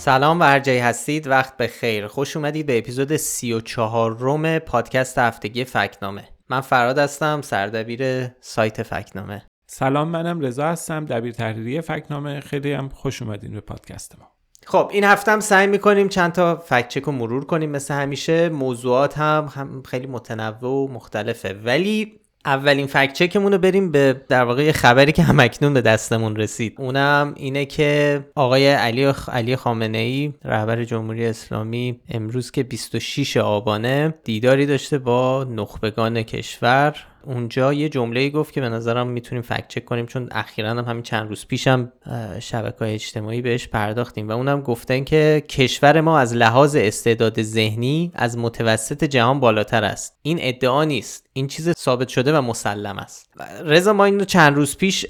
سلام 0.00 0.40
و 0.40 0.42
هر 0.44 0.60
جایی 0.60 0.78
هستید. 0.78 1.26
وقت 1.26 1.56
به 1.56 1.66
خیر. 1.66 2.06
خوش 2.06 2.36
اومدید 2.36 2.66
به 2.66 2.78
اپیزود 2.78 3.16
34 3.16 4.18
روم 4.18 4.58
پادکست 4.58 5.18
هفتگی 5.18 5.64
فکنامه. 5.64 6.28
من 6.48 6.60
فراد 6.60 6.98
هستم 6.98 7.40
سردبیر 7.42 8.28
سایت 8.40 8.82
فکنامه. 8.82 9.42
سلام 9.66 10.08
منم 10.08 10.40
رضا 10.40 10.66
هستم 10.66 11.04
دبیر 11.04 11.32
تحریری 11.32 11.80
فکنامه. 11.80 12.40
خیلی 12.40 12.72
هم 12.72 12.88
خوش 12.88 13.22
اومدین 13.22 13.52
به 13.52 13.60
پادکست 13.60 14.18
ما. 14.18 14.26
خب 14.66 14.90
این 14.92 15.04
هفته 15.04 15.32
هم 15.32 15.40
سعی 15.40 15.66
می‌کنیم 15.66 16.08
چند 16.08 16.32
تا 16.32 16.56
فکت 16.56 16.88
چک 16.88 17.02
رو 17.02 17.12
مرور 17.12 17.44
کنیم 17.44 17.70
مثل 17.70 17.94
همیشه. 17.94 18.48
موضوعات 18.48 19.18
هم, 19.18 19.48
هم 19.54 19.82
خیلی 19.82 20.06
متنوع 20.06 20.84
و 20.84 20.88
مختلفه. 20.92 21.52
ولی 21.64 22.19
اولین 22.44 22.86
فکت 22.86 23.12
چکمون 23.12 23.52
رو 23.52 23.58
بریم 23.58 23.90
به 23.90 24.20
در 24.28 24.44
واقع 24.44 24.72
خبری 24.72 25.12
که 25.12 25.22
همکنون 25.22 25.74
به 25.74 25.80
دستمون 25.80 26.36
رسید. 26.36 26.74
اونم 26.78 27.34
اینه 27.36 27.66
که 27.66 28.20
آقای 28.34 28.68
علی 28.68 29.12
علی 29.28 29.56
خامنه 29.56 29.98
ای 29.98 30.32
رهبر 30.44 30.84
جمهوری 30.84 31.26
اسلامی 31.26 32.00
امروز 32.08 32.50
که 32.50 32.62
26 32.62 33.36
آبانه 33.36 34.14
دیداری 34.24 34.66
داشته 34.66 34.98
با 34.98 35.44
نخبگان 35.44 36.22
کشور. 36.22 37.09
اونجا 37.24 37.72
یه 37.72 37.88
جمله 37.88 38.30
گفت 38.30 38.52
که 38.52 38.60
به 38.60 38.68
نظرم 38.68 39.06
می‌تونیم 39.06 39.42
فکت 39.42 39.68
چک 39.68 39.84
کنیم 39.84 40.06
چون 40.06 40.28
اخیرا 40.30 40.70
هم 40.70 40.78
همین 40.78 41.02
چند 41.02 41.28
روز 41.28 41.46
پیشم 41.46 41.92
شبکه 42.40 42.78
های 42.78 42.94
اجتماعی 42.94 43.42
بهش 43.42 43.68
پرداختیم 43.68 44.28
و 44.28 44.32
اونم 44.32 44.60
گفتن 44.60 45.04
که 45.04 45.44
کشور 45.48 46.00
ما 46.00 46.18
از 46.18 46.34
لحاظ 46.34 46.76
استعداد 46.76 47.42
ذهنی 47.42 48.12
از 48.14 48.38
متوسط 48.38 49.04
جهان 49.04 49.40
بالاتر 49.40 49.84
است. 49.84 50.18
این 50.22 50.38
ادعا 50.40 50.84
نیست. 50.84 51.26
این 51.32 51.46
چیز 51.46 51.72
ثابت 51.78 52.08
شده 52.08 52.38
و 52.38 52.40
مسلم 52.40 52.98
است. 52.98 53.30
رضا 53.64 53.92
ما 53.92 54.04
اینو 54.04 54.24
چند 54.24 54.56
روز 54.56 54.76
پیش 54.76 55.06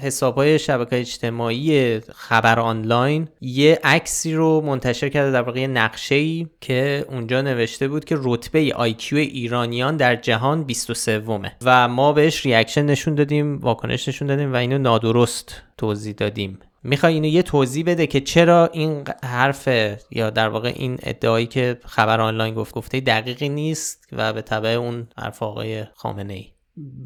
حساب 0.00 0.34
های 0.34 0.58
شبکه 0.58 1.00
اجتماعی 1.00 2.00
خبر 2.00 2.60
آنلاین 2.60 3.28
یه 3.40 3.80
عکسی 3.84 4.34
رو 4.34 4.60
منتشر 4.60 5.08
کرده 5.08 5.30
در 5.30 5.42
واقع 5.42 5.66
نقشه 5.66 6.14
ای 6.14 6.46
که 6.60 7.04
اونجا 7.08 7.42
نوشته 7.42 7.88
بود 7.88 8.04
که 8.04 8.16
رتبه 8.18 8.74
آیکیو 8.74 9.18
ایرانیان 9.18 9.96
در 9.96 10.16
جهان 10.16 10.64
23 10.64 11.18
و 11.62 11.88
ما 11.88 12.12
بهش 12.12 12.46
reaction 12.46 12.82
نشون 12.82 13.14
دادیم 13.14 13.58
واکنش 13.58 14.08
نشون 14.08 14.28
دادیم 14.28 14.52
و 14.52 14.56
اینو 14.56 14.78
نادرست 14.78 15.62
توضیح 15.78 16.14
دادیم. 16.14 16.58
می‌خوای 16.82 17.14
اینو 17.14 17.26
یه 17.26 17.42
توضیح 17.42 17.84
بده 17.86 18.06
که 18.06 18.20
چرا 18.20 18.66
این 18.72 19.04
حرف 19.22 19.68
یا 20.10 20.30
در 20.30 20.48
واقع 20.48 20.72
این 20.76 20.98
ادعایی 21.02 21.46
که 21.46 21.78
خبر 21.84 22.20
آنلاین 22.20 22.54
گفت 22.54 22.74
گفته 22.74 23.00
دقیقی 23.00 23.48
نیست 23.48 24.08
و 24.12 24.32
به 24.32 24.42
تبع 24.42 24.68
اون 24.68 25.08
حرف 25.18 25.42
آقای 25.42 25.84
خامنه 25.94 26.34
ای 26.34 26.46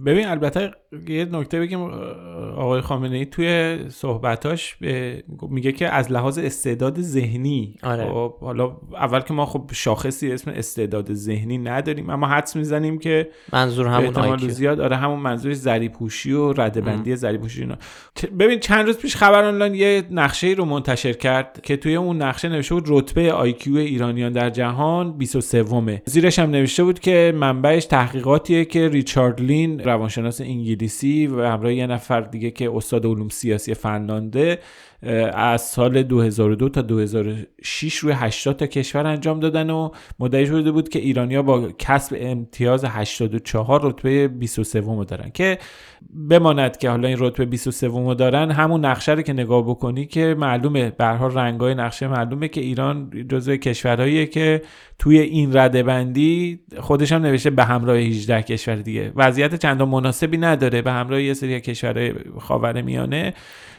ببین 0.06 0.26
البته 0.26 0.70
یه 1.08 1.24
نکته 1.24 1.60
بگیم 1.60 1.80
آقای 2.56 2.80
خامنه 2.80 3.16
ای 3.16 3.26
توی 3.26 3.78
صحبتاش 3.88 4.76
میگه 5.48 5.72
که 5.72 5.88
از 5.88 6.12
لحاظ 6.12 6.38
استعداد 6.38 7.00
ذهنی 7.00 7.74
آره. 7.82 8.04
خب 8.04 8.38
حالا 8.40 8.76
اول 8.94 9.20
که 9.20 9.34
ما 9.34 9.46
خب 9.46 9.70
شاخصی 9.72 10.32
اسم 10.32 10.50
استعداد 10.50 11.12
ذهنی 11.12 11.58
نداریم 11.58 12.10
اما 12.10 12.26
حدس 12.26 12.56
می‌زنیم 12.56 12.98
که 12.98 13.28
منظور 13.52 13.86
همون 13.86 14.16
IQ 14.16 14.50
زیاد 14.50 14.80
آره 14.80 14.96
همون 14.96 15.18
منظورش 15.18 15.56
ضریب 15.56 15.90
هوشی 15.90 16.32
و 16.32 16.52
رده‌بندی 16.52 17.16
ضریب 17.16 17.36
هوشی 17.36 17.60
اینا. 17.60 17.76
ببین 18.38 18.60
چند 18.60 18.86
روز 18.86 18.98
پیش 18.98 19.16
خبر 19.16 19.44
آنلاین 19.44 19.74
یه 19.74 20.02
نقشه 20.10 20.46
ای 20.46 20.54
رو 20.54 20.64
منتشر 20.64 21.12
کرد 21.12 21.60
که 21.62 21.76
توی 21.76 21.96
اون 21.96 22.22
نقشه 22.22 22.48
نوشته 22.48 22.74
بود 22.74 22.84
رتبه 22.86 23.32
آیکیو 23.32 23.76
ایرانیان 23.76 24.32
در 24.32 24.50
جهان 24.50 25.18
23 25.18 25.62
ومه 25.62 26.02
زیرش 26.04 26.38
هم 26.38 26.50
نوشته 26.50 26.84
بود 26.84 27.00
که 27.00 27.32
منبعش 27.36 27.84
تحقیقاتیه 27.84 28.64
که 28.64 28.88
ریچارد 28.88 29.40
لین 29.40 29.80
روانشناس 29.80 30.40
انگلیسی 30.40 30.77
و 31.26 31.40
همراه 31.40 31.74
یه 31.74 31.86
نفر 31.86 32.20
دیگه 32.20 32.50
که 32.50 32.70
استاد 32.74 33.06
علوم 33.06 33.28
سیاسی 33.28 33.74
فنلانده 33.74 34.58
از 35.02 35.62
سال 35.62 36.02
2002 36.02 36.68
تا 36.68 36.82
2006 36.82 37.94
روی 37.94 38.12
80 38.12 38.56
تا 38.56 38.66
کشور 38.66 39.06
انجام 39.06 39.40
دادن 39.40 39.70
و 39.70 39.90
مدعی 40.18 40.46
شده 40.46 40.70
بود 40.70 40.88
که 40.88 40.98
ایرانیا 40.98 41.42
با 41.42 41.68
کسب 41.78 42.16
امتیاز 42.20 42.84
84 42.84 43.80
رتبه 43.82 44.28
23 44.28 44.80
رو 44.80 45.04
دارن 45.04 45.30
که 45.30 45.58
بماند 46.30 46.76
که 46.76 46.90
حالا 46.90 47.08
این 47.08 47.16
رتبه 47.20 47.44
23 47.44 47.86
رو 47.86 48.14
دارن. 48.14 48.50
همون 48.50 48.84
نقشه 48.84 49.12
رو 49.12 49.22
که 49.22 49.32
نگاه 49.32 49.62
بکنی 49.62 50.06
که 50.06 50.36
معلومه 50.38 50.90
به 50.90 51.04
هر 51.04 51.28
رنگای 51.28 51.74
نقشه 51.74 52.08
معلومه 52.08 52.48
که 52.48 52.60
ایران 52.60 53.10
جزو 53.28 53.56
کشورهاییه 53.56 54.26
که 54.26 54.62
توی 54.98 55.18
این 55.18 55.56
رده 55.56 55.82
بندی 55.82 56.60
خودش 56.80 57.12
هم 57.12 57.22
نوشته 57.22 57.50
به 57.50 57.64
همراه 57.64 57.96
18 57.96 58.42
کشور 58.42 58.76
دیگه. 58.76 59.12
وضعیت 59.16 59.54
چندان 59.54 59.88
مناسبی 59.88 60.36
نداره 60.36 60.82
به 60.82 60.92
همراه 60.92 61.22
یه 61.22 61.34
سری 61.34 61.60
کشورهای 61.60 62.14
خاورمیانه. 62.38 63.34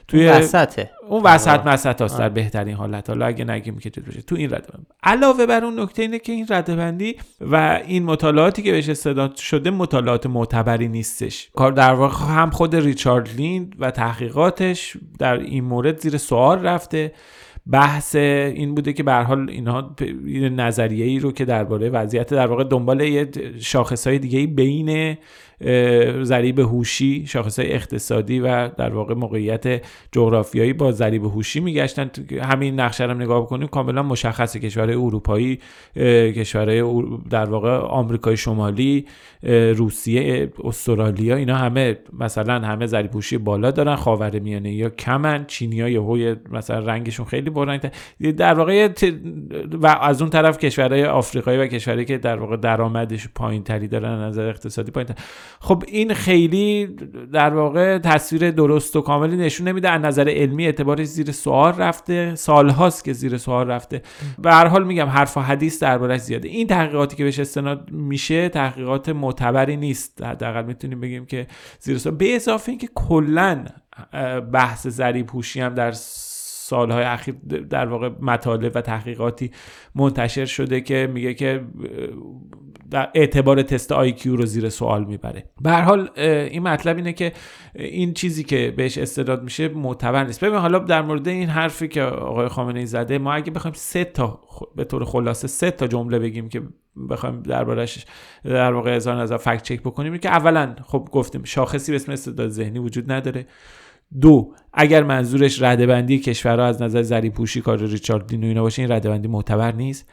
توی 0.09 0.27
وسطه. 0.27 0.89
اون 1.09 1.23
وسط 1.23 1.67
مسط 1.67 2.01
هست 2.01 2.19
در 2.19 2.29
بهترین 2.29 2.75
حالت. 2.75 3.09
حالا 3.09 3.25
اگه 3.25 3.45
نگیم 3.45 3.77
که 3.77 3.89
بشه 3.89 4.21
تو 4.21 4.35
این 4.35 4.49
رده 4.49 4.67
علاوه 5.03 5.45
بر 5.45 5.65
اون 5.65 5.79
نکته 5.79 6.01
اینه 6.01 6.19
که 6.19 6.31
این 6.31 6.45
رده 6.49 6.75
بندی 6.75 7.15
و 7.41 7.79
این 7.87 8.03
مطالعاتی 8.03 8.61
که 8.61 8.71
بهش 8.71 8.89
استعداد 8.89 9.35
شده 9.35 9.71
مطالعات 9.71 10.25
معتبری 10.25 10.87
نیستش. 10.87 11.49
کار 11.55 11.71
در 11.71 11.93
واقع 11.93 12.25
هم 12.25 12.49
خود 12.49 12.75
ریچارد 12.75 13.29
لیند 13.37 13.75
و 13.79 13.91
تحقیقاتش 13.91 14.97
در 15.19 15.37
این 15.37 15.63
مورد 15.63 15.99
زیر 15.99 16.17
سوال 16.17 16.59
رفته. 16.59 17.13
بحث 17.71 18.15
این 18.15 18.75
بوده 18.75 18.93
که 18.93 19.03
به 19.03 19.13
حال 19.13 19.49
اینها 19.49 19.95
نظریه 20.51 21.05
ای 21.05 21.19
رو 21.19 21.31
که 21.31 21.45
درباره 21.45 21.89
وضعیت 21.89 22.33
در 22.33 22.47
واقع 22.47 22.63
دنبال 22.63 23.01
یه 23.01 23.29
شاخص 23.59 24.07
های 24.07 24.19
دیگه 24.19 24.47
بین 24.47 25.17
ضریب 26.23 26.59
هوشی 26.59 27.25
شاخص 27.27 27.59
های 27.59 27.73
اقتصادی 27.73 28.39
و 28.39 28.67
در 28.67 28.89
واقع 28.89 29.13
موقعیت 29.13 29.81
جغرافیایی 30.11 30.73
با 30.73 30.91
ضریب 30.91 31.23
هوشی 31.25 31.59
میگشتن. 31.59 32.11
همین 32.41 32.79
نقشه 32.79 33.05
رو 33.05 33.13
نگاه 33.13 33.41
بکنیم 33.41 33.67
کاملا 33.67 34.03
مشخص 34.03 34.57
کشورهای 34.57 34.95
اروپایی 34.95 35.59
کشورهای 36.35 37.03
در 37.29 37.49
واقع 37.49 37.77
آمریکای 37.77 38.37
شمالی 38.37 39.05
روسیه 39.75 40.51
استرالیا 40.63 41.35
اینا 41.35 41.55
همه 41.55 41.97
مثلا 42.19 42.67
همه 42.67 42.85
ضریب 42.85 43.13
هوشی 43.13 43.37
بالا 43.37 43.71
دارن 43.71 43.95
خاورمیانه 43.95 44.73
یا 44.73 44.89
کمن 44.89 45.45
چینی 45.45 45.81
ها 45.81 46.35
مثلا 46.51 46.79
رنگشون 46.79 47.25
خیلی 47.25 47.49
برنگ 47.49 47.91
در 48.37 48.53
واقع 48.53 48.89
و 49.71 49.87
از 49.87 50.21
اون 50.21 50.29
طرف 50.29 50.57
کشورهای 50.57 51.05
آفریقایی 51.05 51.57
و 51.57 51.67
کشورهایی 51.67 52.05
که 52.05 52.17
در 52.17 52.39
واقع 52.39 52.57
درآمدش 52.57 53.27
پایین 53.35 53.63
تری 53.63 53.87
دارن 53.87 54.21
نظر 54.21 54.47
اقتصادی 54.47 54.91
پایین 54.91 55.09
خب 55.59 55.83
این 55.87 56.13
خیلی 56.13 56.95
در 57.33 57.53
واقع 57.53 57.97
تصویر 57.97 58.51
درست 58.51 58.95
و 58.95 59.01
کاملی 59.01 59.37
نشون 59.37 59.67
نمیده. 59.67 59.89
از 59.89 60.01
نظر 60.01 60.29
علمی 60.29 60.65
اعتبارش 60.65 61.07
زیر 61.07 61.31
سوال 61.31 61.73
رفته. 61.73 62.35
سالهاست 62.35 63.03
که 63.03 63.13
زیر 63.13 63.37
سوال 63.37 63.67
رفته. 63.67 64.01
به 64.39 64.51
هر 64.51 64.67
حال 64.67 64.83
میگم 64.83 65.07
حرف 65.07 65.37
و 65.37 65.39
حدیث 65.39 65.83
دربارش 65.83 66.21
زیاده. 66.21 66.47
این 66.47 66.67
تحقیقاتی 66.67 67.15
که 67.15 67.23
بهش 67.23 67.39
استناد 67.39 67.91
میشه 67.91 68.49
تحقیقات 68.49 69.09
معتبری 69.09 69.77
نیست. 69.77 70.23
حداقل 70.23 70.65
می‌تونیم 70.65 70.99
بگیم 70.99 71.25
که 71.25 71.47
زیر 71.79 71.97
سوال. 71.97 72.15
به 72.15 72.35
اضافه 72.35 72.69
اینکه 72.69 72.89
کلا 72.95 73.65
بحث 74.53 74.87
ذریب 74.87 75.25
پوشی 75.25 75.61
هم 75.61 75.73
در 75.73 75.91
سالهای 76.69 77.03
اخیر 77.03 77.35
در 77.69 77.85
واقع 77.85 78.09
مطالب 78.21 78.71
و 78.75 78.81
تحقیقاتی 78.81 79.51
منتشر 79.95 80.45
شده 80.45 80.81
که 80.81 81.09
میگه 81.13 81.33
که 81.33 81.61
اعتبار 83.15 83.61
تست 83.61 83.91
آیکیو 83.91 84.35
رو 84.35 84.45
زیر 84.45 84.69
سوال 84.69 85.05
می‌بره. 85.05 85.43
به 85.61 85.71
حال 85.71 86.09
این 86.17 86.63
مطلب 86.63 86.97
اینه 86.97 87.13
که 87.13 87.33
این 87.75 88.13
چیزی 88.13 88.43
که 88.43 88.73
بهش 88.77 88.97
استعداد 88.97 89.43
میشه 89.43 89.67
معتبر 89.67 90.23
نیست. 90.23 90.43
ببین 90.43 90.59
حالا 90.59 90.79
در 90.79 91.01
مورد 91.01 91.27
این 91.27 91.49
حرفی 91.49 91.87
که 91.87 92.01
آقای 92.03 92.47
خامنه 92.47 92.79
ای 92.79 92.85
زده 92.85 93.17
ما 93.17 93.33
اگه 93.33 93.51
بخوایم 93.51 93.75
سه 93.77 94.03
تا 94.03 94.41
به 94.75 94.83
طور 94.83 95.05
خلاصه 95.05 95.47
سه 95.47 95.71
تا 95.71 95.87
جمله 95.87 96.19
بگیم 96.19 96.49
که 96.49 96.61
بخوایم 97.09 97.41
دربارش 97.41 98.05
در 98.45 98.73
واقع 98.73 98.95
اظهار 98.95 99.15
نظر 99.15 99.37
فکت 99.37 99.63
چک 99.63 99.79
بکنیم 99.81 100.17
که 100.17 100.29
اولا 100.29 100.75
خب 100.85 101.09
گفتیم 101.11 101.43
شاخصی 101.43 101.91
به 101.91 101.95
اسم 101.95 102.11
استعداد 102.11 102.49
ذهنی 102.49 102.79
وجود 102.79 103.11
نداره. 103.11 103.45
دو 104.21 104.53
اگر 104.73 105.03
منظورش 105.03 105.61
ردبندی 105.61 106.19
کشورها 106.19 106.65
از 106.65 106.81
نظر 106.81 107.01
زری 107.01 107.29
پوشی 107.29 107.61
کار 107.61 107.77
ریچارد 107.77 108.27
دین 108.27 108.43
و 108.43 108.47
اینا 108.47 108.61
باشه 108.61 108.81
این 108.81 108.91
ردبندی 108.91 109.27
معتبر 109.27 109.71
نیست. 109.71 110.09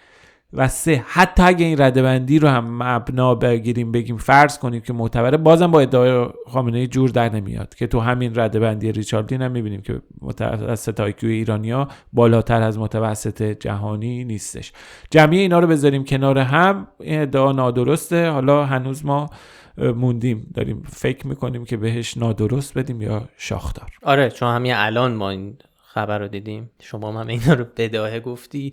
و 0.53 0.69
سه 0.69 1.05
حتی 1.07 1.43
اگه 1.43 1.67
این 1.67 1.79
ردبندی 1.79 2.39
رو 2.39 2.49
هم 2.49 2.83
مبنا 2.83 3.35
بگیریم 3.35 3.93
بگیم 3.93 4.17
فرض 4.17 4.59
کنیم 4.59 4.81
که 4.81 4.93
معتبره 4.93 5.37
بازم 5.37 5.71
با 5.71 5.81
ادعای 5.81 6.29
خامنه 6.47 6.87
جور 6.87 7.11
در 7.11 7.35
نمیاد 7.35 7.75
که 7.75 7.87
تو 7.87 8.01
همین 8.01 8.35
ردبندی 8.35 8.93
ریچاردین 8.93 9.43
هم 9.43 9.53
می‌بینیم 9.53 9.81
که 9.81 10.01
متوسط 10.23 11.01
آیکیو 11.01 11.31
ایرانیا 11.31 11.89
بالاتر 12.13 12.63
از 12.63 12.79
متوسط 12.79 13.43
جهانی 13.43 14.25
نیستش. 14.25 14.73
جمعی 15.11 15.39
اینا 15.39 15.59
رو 15.59 15.67
بذاریم 15.67 16.05
کنار 16.05 16.39
هم 16.39 16.89
این 17.01 17.21
ادعا 17.21 17.53
نادرسته. 17.53 18.31
حالا 18.31 18.65
هنوز 18.65 19.05
ما 19.05 19.31
موندیم. 19.79 20.51
داریم 20.55 20.83
فکر 20.89 21.27
می‌کنیم 21.27 21.65
که 21.65 21.77
بهش 21.77 22.17
نادرست 22.17 22.79
بدیم 22.79 23.03
یا 23.03 23.29
شاخدار. 23.37 23.91
آره 24.03 24.31
چون 24.31 24.55
همین 24.55 24.75
الان 24.75 25.15
ما 25.15 25.31
این 25.31 25.57
خبر 25.87 26.19
رو 26.19 26.29
دیدیم. 26.29 26.71
شما 26.81 27.21
هم 27.21 27.27
اینا 27.27 27.53
رو 27.53 27.65
بداهه 27.77 28.21
گفتی. 28.21 28.73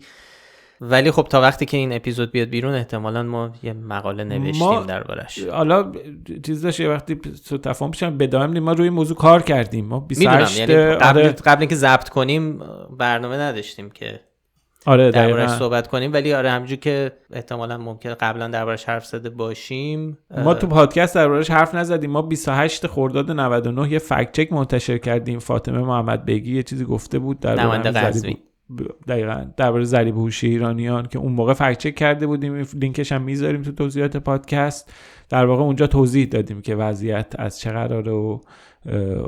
ولی 0.82 1.12
خب 1.12 1.28
تا 1.30 1.42
وقتی 1.42 1.66
که 1.66 1.78
این 1.78 1.94
اپیزود 1.94 2.32
بیاد 2.32 2.48
بیرون 2.48 2.74
احتمالا 2.74 3.24
ما 3.24 3.54
یه 3.64 3.74
مقاله 3.74 4.24
نوشتیم 4.24 4.86
دربارش. 4.86 5.40
حالا 5.44 5.92
چیز 6.46 6.62
داشت 6.62 6.80
یه 6.80 6.90
وقتی 6.90 7.16
تفاهم 7.64 7.92
بشم 7.92 8.18
بدایم 8.18 8.60
ما 8.60 8.72
روی 8.72 8.90
موضوع 8.90 9.18
کار 9.18 9.42
کردیم. 9.42 9.86
ما 9.86 10.00
28 10.00 10.58
یعنی 10.58 10.74
قبل 10.76 11.20
آره. 11.20 11.32
قبل 11.32 11.60
اینکه 11.60 11.76
ضبط 11.76 12.10
کنیم 12.10 12.62
برنامه 12.98 13.38
نداشتیم 13.38 13.90
که 13.90 14.20
آره 14.86 15.12
دربارش. 15.12 15.50
صحبت 15.50 15.88
کنیم. 15.88 16.14
ولی 16.14 16.34
آره 16.34 16.52
همجور 16.52 16.78
که 16.78 17.12
احتمالا 17.34 17.78
ممکنه 17.78 18.14
قبلا 18.14 18.48
دربارش 18.48 18.86
حرف 18.86 19.06
زده 19.06 19.30
باشیم 19.30 20.18
ما 20.38 20.54
تو 20.54 20.68
پادکست 20.68 21.16
دربارش 21.16 21.52
حرف 21.52 21.76
نزدیم. 21.76 22.12
ما 22.12 22.22
28 22.22 22.88
خرداد 22.88 23.32
99 23.32 23.92
یه 23.92 24.00
فکت 24.00 24.32
چک 24.32 24.54
منتشر 24.54 24.98
کردیم. 24.98 25.40
فاطمه 25.40 25.80
محمد 25.80 26.26
بیگی 26.26 26.56
یه 26.56 26.64
چیزی 26.64 26.86
گفته 26.86 27.20
بود 27.20 27.40
در 27.40 27.64
نماینده 27.64 27.92
قزوین. 27.92 28.38
دقیقا. 29.08 29.46
درباره 29.58 29.84
ضریب 29.84 30.18
هوشی 30.18 30.48
ایرانیان 30.48 31.06
که 31.06 31.20
اون 31.20 31.32
موقع 31.32 31.54
فکت 31.54 31.78
چک 31.78 31.96
کرده 31.96 32.28
بودیم. 32.28 32.68
لینکش 32.74 33.12
هم 33.12 33.22
می‌ذاریم 33.22 33.62
تو 33.62 33.72
توضیحات 33.72 34.18
پادکست. 34.18 34.94
در 35.30 35.46
واقع 35.46 35.64
اونجا 35.64 35.88
توضیح 35.88 36.26
دادیم 36.26 36.62
که 36.62 36.76
وضعیت 36.76 37.34
از 37.40 37.60
چه 37.60 37.72
قراره 37.72 38.12
و 38.12 38.40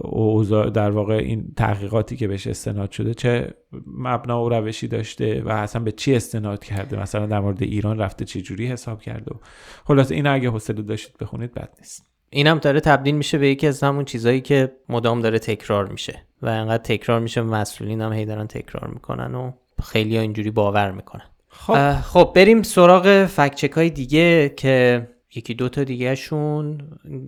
اوضاع 0.02 0.70
در 0.70 0.92
واقع 0.92 1.14
این 1.14 1.54
تحقیقاتی 1.58 2.16
که 2.16 2.28
بهش 2.28 2.48
استناد 2.48 2.92
شده 2.92 3.14
چه 3.14 3.54
مبنا 3.88 4.46
و 4.46 4.50
روشی 4.50 4.88
داشته 4.88 5.42
و 5.46 5.50
اصلا 5.50 5.84
به 5.84 5.92
چی 5.92 6.16
استناد 6.16 6.64
کرده؟ 6.64 7.02
مثلا 7.02 7.26
در 7.26 7.40
مورد 7.40 7.64
ایران 7.64 8.00
رفته 8.00 8.26
چه 8.26 8.42
جوری 8.42 8.68
حساب 8.68 9.02
کرده؟ 9.02 9.32
و 9.36 9.38
خلاصه 9.86 10.16
این 10.16 10.28
اگه 10.28 10.50
حوصله 10.50 10.82
داشتید 10.82 11.18
بخونید 11.18 11.54
بد 11.54 11.70
نیست. 11.80 12.06
اینم 12.30 12.58
داره 12.58 12.80
تبدیل 12.80 13.16
میشه 13.16 13.38
به 13.38 13.50
یکی 13.50 13.68
از 13.68 13.84
همون 13.84 14.06
چیزهایی 14.06 14.42
که 14.42 14.72
مدام 14.90 15.22
داره 15.22 15.40
تکرار 15.40 15.88
میشه 15.88 16.22
و 16.42 16.48
انقدر 16.48 16.84
تکرار 16.84 17.20
میشه 17.20 17.42
مسئولین 17.42 18.02
هم 18.02 18.14
هی 18.14 18.26
دارن 18.26 18.48
تکرار 18.48 18.88
می‌کنن 18.94 19.36
و 19.36 19.52
خیلی 19.84 20.16
ها 20.16 20.22
اینجوری 20.22 20.52
باور 20.52 20.92
می‌کنن. 20.92 21.26
خب. 21.48 21.92
خب 21.94 22.32
بریم 22.36 22.64
سراغ 22.64 23.26
فکچک 23.26 23.72
های 23.72 23.90
دیگه 23.90 24.54
که 24.58 25.08
یکی 25.36 25.54
دوتا 25.54 25.84
دیگه 25.84 26.16
شون 26.16 26.78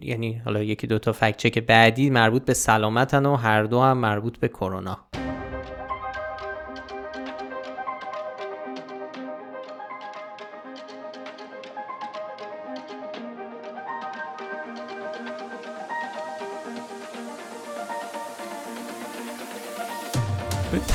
یعنی 0.01 0.42
حالا 0.45 0.63
یکی 0.63 0.88
دوتا 0.88 1.12
فکچک 1.12 1.59
بعدی 1.59 2.09
مربوط 2.09 2.45
به 2.45 2.54
سلامتن 2.54 3.25
و 3.25 3.36
هر 3.36 3.63
دو 3.63 3.81
هم 3.81 3.98
مربوط 3.98 4.38
به 4.38 4.48
کرونا. 4.48 5.26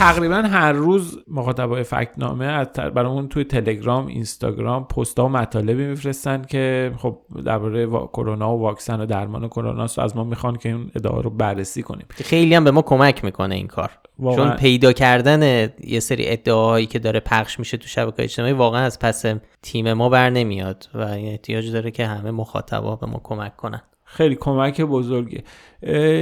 تقریبا 0.02 0.36
هر 0.36 0.72
روز 0.72 1.18
مخاطبای 1.28 1.82
فکت 1.82 2.10
نامه 2.18 2.44
از 2.44 2.66
تر- 2.66 2.90
برامون 2.90 3.28
توی 3.28 3.44
تلگرام 3.44 4.06
اینستاگرام 4.06 4.84
پست 4.84 5.18
ها 5.18 5.26
و 5.26 5.28
مطالبی 5.28 5.86
میفرستن 5.86 6.42
که 6.42 6.92
خب 6.96 7.18
درباره 7.44 7.86
وا- 7.86 8.06
کرونا 8.12 8.56
و 8.56 8.60
واکسن 8.60 9.00
و 9.00 9.06
درمان 9.06 9.48
کرونا 9.48 9.86
و 9.98 10.00
از 10.00 10.16
ما 10.16 10.24
می‌خوان 10.24 10.56
که 10.56 10.68
این 10.68 10.90
ادعا 10.96 11.20
رو 11.20 11.30
بررسی 11.30 11.82
کنیم. 11.82 12.06
خیلی 12.10 12.54
هم 12.54 12.64
به 12.64 12.70
ما 12.70 12.82
کمک 12.82 13.24
می‌کنه 13.24 13.54
این 13.54 13.66
کار. 13.66 13.90
واقعا. 14.18 14.48
چون 14.48 14.56
پیدا 14.56 14.92
کردن 14.92 15.68
یه 15.84 16.00
سری 16.00 16.28
ادعاهایی 16.28 16.86
که 16.86 16.98
داره 16.98 17.20
پخش 17.20 17.58
میشه 17.58 17.76
تو 17.76 17.88
شبکه 17.88 18.22
اجتماعی 18.22 18.52
واقعا 18.52 18.80
از 18.80 18.98
پس 18.98 19.24
تیم 19.62 19.92
ما 19.92 20.08
بر 20.08 20.30
نمیاد 20.30 20.88
و 20.94 21.00
این 21.02 21.28
احتیاج 21.28 21.72
داره 21.72 21.90
که 21.90 22.06
همه 22.06 22.30
مخاطبا 22.30 22.96
به 22.96 23.06
ما 23.06 23.20
کمک 23.24 23.56
کنن. 23.56 23.80
خیلی 24.12 24.34
کمک 24.34 24.80
بزرگه. 24.80 25.42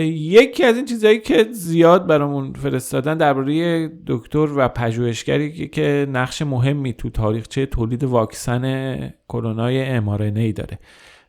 یکی 0.04 0.64
از 0.64 0.76
این 0.76 0.84
چیزهایی 0.84 1.18
که 1.18 1.46
زیاد 1.52 2.06
برامون 2.06 2.52
فرستادن 2.52 3.16
درباره 3.16 3.88
دکتر 4.06 4.48
و 4.56 4.68
پژوهشگری 4.68 5.68
که- 5.68 6.06
نقش 6.12 6.42
مهمی 6.42 6.92
تو 6.92 7.10
تاریخچه 7.10 7.66
تولید 7.66 8.04
واکسن 8.04 9.14
کرونای 9.28 10.00
mRNA 10.00 10.52
داره. 10.54 10.78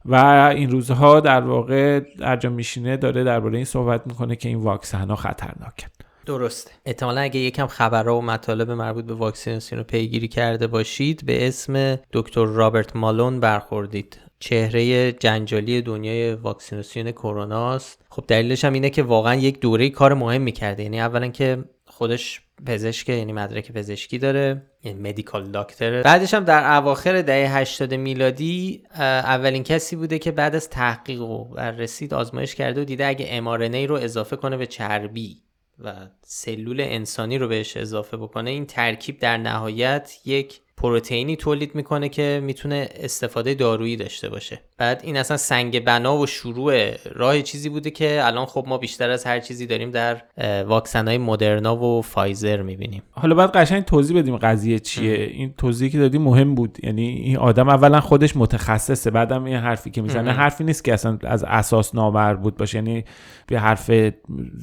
و 0.06 0.16
این 0.56 0.72
روزها 0.72 1.20
در 1.20 1.42
واقع 1.42 2.00
در 2.00 2.50
میشینه 2.50 2.98
داره 2.98 3.24
درباره 3.24 3.56
این 3.56 3.66
صحبت 3.66 4.08
می‌کنه 4.08 4.36
که 4.36 4.50
این 4.50 4.58
واکسن 4.58 5.10
ها 5.10 5.16
خطرناکن. 5.16 5.88
درسته. 6.26 6.72
احتمالا 6.86 7.22
اگه 7.22 7.40
یکم 7.40 7.68
خبرها 7.68 8.18
و 8.18 8.22
مطالب 8.22 8.72
مربوط 8.72 9.06
به 9.06 9.14
واکسیناسیون 9.14 9.80
رو 9.80 9.84
پیگیری 9.84 10.28
کرده 10.28 10.68
باشید 10.68 11.26
به 11.26 11.48
اسم 11.48 12.00
دکتر 12.14 12.46
رابرت 12.46 12.96
مالون 12.96 13.40
برخوردید. 13.40 14.31
چهره 14.42 15.12
جنجالی 15.12 15.82
دنیای 15.82 16.34
واکسیناسیون 16.34 17.12
کرونا 17.12 17.76
است 17.76 18.06
خب 18.10 18.24
دلیلش 18.28 18.66
هم 18.66 18.74
اینه 18.74 18.90
که 18.90 19.04
واقعا 19.04 19.36
یک 19.36 19.60
دوره 19.60 19.90
کار 19.90 20.14
مهمی 20.14 20.52
کرده 20.52 20.84
یعنی 20.84 21.02
اولا 21.02 21.28
که 21.28 21.64
خودش 21.86 22.42
پزشکه 22.66 23.14
یعنی 23.14 23.34
مدرک 23.34 23.72
پزشکی 23.72 24.18
داره 24.18 24.62
یعنی 24.84 25.10
مدیکال 25.10 25.52
داکتره 25.52 26.02
بعدش 26.02 26.34
هم 26.34 26.44
در 26.44 26.76
اواخر 26.78 27.22
دهه 27.22 27.58
80 27.58 27.94
میلادی 27.94 28.84
اولین 29.00 29.64
کسی 29.64 29.96
بوده 29.96 30.20
که 30.20 30.32
بعد 30.32 30.56
از 30.56 30.70
تحقیق 30.70 31.22
و 31.22 31.46
بررسی 31.46 32.08
آزمایش 32.12 32.56
کرده 32.56 32.82
و 32.82 32.84
دیده 32.84 33.06
اگه 33.06 33.42
mRNA 33.42 33.90
رو 33.90 33.96
اضافه 33.96 34.36
کنه 34.36 34.58
به 34.58 34.66
چربی 34.66 35.38
و 35.80 35.94
سلول 36.22 36.82
انسانی 36.82 37.38
رو 37.38 37.48
بهش 37.48 37.78
اضافه 37.78 38.18
بکنه 38.18 38.50
این 38.50 38.66
ترکیب 38.66 39.20
در 39.20 39.38
نهایت 39.38 40.18
یک 40.26 40.60
پروتئینی 40.82 41.36
تولید 41.36 41.76
می‌کنه 41.76 42.10
که 42.10 42.42
می‌تونه 42.44 42.90
استفاده 42.96 43.54
دارویی 43.54 43.96
داشته 43.96 44.30
باشه. 44.30 44.60
بعد 44.78 45.02
این 45.04 45.18
اصلا 45.18 45.38
سنگ 45.38 45.84
بنا 45.84 46.18
و 46.18 46.26
شروع 46.26 46.98
راه 47.14 47.42
چیزی 47.42 47.70
بوده 47.70 47.90
که 47.92 48.20
الان 48.24 48.46
خب 48.46 48.66
ما 48.68 48.78
بیشتر 48.78 49.10
از 49.10 49.26
هر 49.26 49.40
چیزی 49.40 49.66
داریم 49.66 49.92
در 49.92 50.22
واکسن 50.64 51.08
های 51.08 51.18
مدرنا 51.18 51.76
و 51.76 52.02
فایزر 52.02 52.62
می‌بینیم. 52.62 53.02
حالا 53.12 53.36
باید 53.36 53.50
قشنگ 53.50 53.84
توضیح 53.84 54.18
بدیم 54.18 54.38
قضیه 54.38 54.80
چیه. 54.80 55.14
این 55.14 55.54
توضیحی 55.58 55.92
که 55.92 55.98
دادی 55.98 56.18
مهم 56.18 56.56
بود. 56.56 56.78
یعنی 56.84 57.08
این 57.08 57.38
آدم 57.38 57.70
اولا 57.70 58.02
خودش 58.02 58.36
متخصصه 58.36 59.12
بعدم 59.12 59.44
این 59.44 59.58
حرفی 59.58 59.92
که 59.92 60.02
می‌زنه. 60.02 60.32
حرفی 60.32 60.64
نیست 60.64 60.84
که 60.84 60.94
اصلا 60.94 61.18
از 61.24 61.44
اساس 61.44 61.96
نامربوط 61.96 62.58
باشه. 62.58 62.78
یعنی 62.78 63.04
به 63.48 63.60
حرف 63.60 63.92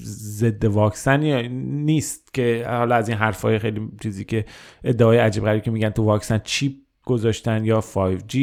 ضد 0.05 0.65
واکسن 0.65 1.23
یا 1.23 1.43
نیست 1.63 2.35
که 2.35 2.65
حالا 2.69 2.95
از 2.95 3.09
این 3.09 3.19
حرفای 3.19 3.59
خیلی 3.59 3.89
چیزی 4.03 4.25
که 4.25 4.45
ادعای 4.85 5.19
عجیب 5.19 5.45
غریبی 5.45 5.65
که 5.65 5.71
میگن 5.71 5.91
تو 5.91 6.08
واکسن 6.09 6.41
چیپ 6.45 6.73
گذاشتن 7.05 7.65
یا 7.65 7.81
5G 7.81 8.37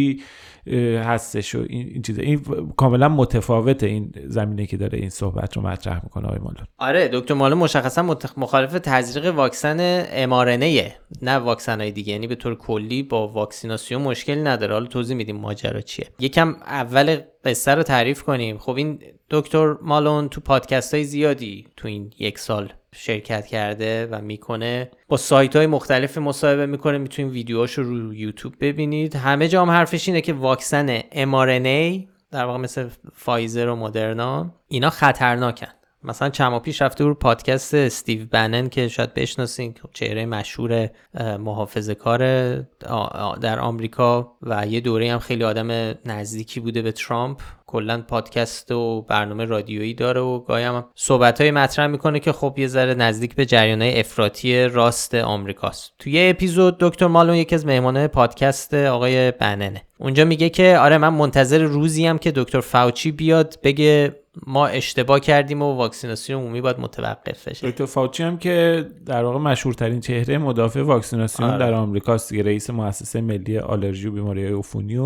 اه، 0.68 0.80
هستش 1.00 1.56
و 1.56 1.66
این, 1.70 1.88
این 1.88 2.02
چیزا 2.02 2.22
این 2.22 2.42
کاملا 2.78 3.10
متفاوته 3.10 3.86
این 3.86 4.12
زمینه 4.28 4.66
که 4.66 4.78
داره 4.78 5.00
این 5.00 5.10
صحبت 5.10 5.58
رو 5.58 5.62
مطرح 5.62 6.04
می‌کنه 6.04 6.26
آقای 6.26 6.40
مالون. 6.40 6.68
آره 6.78 7.10
دکتر 7.14 7.34
مالو 7.34 7.56
مشخصا. 7.56 8.18
مخالف 8.38 8.74
تزریق 8.74 9.36
واکسن 9.36 10.04
mRNA 10.04 10.92
نه 11.22 11.36
واکسن 11.36 11.82
های 11.82 11.92
دیگه. 11.92 12.14
یعنی 12.14 12.28
به 12.28 12.36
طور 12.36 12.56
کلی 12.56 13.04
با 13.04 13.28
واکسیناسیون 13.28 14.02
مشکلی 14.02 14.42
نداره. 14.42 14.74
حالا 14.74 14.86
توضیح 14.86 15.18
میدیم 15.18 15.36
ماجرا 15.36 15.82
چیه. 15.82 16.08
یکم 16.20 16.56
اول 16.66 17.20
قصه 17.46 17.76
رو 17.76 17.84
تعریف 17.84 18.24
کنیم. 18.24 18.58
خب 18.58 18.76
این 18.76 19.00
دکتر 19.30 19.76
مالون 19.82 20.30
تو 20.30 20.42
پادکست 20.42 20.94
های 20.94 21.04
زیادی 21.04 21.68
تو 21.78 21.88
این 21.88 22.12
یک 22.20 22.40
سال 22.40 22.74
شرکت 22.96 23.46
کرده 23.46 24.08
و 24.12 24.22
می‌کنه. 24.22 24.92
با 25.08 25.18
سایت 25.18 25.56
های 25.56 25.68
مختلف 25.68 26.18
مصاحبه 26.18 26.66
می‌کنه. 26.66 26.98
می‌تونید 26.98 27.32
ویدیوهاشو 27.32 27.84
رو 27.84 28.14
یوتیوب 28.14 28.54
ببینید. 28.62 29.16
همه 29.16 29.48
جا 29.48 29.62
هم 29.62 29.72
حرفش 29.72 30.08
اینه 30.08 30.22
که 30.22 30.34
واکسن 30.34 31.00
mRNA 31.00 32.08
در 32.32 32.46
واقع 32.46 32.58
مثل 32.58 32.90
فایزر 33.14 33.68
و 33.68 33.76
مدرنا 33.76 34.54
اینا 34.68 34.90
خطرناکن. 34.90 35.68
مثلا 36.08 36.30
چند 36.30 36.52
ماه 36.52 36.62
پیش 36.62 36.82
رفته 36.82 37.06
بود 37.06 37.20
پادکست 37.20 37.74
استیو 37.74 38.26
بنن 38.32 38.70
که 38.70 38.88
شاید 38.88 39.14
بشناسین 39.14 39.74
که 39.74 39.82
چهره 39.94 40.26
مشهور 40.26 40.90
محافظه 41.40 41.96
کار 41.96 42.20
در 43.42 43.60
آمریکا 43.60 44.38
و 44.42 44.68
یه 44.68 44.80
دوره 44.82 45.12
هم 45.12 45.20
خیلی 45.20 45.44
آدم 45.44 45.96
نزدیکی 46.06 46.60
بوده 46.60 46.82
به 46.82 46.92
ترامپ. 46.92 47.42
کلا 47.68 48.02
پادکست 48.02 48.72
و 48.72 49.02
برنامه 49.02 49.46
رادیویی 49.46 49.94
داره 49.94 50.22
و 50.22 50.40
گاهی 50.40 50.64
هم 50.64 50.86
صحبت 50.96 51.42
های 51.42 51.52
مطرح 51.52 51.88
می‌کنه 51.88 52.20
که 52.20 52.32
خب 52.32 52.56
یه 52.58 52.68
ذره 52.68 52.94
نزدیک 52.94 53.36
به 53.36 53.46
جریان 53.46 53.82
افراطی 53.82 54.64
راست 54.64 55.16
آمریکاست. 55.16 55.92
توی 56.00 56.12
یه 56.12 56.30
اپیزود 56.30 56.78
دکتر 56.80 57.08
مالون 57.08 57.36
یکی 57.36 57.56
از 57.56 57.66
مهمانه 57.66 58.08
پادکست 58.08 58.74
آقای 58.74 59.32
بننه. 59.32 59.82
اونجا 60.00 60.26
میگه 60.26 60.50
که 60.50 60.78
آره 60.78 60.98
من 60.98 61.10
منتظر 61.10 61.58
روزی 61.58 62.06
هم 62.06 62.18
که 62.18 62.32
دکتر 62.32 62.62
فاوچی 62.62 63.12
بیاد 63.12 63.60
بگه 63.64 64.16
ما 64.48 64.68
اشتباه 64.68 65.20
کردیم 65.20 65.62
و 65.62 65.74
واکسیناسیون 65.74 66.42
عمومی 66.42 66.62
باید 66.62 66.80
متوقف 66.80 67.48
بشه 67.48 67.72
دکتر 67.72 67.86
فاوچی 67.86 68.24
هم 68.24 68.38
که 68.38 68.86
در 69.06 69.24
واقع 69.24 69.40
مشهورترین 69.40 70.00
چهره 70.00 70.38
مدافع 70.38 70.82
واکسیناسیون 70.82 71.50
آره. 71.50 71.60
در 71.60 71.74
آمریکاست 71.74 72.30
دیگه 72.30 72.44
رئیس 72.44 72.70
مؤسسه 72.70 73.22
ملی 73.22 73.58
آلرژی 73.58 74.08
و 74.08 74.12
بیماری 74.12 74.54
عفونی 74.54 74.98
و. 74.98 75.06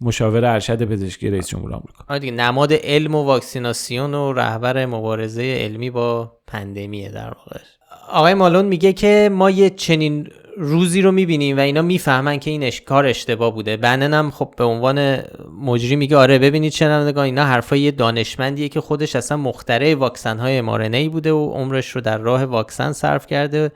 مشاور 0.00 0.44
ارشد 0.44 0.84
پزشکی 0.84 1.30
رئیس 1.30 1.48
جمهور 1.48 1.72
آمریکا 1.72 2.04
آره 2.08 2.18
دیگه 2.18 2.32
نماد 2.32 2.72
علم 2.72 3.14
و 3.14 3.22
واکسیناسیون 3.22 4.14
و 4.14 4.32
رهبر 4.32 4.86
مبارزه 4.86 5.42
علمی 5.42 5.90
با 5.90 6.32
پندمیه 6.46 7.10
در 7.10 7.28
واقع 7.28 7.60
آقای 8.08 8.34
مالون 8.34 8.64
میگه 8.64 8.92
که 8.92 9.30
ما 9.32 9.50
یه 9.50 9.70
چنین 9.70 10.28
روزی 10.58 11.02
رو 11.02 11.12
می‌بینیم 11.12 11.56
و 11.56 11.60
اینا 11.60 11.82
می‌فهمن 11.82 12.38
که 12.38 12.50
این. 12.50 12.70
کار 12.86 13.06
اشتباه 13.06 13.54
بوده 13.54 13.76
بنن 13.76 14.14
هم 14.14 14.30
خب 14.30 14.54
به 14.56 14.64
عنوان 14.64 15.22
مجری 15.60 15.96
میگه 15.96 16.16
آره 16.16 16.38
ببینید 16.38 16.72
شنوندگان 16.72 17.24
اینا 17.24 17.44
حرفای 17.44 17.80
یه 17.80 17.90
دانشمندیه 17.90 18.68
که 18.68 18.80
خودش 18.80 19.16
اصلا 19.16 19.36
مخترع 19.36 19.94
واکسن 19.94 20.38
های 20.38 20.62
mRNA 20.62 21.10
بوده 21.10 21.32
و 21.32 21.50
عمرش 21.50 21.90
رو 21.90 22.00
در 22.00 22.18
راه 22.18 22.44
واکسن 22.44 22.92
صرف 22.92 23.26
کرده 23.26 23.72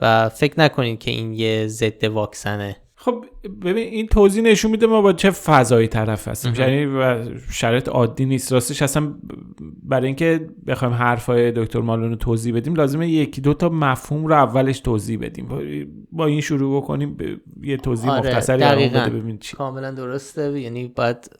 و 0.00 0.28
فکر 0.28 0.60
نکنید 0.60 0.98
که 0.98 1.10
این 1.10 1.32
یه 1.32 1.66
ضد 1.66 2.04
واکسنه 2.04 2.76
خب 3.04 3.24
ببین 3.62 3.88
این 3.88 4.06
توضیح 4.06 4.42
نشون 4.42 4.70
میده 4.70 4.86
ما 4.86 5.02
با 5.02 5.12
چه 5.12 5.30
فضایی 5.30 5.88
طرف 5.88 6.28
هستیم. 6.28 6.54
یعنی 6.58 6.88
شرط 7.50 7.88
عادی 7.88 8.24
نیست. 8.24 8.52
راستش 8.52 8.82
اصلا 8.82 9.14
برای 9.82 10.06
اینکه 10.06 10.48
بخوایم 10.66 10.94
حرفای 10.94 11.52
دکتر 11.52 11.80
مالون 11.80 12.10
رو 12.10 12.16
توضیح 12.16 12.54
بدیم 12.54 12.74
لازمه 12.74 13.08
یکی 13.08 13.40
دو 13.40 13.54
تا 13.54 13.68
مفهوم 13.68 14.26
رو 14.26 14.34
اولش 14.34 14.80
توضیح 14.80 15.18
بدیم. 15.18 15.48
با 16.12 16.26
این 16.26 16.40
شروع 16.40 16.82
بکنیم 16.82 17.16
یه 17.62 17.76
توضیح 17.76 18.10
آره 18.10 18.30
مختصری 18.30 18.88
بده 18.88 19.10
ببین 19.10 19.38
چی. 19.38 19.56
کاملا 19.56 19.90
درسته. 19.90 20.60
یعنی 20.60 20.88
باید 20.88 21.30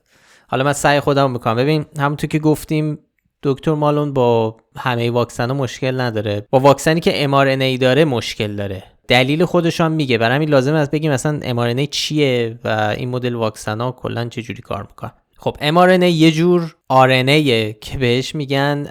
حالا 0.48 0.64
من 0.64 0.72
سعی 0.72 1.00
خودم 1.00 1.30
می‌کنم. 1.30 1.56
ببین 1.56 1.84
همونطور 1.98 2.28
که 2.28 2.38
گفتیم 2.38 2.98
دکتر 3.42 3.74
مالون 3.74 4.12
با 4.12 4.56
همه 4.76 5.10
واکسن 5.10 5.50
ها 5.50 5.56
مشکل 5.56 6.00
نداره. 6.00 6.46
با 6.50 6.60
واکسنی 6.60 7.00
که 7.00 7.26
mRNA 7.26 7.80
داره 7.80 8.04
مشکل 8.04 8.56
داره. 8.56 8.82
دلیل 9.08 9.44
خودش 9.44 9.80
هم 9.80 9.92
میگه. 9.92 10.18
برای 10.18 10.36
همین 10.36 10.48
لازم 10.48 10.74
است 10.74 10.90
بگیم 10.90 11.12
مثلا 11.12 11.40
mRNA 11.40 11.88
چیه 11.90 12.58
و 12.64 12.94
این 12.98 13.08
مدل 13.08 13.34
واکسن 13.34 13.80
ها 13.80 13.92
کلا 13.92 14.28
چه 14.28 14.42
جوری 14.42 14.62
کار 14.62 14.82
می‌کنن. 14.82 15.12
خب 15.36 15.56
mRNA 15.60 16.02
یه 16.02 16.32
جور 16.32 16.76
RNA 16.92 17.74
که 17.80 17.98
بهش 17.98 18.34
میگن 18.34 18.84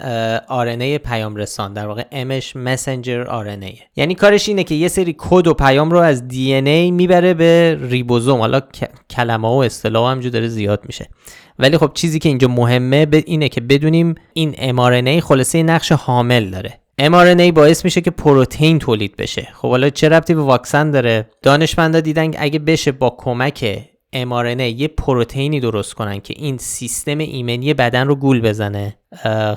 RNA 0.48 1.02
پیام 1.08 1.36
رسان 1.36 1.74
در 1.74 1.88
واقع 1.88 2.04
Mش 2.24 2.56
مسنجر 2.56 3.26
RNA 3.26 3.78
یعنی 3.96 4.16
کارش 4.16 4.48
اینه 4.50 4.64
که 4.64 4.76
یه 4.76 4.88
سری 4.88 5.16
کد 5.18 5.48
و 5.48 5.54
پیام 5.54 5.92
رو 5.92 6.00
از 6.00 6.24
DNA 6.30 6.92
می‌بره 6.92 7.34
به 7.34 7.78
ریبوزوم. 7.82 8.40
حالا 8.40 8.62
کلمه 9.10 9.48
و 9.48 9.52
اصطلاح 9.52 10.12
همجور 10.12 10.32
داره 10.32 10.48
زیاد 10.48 10.82
میشه. 10.86 11.10
ولی 11.60 11.78
خب 11.78 11.92
چیزی 11.94 12.20
که 12.20 12.30
اینجا 12.30 12.48
مهمه 12.48 13.08
اینه 13.26 13.50
که 13.50 13.62
بدونیم 13.62 14.16
این 14.34 14.54
mRNA 14.54 15.24
خلاصه 15.24 15.64
نقش 15.64 15.92
حامل 15.92 16.50
داره. 16.50 16.83
mRNA 17.02 17.52
باعث 17.52 17.86
میشه 17.86 18.02
که 18.02 18.12
پروتئین 18.12 18.80
تولید 18.80 19.16
بشه. 19.16 19.48
خب 19.54 19.70
حالا 19.70 19.90
چه 19.90 20.10
ربطی 20.10 20.34
به 20.34 20.42
واکسن 20.42 20.92
داره؟ 20.92 21.30
دانشمندا 21.42 22.00
دیدن 22.00 22.32
اگه 22.38 22.60
بشه 22.60 22.92
با 22.92 23.16
کمک 23.18 23.80
mRNA 24.16 24.62
یه 24.62 24.88
پروتئینی 24.88 25.60
درست 25.60 25.94
کنن 25.94 26.20
که 26.20 26.34
این 26.38 26.58
سیستم 26.58 27.18
ایمنی 27.18 27.74
بدن 27.74 28.08
رو 28.08 28.16
گول 28.16 28.42
بزنه 28.42 28.98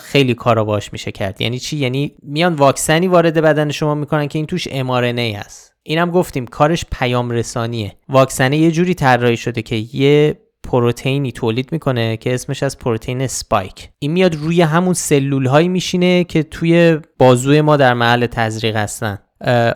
خیلی 0.01 0.35
کارا 0.35 0.65
باش 0.65 0.93
میشه 0.93 1.13
کرد. 1.13 1.41
یعنی 1.41 1.59
چی؟ 1.59 1.77
یعنی 1.77 2.13
میان 2.23 2.55
واکسنی 2.55 3.09
وارد 3.09 3.41
بدن 3.41 3.71
شما 3.71 3.95
می‌کنن 3.95 4.29
که 4.29 4.39
این 4.39 4.47
توش 4.47 4.69
mRNA 4.69 5.37
هست. 5.37 5.73
اینم 5.83 6.11
گفتیم 6.11 6.47
کارش 6.47 6.85
پیام 6.93 7.31
رسانیه 7.31 7.93
واکسنه 8.09 8.57
یه 8.57 8.71
جوری 8.71 8.95
طراحی 8.95 9.37
شده 9.37 9.63
که 9.63 9.77
یه 9.77 10.39
پروتئینی 10.67 11.33
تولید 11.33 11.73
می‌کنه 11.73 12.17
که 12.17 12.35
اسمش 12.35 12.63
از 12.63 12.79
پروتئین 12.79 13.27
سپایک. 13.27 13.89
این 13.99 14.13
میاد 14.13 14.35
روی 14.35 14.63
همون 14.63 14.95
سلول 14.95 15.47
هایی 15.47 15.69
میشینه 15.69 16.25
که 16.25 16.43
توی 16.43 16.99
بازوی 17.19 17.61
ما 17.61 17.77
در 17.77 17.95
محل 17.95 18.27
تزریق 18.27 18.77
هستن. 18.77 19.19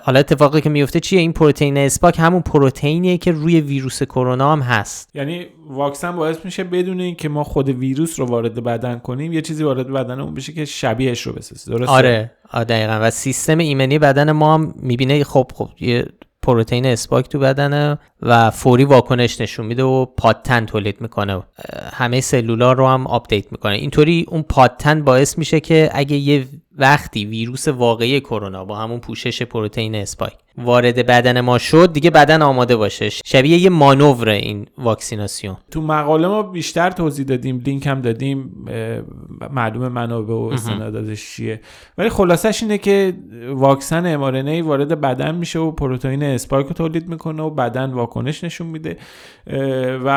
حالا 0.03 0.19
اتفاقی 0.19 0.61
که 0.61 0.69
میفته 0.69 1.01
چیه؟ 1.01 1.21
این 1.21 1.33
پروتئین 1.33 1.79
spike 1.79 2.19
همون 2.19 2.43
پروتئینیه 2.43 3.19
که 3.19 3.33
روی 3.33 3.61
ویروس 3.61 4.03
کرونا 4.03 4.53
هم 4.53 4.61
هست. 4.61 5.11
یعنی 5.15 5.47
واکسن 5.69 6.17
باعث 6.17 6.37
میشه 6.45 6.65
بدون 6.65 7.01
اینکه 7.01 7.29
ما 7.29 7.45
خود 7.45 7.69
ویروس 7.69 8.21
رو 8.21 8.27
وارد 8.27 8.65
بدن 8.65 8.99
کنیم 8.99 9.33
یه 9.33 9.43
چیزی 9.43 9.65
وارد 9.65 9.93
بدنمون 9.93 10.35
بشه 10.35 10.53
که 10.53 10.65
شبیهش 10.65 11.23
رو 11.23 11.33
بسازه. 11.33 11.71
درسته؟ 11.71 11.93
آره. 11.93 12.31
دقیقا. 12.55 12.99
و 13.03 13.11
سیستم 13.11 13.59
ایمنی 13.59 13.99
بدن 13.99 14.33
ما 14.33 14.55
هم 14.55 14.75
می‌بینه 14.77 15.25
خب 15.25 15.51
خب 15.55 15.69
یه 15.81 16.07
پروتئین 16.43 16.87
spike 16.87 17.29
تو 17.29 17.39
بدنه 17.39 17.99
و 18.23 18.51
فوری 18.51 18.85
واکنش 18.85 19.41
نشون 19.41 19.67
میده 19.67 19.83
و 19.83 20.07
پادتن 20.07 20.67
تولید 20.67 21.01
می‌کنه. 21.01 21.43
همه 21.93 22.21
سلولا 22.21 22.73
رو 22.73 22.87
هم 22.87 23.07
update 23.07 23.53
می‌کنه. 23.53 23.73
اینطوری 23.73 24.27
اون 24.29 24.43
پادتن 24.43 25.05
باعث 25.05 25.39
میشه 25.39 25.61
که 25.61 25.91
اگه 25.93 26.17
یه 26.17 26.47
وقتی 26.81 27.25
ویروس 27.25 27.69
واقعی 27.69 28.21
کرونا 28.21 28.65
با 28.65 28.77
همون 28.77 29.01
پوشش 29.01 29.43
پروتئین 29.43 29.95
spike 29.95 30.35
وارد 30.59 31.07
بدن 31.07 31.41
ما 31.41 31.59
شد 31.59 31.93
دیگه 31.93 32.11
بدن 32.11 32.43
آماده 32.43 32.77
باشه. 32.77 33.09
شبیه 33.09 33.59
یه 33.59 33.71
مانور 33.71 34.29
این 34.29 34.67
واکسیناسیون. 34.79 35.57
تو 35.71 35.83
مقاله 35.83 36.29
ما 36.29 36.43
بیشتر 36.43 36.91
توضیح 36.91 37.27
دادیم 37.27 37.63
لینک 37.67 37.87
هم 37.87 38.01
دادیم 38.01 38.67
معلوم 39.51 39.89
منابع 39.89 40.35
و 40.35 40.51
استناداتش 40.53 41.37
چیه. 41.37 41.61
ولی 41.99 42.09
خلاصش 42.09 42.63
اینه 42.63 42.79
که 42.79 43.13
واکسن 43.51 44.07
ام 44.07 44.21
وارد 44.67 45.01
بدن 45.01 45.35
میشه 45.35 45.59
و 45.59 45.71
پروتئین 45.71 46.23
spike 46.23 46.67
رو 46.67 46.73
تولید 46.73 47.09
می‌کنه 47.09 47.43
و 47.43 47.51
بدن 47.51 47.93
واکنش 47.93 48.45
نشون 48.45 48.67
میده. 48.67 48.97
و 50.05 50.11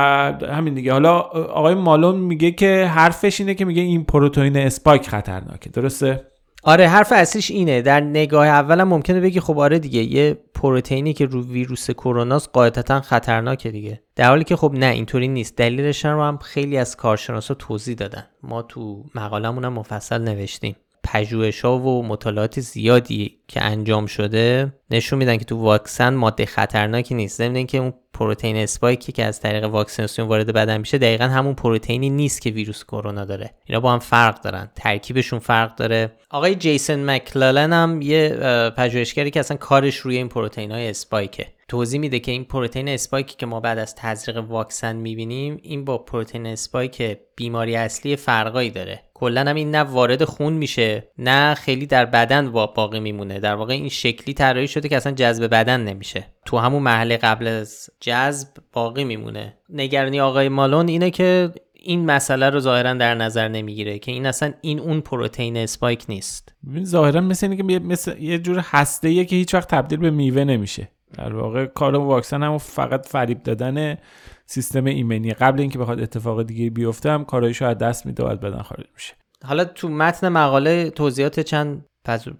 همین 0.49 0.73
دیگه. 0.73 0.91
حالا 0.91 1.19
آقای 1.19 1.75
مالون 1.75 2.15
میگه 2.15 2.51
که 2.51 2.85
حرفش 2.85 3.39
اینه 3.41 3.53
که 3.53 3.65
میگه 3.65 3.81
این 3.81 4.03
پروتئین 4.03 4.57
spike 4.57 5.09
خطرناکه. 5.09 5.69
درسته؟ 5.69 6.32
آره 6.65 6.87
حرف 6.87 7.11
اصلیش 7.15 7.51
اینه. 7.51 7.81
در 7.81 7.99
نگاه 7.99 8.47
اولم 8.47 8.87
ممکنه 8.87 9.19
بگی 9.19 9.39
خب 9.39 9.59
آره 9.59 9.79
دیگه 9.79 10.03
یه 10.03 10.37
پروتئینی 10.53 11.13
که 11.13 11.25
رو 11.25 11.47
ویروس 11.47 11.91
کروناست 11.91 12.49
قاعدتا 12.53 13.01
خطرناکه 13.01 13.71
دیگه. 13.71 14.03
در 14.15 14.29
حالی 14.29 14.43
که 14.43 14.55
خب 14.55 14.71
نه 14.75 14.85
اینطوری 14.85 15.27
نیست. 15.27 15.55
دلیلش 15.55 16.05
رو 16.05 16.23
هم 16.23 16.37
خیلی 16.37 16.77
از 16.77 16.95
کارشناسا 16.95 17.53
توضیح 17.53 17.95
دادن. 17.95 18.25
ما 18.43 18.61
تو 18.61 19.03
مقالمون 19.15 19.65
هم 19.65 19.73
مفصل 19.73 20.21
نوشتیم. 20.21 20.75
پژوهش 21.03 21.61
ها 21.61 21.79
و 21.79 22.03
مطالعات 22.03 22.59
زیادی 22.59 23.37
که 23.47 23.63
انجام 23.63 24.05
شده 24.05 24.73
نشون 24.91 25.19
میدن 25.19 25.37
که 25.37 25.45
تو 25.45 25.57
واکسن 25.57 26.13
ماده 26.13 26.45
خطرناکی 26.45 27.15
نیست. 27.15 27.37
ضمن 27.37 27.55
اینکه 27.55 27.77
اون 27.77 27.93
پروتئین 28.13 28.55
اسپایکی 28.55 29.11
که 29.11 29.25
از 29.25 29.39
طریق 29.39 29.63
واکسیناسیون 29.63 30.27
وارد 30.27 30.53
بدن 30.53 30.77
میشه 30.77 30.97
دقیقا 30.97 31.23
همون 31.23 31.53
پروتئینی 31.53 32.09
نیست 32.09 32.41
که 32.41 32.49
ویروس 32.49 32.83
کرونا 32.83 33.25
داره. 33.25 33.53
اینا 33.65 33.79
با 33.79 33.93
هم 33.93 33.99
فرق 33.99 34.41
دارن 34.41 34.69
ترکیبشون 34.75 35.39
فرق 35.39 35.75
داره. 35.75 36.11
آقای 36.29 36.55
جیسون 36.55 37.09
مکلالن 37.09 37.73
هم 37.73 38.01
یه 38.01 38.29
پژوهشگری 38.77 39.31
که 39.31 39.39
اصلا 39.39 39.57
کارش 39.57 39.95
روی 39.95 40.17
این 40.17 40.29
پروتئین 40.29 40.71
های 40.71 40.89
اسپایکه. 40.89 41.47
توضیح 41.73 41.99
میده 41.99 42.19
که 42.19 42.31
این 42.31 42.43
پروتئین 42.43 42.89
اسپایکی 42.89 43.35
که 43.37 43.45
ما 43.45 43.59
بعد 43.59 43.77
از 43.77 43.95
تزریق 43.95 44.37
واکسن 44.37 44.95
می‌بینیم 44.95 45.59
این 45.63 45.85
با 45.85 45.97
پروتئین 45.97 46.47
اسپایک 46.47 47.17
بیماری 47.35 47.75
اصلی 47.75 48.15
فرقایی 48.15 48.69
داره. 48.69 48.99
کلا 49.13 49.41
هم 49.41 49.55
این 49.55 49.71
نه 49.71 49.83
وارد 49.83 50.23
خون 50.23 50.53
میشه 50.53 51.07
نه 51.17 51.53
خیلی 51.53 51.85
در 51.85 52.05
بدن 52.05 52.51
باقی 52.51 52.99
میمونه. 52.99 53.39
در 53.39 53.55
واقع 53.55 53.73
این 53.73 53.89
شکلی 53.89 54.33
طراحی 54.33 54.67
شده 54.67 54.89
که 54.89 54.97
اصلا 54.97 55.11
جذب 55.11 55.47
بدن 55.47 55.83
نمیشه. 55.83 56.25
تو 56.45 56.57
همون 56.57 56.83
محله 56.83 57.17
قبل 57.17 57.47
از 57.47 57.89
جذب 57.99 58.47
باقی 58.73 59.03
میمونه. 59.03 59.57
نگرانی 59.69 60.19
آقای 60.19 60.49
مالون 60.49 60.87
اینه 60.87 61.11
که 61.11 61.51
این 61.73 62.05
مسئله 62.05 62.49
رو 62.49 62.59
ظاهرا 62.59 62.93
در 62.93 63.15
نظر 63.15 63.47
نمی‌گیره 63.47 63.99
که 63.99 64.11
این 64.11 64.25
اصلا 64.25 64.53
این 64.61 64.79
اون 64.79 65.01
پروتئین 65.01 65.57
اسپایک 65.57 66.05
نیست. 66.09 66.55
ظاهرا 66.83 67.21
مثل 67.21 67.45
اینه 67.45 67.57
که 67.57 67.79
مثل 67.79 68.21
یه 68.21 68.39
جور 68.39 68.59
هسته 68.59 69.25
که 69.25 69.35
هیچ 69.35 69.53
وقت 69.53 69.69
تبدیل 69.69 69.99
به 69.99 70.11
میوه 70.11 70.43
نمیشه. 70.43 70.89
در 71.17 71.35
واقع 71.35 71.65
کار 71.65 71.95
واکسن 71.95 72.43
هم 72.43 72.57
فقط 72.57 73.07
فریب 73.07 73.43
دادن 73.43 73.97
سیستم 74.45 74.85
ایمنی. 74.85 75.33
قبل 75.33 75.61
اینکه 75.61 75.79
بخواد 75.79 75.99
اتفاق 75.99 76.43
دیگه 76.43 76.69
بیفته 76.69 77.11
هم 77.11 77.25
کارایشو 77.25 77.65
از 77.65 77.77
دست 77.77 78.05
میده 78.05 78.23
و 78.23 78.25
از 78.25 78.39
بدن 78.39 78.61
خارج 78.61 78.85
میشه. 78.93 79.13
حالا 79.45 79.65
تو 79.65 79.89
متن 79.89 80.29
مقاله 80.29 80.89
توضیحات 80.89 81.39
چند 81.39 81.85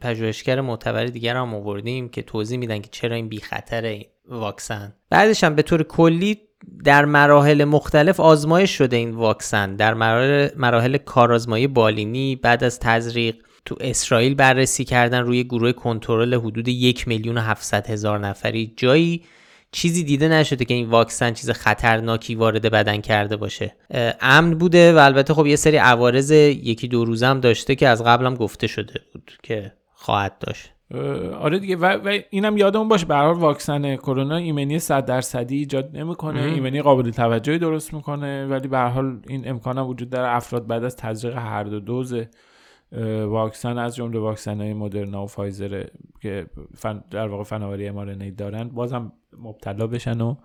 پژوهشگر 0.01 0.61
معتبر 0.61 1.05
دیگر 1.05 1.35
هم 1.35 1.55
آوردیم 1.55 2.09
که 2.09 2.21
توضیح 2.21 2.59
میدن 2.59 2.79
که 2.79 2.89
چرا 2.91 3.15
این 3.15 3.29
بی 3.29 3.39
خطر 3.39 4.01
واکسن. 4.29 4.93
بعدش 5.09 5.43
هم 5.43 5.55
به 5.55 5.61
طور 5.61 5.83
کلی 5.83 6.39
در 6.83 7.05
مراحل 7.05 7.63
مختلف 7.63 8.19
آزمایش 8.19 8.77
شده 8.77 8.95
این 8.95 9.11
واکسن. 9.11 9.75
در 9.75 9.93
مراحل, 9.93 10.49
مراحل 10.57 10.97
کارآزمایی 10.97 11.67
بالینی 11.67 12.35
بعد 12.35 12.63
از 12.63 12.79
تزریق 12.79 13.35
تو 13.65 13.75
اسرائیل 13.79 14.35
بررسی 14.35 14.83
کردن 14.83 15.19
روی 15.19 15.43
گروه 15.43 15.71
کنترل 15.71 16.33
حدود 16.33 16.67
یک 16.67 17.07
میلیون 17.07 17.37
و 17.37 17.41
هفتصد 17.41 17.89
هزار 17.89 18.19
نفری. 18.19 18.73
جایی 18.77 19.23
چیزی 19.71 20.03
دیده 20.03 20.27
نشده 20.27 20.65
که 20.65 20.73
این 20.73 20.89
واکسن 20.89 21.33
چیز 21.33 21.49
خطرناکی 21.49 22.35
وارد 22.35 22.71
بدن 22.71 23.01
کرده 23.01 23.37
باشه. 23.37 23.75
امن 24.21 24.53
بوده 24.57 24.93
و 24.93 24.97
البته 24.97 25.33
خب 25.33 25.47
یه 25.47 25.55
سری 25.55 25.77
عوارض 25.77 26.31
یکی 26.31 26.87
دو 26.87 27.05
روزه 27.05 27.27
هم 27.27 27.39
داشته 27.39 27.75
که 27.75 27.87
از 27.87 28.03
قبلم 28.03 28.35
گفته 28.35 28.67
شده 28.67 28.99
بود 29.13 29.31
که 29.43 29.73
خواهد 29.93 30.37
داشت. 30.39 30.69
آره 31.39 31.59
دیگه. 31.59 31.75
و, 31.75 31.85
و 31.85 32.19
اینم 32.29 32.57
یادمون 32.57 32.87
باشه 32.87 33.05
به 33.05 33.15
واکسن 33.15 33.95
کرونا 33.95 34.35
ایمنی 34.35 34.79
100 34.79 35.05
درصدی 35.05 35.57
ایجاد 35.57 35.97
نمی‌کنه. 35.97 36.41
ایمنی 36.41 36.81
قابل 36.81 37.11
توجهی 37.11 37.57
درست 37.57 37.93
می‌کنه 37.93 38.45
ولی 38.45 38.67
به 38.67 38.79
حال 38.79 39.19
این 39.27 39.49
امکان 39.49 39.77
وجود 39.77 40.09
داره. 40.09 40.27
افراد 40.27 40.67
بعد 40.67 40.83
از 40.83 40.95
تزریق 40.95 41.37
هر 41.37 41.63
دو 41.63 41.79
دوز 41.79 42.15
واکسن 43.27 43.77
از 43.77 43.95
جمله 43.95 44.19
واکسن 44.19 44.61
های 44.61 44.73
مدرنا 44.73 45.23
و 45.23 45.27
فایزر 45.27 45.83
که 46.21 46.45
فن 46.77 47.03
در 47.11 47.27
واقع 47.27 47.43
فناوری 47.43 47.87
ام 47.87 48.29
دارن 48.29 48.69
بازم 48.69 49.11
مبتلا 49.39 49.87
بشن 49.87 50.21
و 50.21 50.35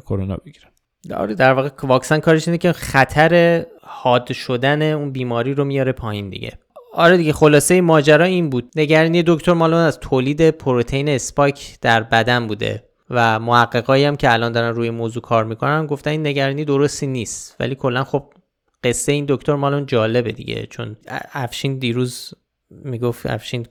کرونا 0.00 0.36
بگیرن. 0.36 0.70
آره 1.16 1.34
در 1.34 1.52
واقع 1.52 1.70
واکسن 1.82 2.18
کارش 2.18 2.48
اینه 2.48 2.58
که 2.58 2.72
خطر 2.72 3.64
حاد 3.82 4.32
شدن 4.32 4.82
اون 4.82 5.12
بیماری 5.12 5.54
رو 5.54 5.64
میاره 5.64 5.92
پایین 5.92 6.30
دیگه. 6.30 6.58
آره 6.94 7.16
دیگه 7.16 7.32
خلاصه 7.32 7.80
ماجرا 7.80 8.24
این 8.24 8.50
بود. 8.50 8.70
نگرانی 8.76 9.22
دکتر 9.26 9.52
مالون 9.52 9.80
از 9.80 10.00
تولید 10.00 10.50
پروتئین 10.50 11.08
spike 11.08 11.78
در 11.80 12.02
بدن 12.02 12.46
بوده 12.46 12.84
و 13.10 13.38
محققایی 13.38 14.04
هم 14.04 14.16
که 14.16 14.32
الان 14.32 14.52
دارن 14.52 14.74
روی 14.74 14.90
موضوع 14.90 15.22
کار 15.22 15.44
می‌کنن 15.44 15.86
گفتن 15.86 16.10
این 16.10 16.26
نگرانی 16.26 16.64
درستی 16.64 17.06
نیست. 17.06 17.56
ولی 17.60 17.74
کلا 17.74 18.04
خب 18.04 18.32
قصه 18.84 19.12
این 19.12 19.24
دکتر 19.28 19.54
مالون 19.54 19.86
جالبه 19.86 20.32
دیگه 20.32 20.66
چون 20.66 20.96
افشین 21.32 21.78
دیروز 21.78 22.34
می‌گفت 22.70 23.26
افشین 23.26 23.66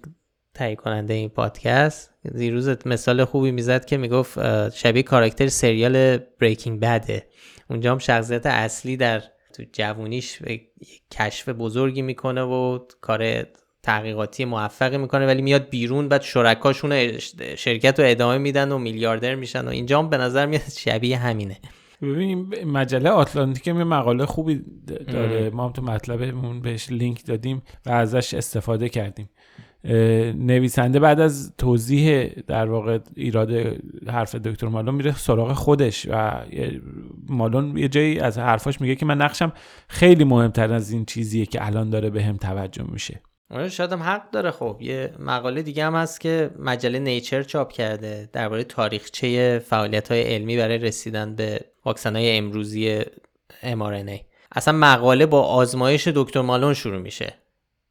تهیه 0.53 0.75
کننده 0.75 1.13
این 1.13 1.29
پادکست 1.29 2.11
دیروز 2.35 2.69
مثال 2.85 3.25
خوبی 3.25 3.51
می‌زد 3.51 3.85
که 3.85 3.97
می‌گفت 3.97 4.39
شبیه 4.69 5.03
کاراکتر 5.03 5.47
سریال 5.47 6.17
بریکینگ 6.17 6.79
بده 6.79 7.27
اونجا 7.69 7.91
هم 7.91 7.97
شخصیت 7.97 8.45
اصلی 8.45 8.97
در 8.97 9.23
تو 9.53 9.63
جوونیش 9.73 10.39
کشف 11.11 11.49
بزرگی 11.49 12.01
می‌کنه 12.01 12.41
و 12.41 12.79
کار 13.01 13.45
تحقیقاتی 13.83 14.45
موفقی 14.45 14.97
می‌کنه 14.97 15.25
ولی 15.25 15.41
میاد 15.41 15.69
بیرون 15.69 16.07
بعد 16.07 16.21
شرکاشون 16.21 17.17
شرکت 17.55 17.99
رو 17.99 18.05
ادامه 18.07 18.37
میدن 18.37 18.71
و 18.71 18.77
میلیاردر 18.77 19.35
میشن 19.35 19.65
و 19.65 19.69
اینجا 19.69 19.99
هم 19.99 20.09
به 20.09 20.17
نظر 20.17 20.45
میاد 20.45 20.69
شبیه 20.77 21.17
همینه. 21.17 21.57
ببین 22.01 22.53
مجله 22.65 23.09
آتلانتیک 23.09 23.67
یه 23.67 23.73
مقاله 23.73 24.25
خوبی 24.25 24.61
داره. 25.07 25.49
ما 25.49 25.65
هم 25.65 25.71
تو 25.71 25.81
مطلبمون 25.81 26.61
بهش 26.61 26.91
لینک 26.91 27.25
دادیم 27.25 27.61
و 27.85 27.89
ازش 27.89 28.33
استفاده 28.33 28.89
کردیم. 28.89 29.29
نویسنده 30.35 30.99
بعد 30.99 31.19
از 31.19 31.53
توضیح 31.57 32.27
در 32.47 32.69
واقع 32.69 32.99
ایراد 33.15 33.51
حرف 34.07 34.35
دکتر 34.35 34.67
مالون 34.67 34.95
میره 34.95 35.17
سراغ 35.17 35.53
خودش 35.53 36.07
و 36.11 36.41
مالون 37.27 37.77
یه 37.77 37.87
جایی 37.87 38.19
از 38.19 38.37
حرفاش 38.37 38.81
میگه 38.81 38.95
که 38.95 39.05
من 39.05 39.17
نقشم 39.17 39.53
خیلی 39.87 40.23
مهمتر 40.23 40.73
از 40.73 40.91
این 40.91 41.05
چیزیه 41.05 41.45
که 41.45 41.65
الان 41.65 41.89
داره 41.89 42.09
به 42.09 42.23
هم 42.23 42.37
توجه 42.37 42.83
میشه. 42.83 43.21
آره 43.51 43.69
شاید 43.69 43.91
هم 43.91 44.03
حق 44.03 44.31
داره. 44.31 44.51
خب 44.51 44.77
یه 44.81 45.13
مقاله 45.19 45.61
دیگه 45.61 45.85
هم 45.85 45.95
هست 45.95 46.21
که 46.21 46.51
مجله 46.59 46.99
نیچر 46.99 47.43
چاپ 47.43 47.71
کرده. 47.71 48.29
درباره 48.33 48.63
تاریخچه 48.63 49.59
فعالیت 49.65 50.11
های 50.11 50.21
علمی 50.21 50.57
برای 50.57 50.77
رسیدن 50.77 51.35
به 51.35 51.59
واکسن 51.89 52.15
های 52.15 52.37
امروزی 52.37 53.01
mRNA 53.61 54.19
اصلا 54.51 54.73
مقاله 54.77 55.25
با 55.25 55.41
آزمایش 55.41 56.07
دکتر 56.07 56.41
مالون 56.41 56.73
شروع 56.73 57.01
میشه 57.01 57.33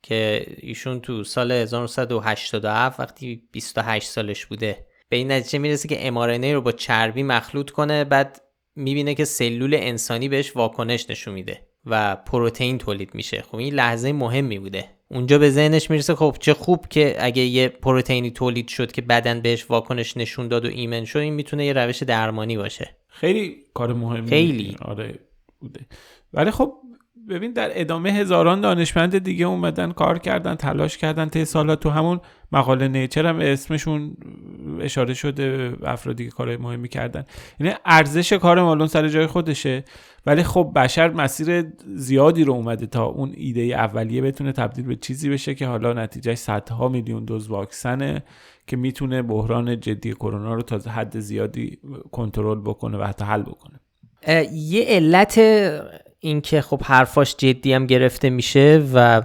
که 0.02 0.46
ایشون 0.58 1.00
تو 1.00 1.24
سال 1.24 1.52
1987 1.52 3.00
وقتی 3.00 3.48
28 3.52 4.08
سالش 4.08 4.46
بوده 4.46 4.86
به 5.08 5.16
این 5.16 5.32
نتیجه 5.32 5.58
می‌رسه 5.58 5.88
که 5.88 6.10
mRNA 6.10 6.54
رو 6.54 6.60
با 6.60 6.72
چربی 6.72 7.22
مخلوط 7.22 7.70
کنه 7.70 8.04
بعد 8.04 8.42
می‌بینه 8.76 9.14
که 9.14 9.24
سلول 9.24 9.74
انسانی 9.74 10.28
بهش 10.28 10.56
واکنش 10.56 11.10
نشون 11.10 11.34
میده 11.34 11.66
و 11.84 12.16
پروتئین 12.16 12.78
تولید 12.78 13.14
میشه. 13.14 13.42
خب 13.42 13.56
این 13.56 13.74
لحظه 13.74 14.12
مهمی 14.12 14.58
بوده. 14.58 14.97
اونجا 15.10 15.38
به 15.38 15.50
ذهنش 15.50 15.90
می‌رسه 15.90 16.14
خب 16.14 16.36
چه 16.40 16.54
خوب 16.54 16.86
که 16.88 17.16
اگه 17.18 17.42
یه 17.42 17.68
پروتئینی 17.68 18.30
تولید 18.30 18.68
شد 18.68 18.92
که 18.92 19.02
بدن 19.02 19.40
بهش 19.40 19.70
واکنش 19.70 20.16
نشون 20.16 20.48
داد 20.48 20.64
و 20.64 20.68
ایمن 20.68 21.04
شد 21.04 21.18
این 21.18 21.34
می‌تونه 21.34 21.66
یه 21.66 21.72
روش 21.72 22.02
درمانی 22.02 22.56
باشه. 22.56 22.96
خیلی 23.08 23.56
کار 23.74 23.92
مهمی. 23.92 24.28
خیلی. 24.28 24.76
آره 24.80 25.18
بوده. 25.60 25.80
ولی 26.32 26.50
خب 26.50 26.74
ببین 27.28 27.52
در 27.52 27.80
ادامه 27.80 28.10
هزاران 28.10 28.60
دانشمند 28.60 29.18
دیگه 29.18 29.46
اومدن 29.46 29.92
کار 29.92 30.18
کردن 30.18 30.54
تلاش 30.54 30.98
کردن 30.98 31.28
طی 31.28 31.44
سالات 31.44 31.80
تو 31.80 31.90
همون 31.90 32.20
مقاله 32.52 32.88
نیچر 32.88 33.26
هم 33.26 33.38
اسمشون 33.40 34.16
اشاره 34.80 35.14
شده 35.14 35.72
افرادی 35.84 36.24
که 36.24 36.30
کارهای 36.30 36.56
مهمی 36.56 36.88
کردن. 36.88 37.24
یعنی 37.60 37.74
ارزش 37.84 38.32
کار 38.32 38.62
مالون 38.62 38.86
سر 38.86 39.08
جای 39.08 39.26
خودشه 39.26 39.84
ولی 40.26 40.42
خب 40.42 40.72
بشر 40.76 41.10
مسیر 41.10 41.66
زیادی 41.94 42.44
رو 42.44 42.52
اومده 42.52 42.86
تا 42.86 43.04
اون 43.04 43.32
ایده 43.36 43.60
اولیه 43.60 44.22
بتونه 44.22 44.52
تبدیل 44.52 44.84
به 44.84 44.96
چیزی 44.96 45.30
بشه 45.30 45.54
که 45.54 45.66
حالا 45.66 45.92
نتیجه 45.92 46.34
صدها 46.34 46.88
میلیون 46.88 47.24
دوز 47.24 47.48
واکسنه 47.48 48.22
که 48.66 48.76
می‌تونه 48.76 49.22
بحران 49.22 49.80
جدی 49.80 50.12
کرونا 50.12 50.54
رو 50.54 50.62
تا 50.62 50.90
حد 50.90 51.20
زیادی 51.20 51.78
کنترل 52.12 52.60
بکنه 52.60 52.98
و 52.98 53.04
حتی 53.04 53.24
حل 53.24 53.42
بکنه. 53.42 53.80
یه 54.52 54.84
علت 54.84 55.40
اینکه 56.20 56.60
خب 56.60 56.82
حرفاش 56.82 57.36
جدی 57.36 57.72
هم 57.72 57.86
گرفته 57.86 58.30
میشه 58.30 58.82
و 58.94 59.22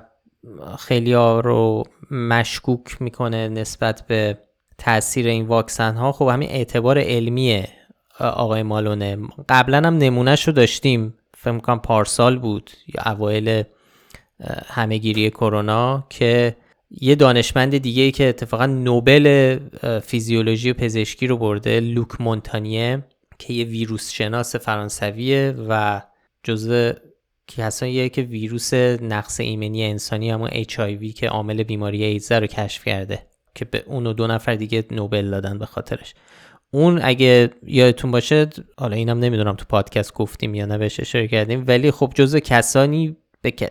خیلی 0.80 1.14
ها 1.14 1.40
رو 1.40 1.84
مشکوک 2.12 3.02
می‌کنه 3.02 3.48
نسبت 3.48 4.08
به 4.08 4.38
تاثیر 4.78 5.28
این 5.28 5.46
واکسن 5.46 5.96
ها 5.96 6.12
خب 6.12 6.28
همین 6.28 6.50
اعتبار 6.50 7.00
علمی 7.00 7.64
آقای 8.20 8.64
مالونه. 8.64 9.18
قبلا 9.50 9.78
هم 9.78 9.98
نمونهش 9.98 10.48
رو 10.48 10.54
داشتیم. 10.54 11.14
فکر 11.38 11.58
کنم 11.58 11.80
پارسال 11.80 12.40
بود. 12.40 12.72
یا 12.88 13.12
اوایل 13.12 13.64
همهگیری 14.68 15.30
کرونا 15.30 16.08
که 16.10 16.56
یه 16.92 17.16
دانشمند 17.16 17.78
دیگه 17.78 18.04
ای 18.04 18.12
که 18.12 18.30
اتفاقا 18.30 18.66
نوبل 18.66 19.60
فیزیولوژی 20.04 20.72
و 20.72 20.74
پزشکی 20.74 21.28
رو 21.28 21.38
برده 21.38 21.80
لوک 21.80 22.22
مونتانیه 22.22 23.04
که 23.40 23.54
یه 23.54 23.66
ویروس 23.66 24.12
شناس 24.12 24.56
فرانسویه 24.56 25.56
و 25.70 26.02
جزو 26.44 26.92
کساییه 27.48 28.10
که 28.10 28.22
ویروس 28.22 28.74
نقص 28.74 29.40
ایمنی 29.40 29.84
انسانی 29.84 30.30
همون 30.30 30.50
HIV 30.50 31.14
که 31.16 31.28
عامل 31.28 31.64
بیماری 31.64 32.04
ایدز 32.04 32.32
رو 32.32 32.48
کشف 32.48 32.86
کرده 32.86 33.20
که 33.56 33.66
به 33.66 33.84
اون 33.88 34.08
و 34.08 34.14
دو 34.14 34.28
نفر 34.28 34.56
دیگه 34.56 34.86
نوبل 34.92 35.30
دادن 35.30 35.60
به 35.60 35.66
خاطرش. 35.66 36.14
اون 36.72 37.00
اگه 37.04 37.50
یادتون 37.64 38.12
باشه 38.12 38.50
حالا 38.78 38.96
اینم 38.96 39.20
نمی‌دونم 39.20 39.56
تو 39.56 39.66
پادکست 39.70 40.14
گفتیم 40.14 40.56
یا 40.56 40.66
نه 40.66 40.78
بهش 40.78 41.00
اشاره 41.00 41.28
کردیم 41.28 41.64
ولی 41.68 41.92
خب 41.92 42.12
جزو 42.16 42.40
کسانی 42.40 43.18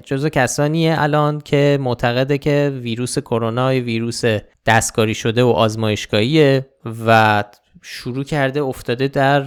جزو 0.05 0.29
کسانیه 0.29 0.95
الان 0.99 1.41
که 1.41 1.79
معتقده 1.81 2.39
که 2.39 2.73
ویروس 2.83 3.19
کرونا 3.19 3.69
ویروس 3.69 4.23
دستکاری 4.67 5.15
شده 5.15 5.43
و 5.43 5.49
آزمایشگاهیه 5.49 6.67
و 7.07 7.45
شروع 7.83 8.25
کرده 8.25 8.63
افتاده 8.63 9.09
در 9.09 9.43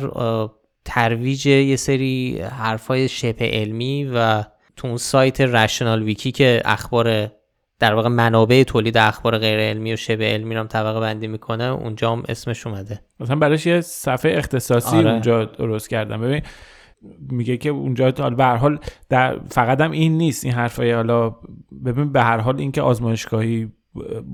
ترویج 0.85 1.45
یه 1.45 1.75
سری 1.75 2.41
حرفای 2.41 3.07
شبه 3.07 3.49
علمی 3.49 4.11
و 4.15 4.43
تو 4.75 4.87
اون 4.87 4.97
سایت 4.97 5.41
رشنال 5.41 6.03
ویکی 6.03 6.31
که 6.31 6.61
اخبار 6.65 7.31
در 7.79 7.93
واقع 7.93 8.09
منابع 8.09 8.63
تولید 8.63 8.97
اخبار 8.97 9.37
غیر 9.37 9.59
علمی 9.59 9.93
و 9.93 9.95
شبه 9.95 10.25
علمی 10.25 10.55
رو 10.55 10.59
هم 10.59 10.67
طبقه 10.67 10.99
بندی 10.99 11.27
می‌کنه 11.27 11.63
اونجا 11.63 12.11
هم 12.11 12.23
اسمش 12.29 12.67
اومده 12.67 13.01
مثلا 13.19 13.35
براش 13.35 13.65
یه 13.65 13.81
صفحه 13.81 14.37
اختصاصی 14.37 14.95
آره. 14.95 15.11
اونجا 15.11 15.45
درست 15.45 15.89
کردم 15.89 16.21
ببین 16.21 16.41
میگه 17.29 17.57
که 17.57 17.69
اونجا 17.69 18.11
به 18.11 18.43
هر 18.43 18.55
حال 18.55 18.79
در 19.09 19.39
فقط 19.49 19.81
هم 19.81 19.91
این 19.91 20.17
نیست 20.17 20.45
این 20.45 20.53
حرفای 20.53 20.91
حالا 20.91 21.35
ببین 21.85 22.11
به 22.11 22.23
هر 22.23 22.37
حال 22.37 22.59
اینکه 22.59 22.81
آزمایشگاهی 22.81 23.71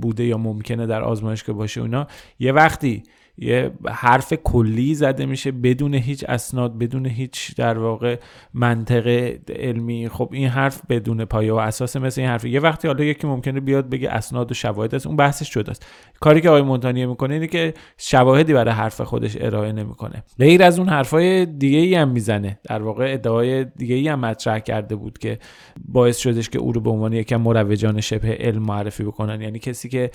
بوده 0.01 0.23
یا 0.23 0.37
ممکنه 0.37 0.85
در 0.85 1.01
آزمایشگاه 1.01 1.55
باشه 1.55 1.81
اونا 1.81 2.07
یه 2.39 2.51
وقتی 2.51 3.03
یه 3.41 3.71
حرف 3.89 4.34
کلی 4.34 4.95
زده 4.95 5.25
میشه 5.25 5.51
بدون 5.51 5.93
هیچ 5.93 6.25
اسناد 6.27 6.77
بدون 6.77 7.06
هیچ 7.06 7.56
در 7.56 7.80
واقع 7.80 8.19
منطق 8.54 9.36
علمی. 9.49 10.10
خب 10.10 10.30
این 10.34 10.47
حرف 10.47 10.82
بدون 10.89 11.25
پایه 11.25 11.54
و 11.54 11.56
اساس 11.56 11.95
مثل 11.95 12.21
این 12.21 12.30
حرف 12.30 12.45
یه 12.45 12.60
وقتی 12.60 12.88
حالا 12.88 13.04
یکی 13.04 13.27
ممکنه 13.27 13.60
بیاد 13.60 13.89
بگه 13.89 14.10
اسناد 14.10 14.51
و 14.51 14.54
شواهد 14.54 14.95
است 14.95 15.08
اون 15.08 15.15
بحثش 15.15 15.49
شده 15.49 15.71
است 15.71 15.86
کاری 16.19 16.41
که 16.41 16.49
آقای 16.49 16.62
مونتانیه 16.62 17.06
می‌کنه 17.06 17.34
اینه 17.34 17.47
که 17.47 17.73
شواهدی 17.97 18.54
برای 18.54 18.73
حرف 18.73 19.01
خودش 19.01 19.38
ارائه 19.39 19.71
نمی‌کنه. 19.71 20.23
غیر 20.39 20.63
از 20.63 20.80
اون 20.80 20.89
حرفای 20.89 21.45
دیگه 21.45 21.77
ای 21.77 21.95
هم 21.95 22.10
می‌زنه. 22.10 22.60
در 22.63 22.82
واقع 22.82 23.13
ادعای 23.13 23.65
دیگه 23.65 23.95
ای 23.95 24.08
هم 24.08 24.19
مطرح 24.19 24.60
کرده 24.60 24.95
بود 24.95 25.17
که 25.17 25.39
باعث 25.86 26.17
شدش 26.17 26.49
که 26.49 26.60
او 26.60 26.71
رو 26.71 26.82
به 26.82 26.89
عنوان 26.89 27.13
یکم 27.13 27.41
مروجان 27.41 28.01
شبه 28.01 28.38
علم 28.39 28.63
معرفی 28.63 29.04
بکنن. 29.04 29.41
یعنی 29.41 29.60
کسی 29.60 29.89
که 29.89 30.12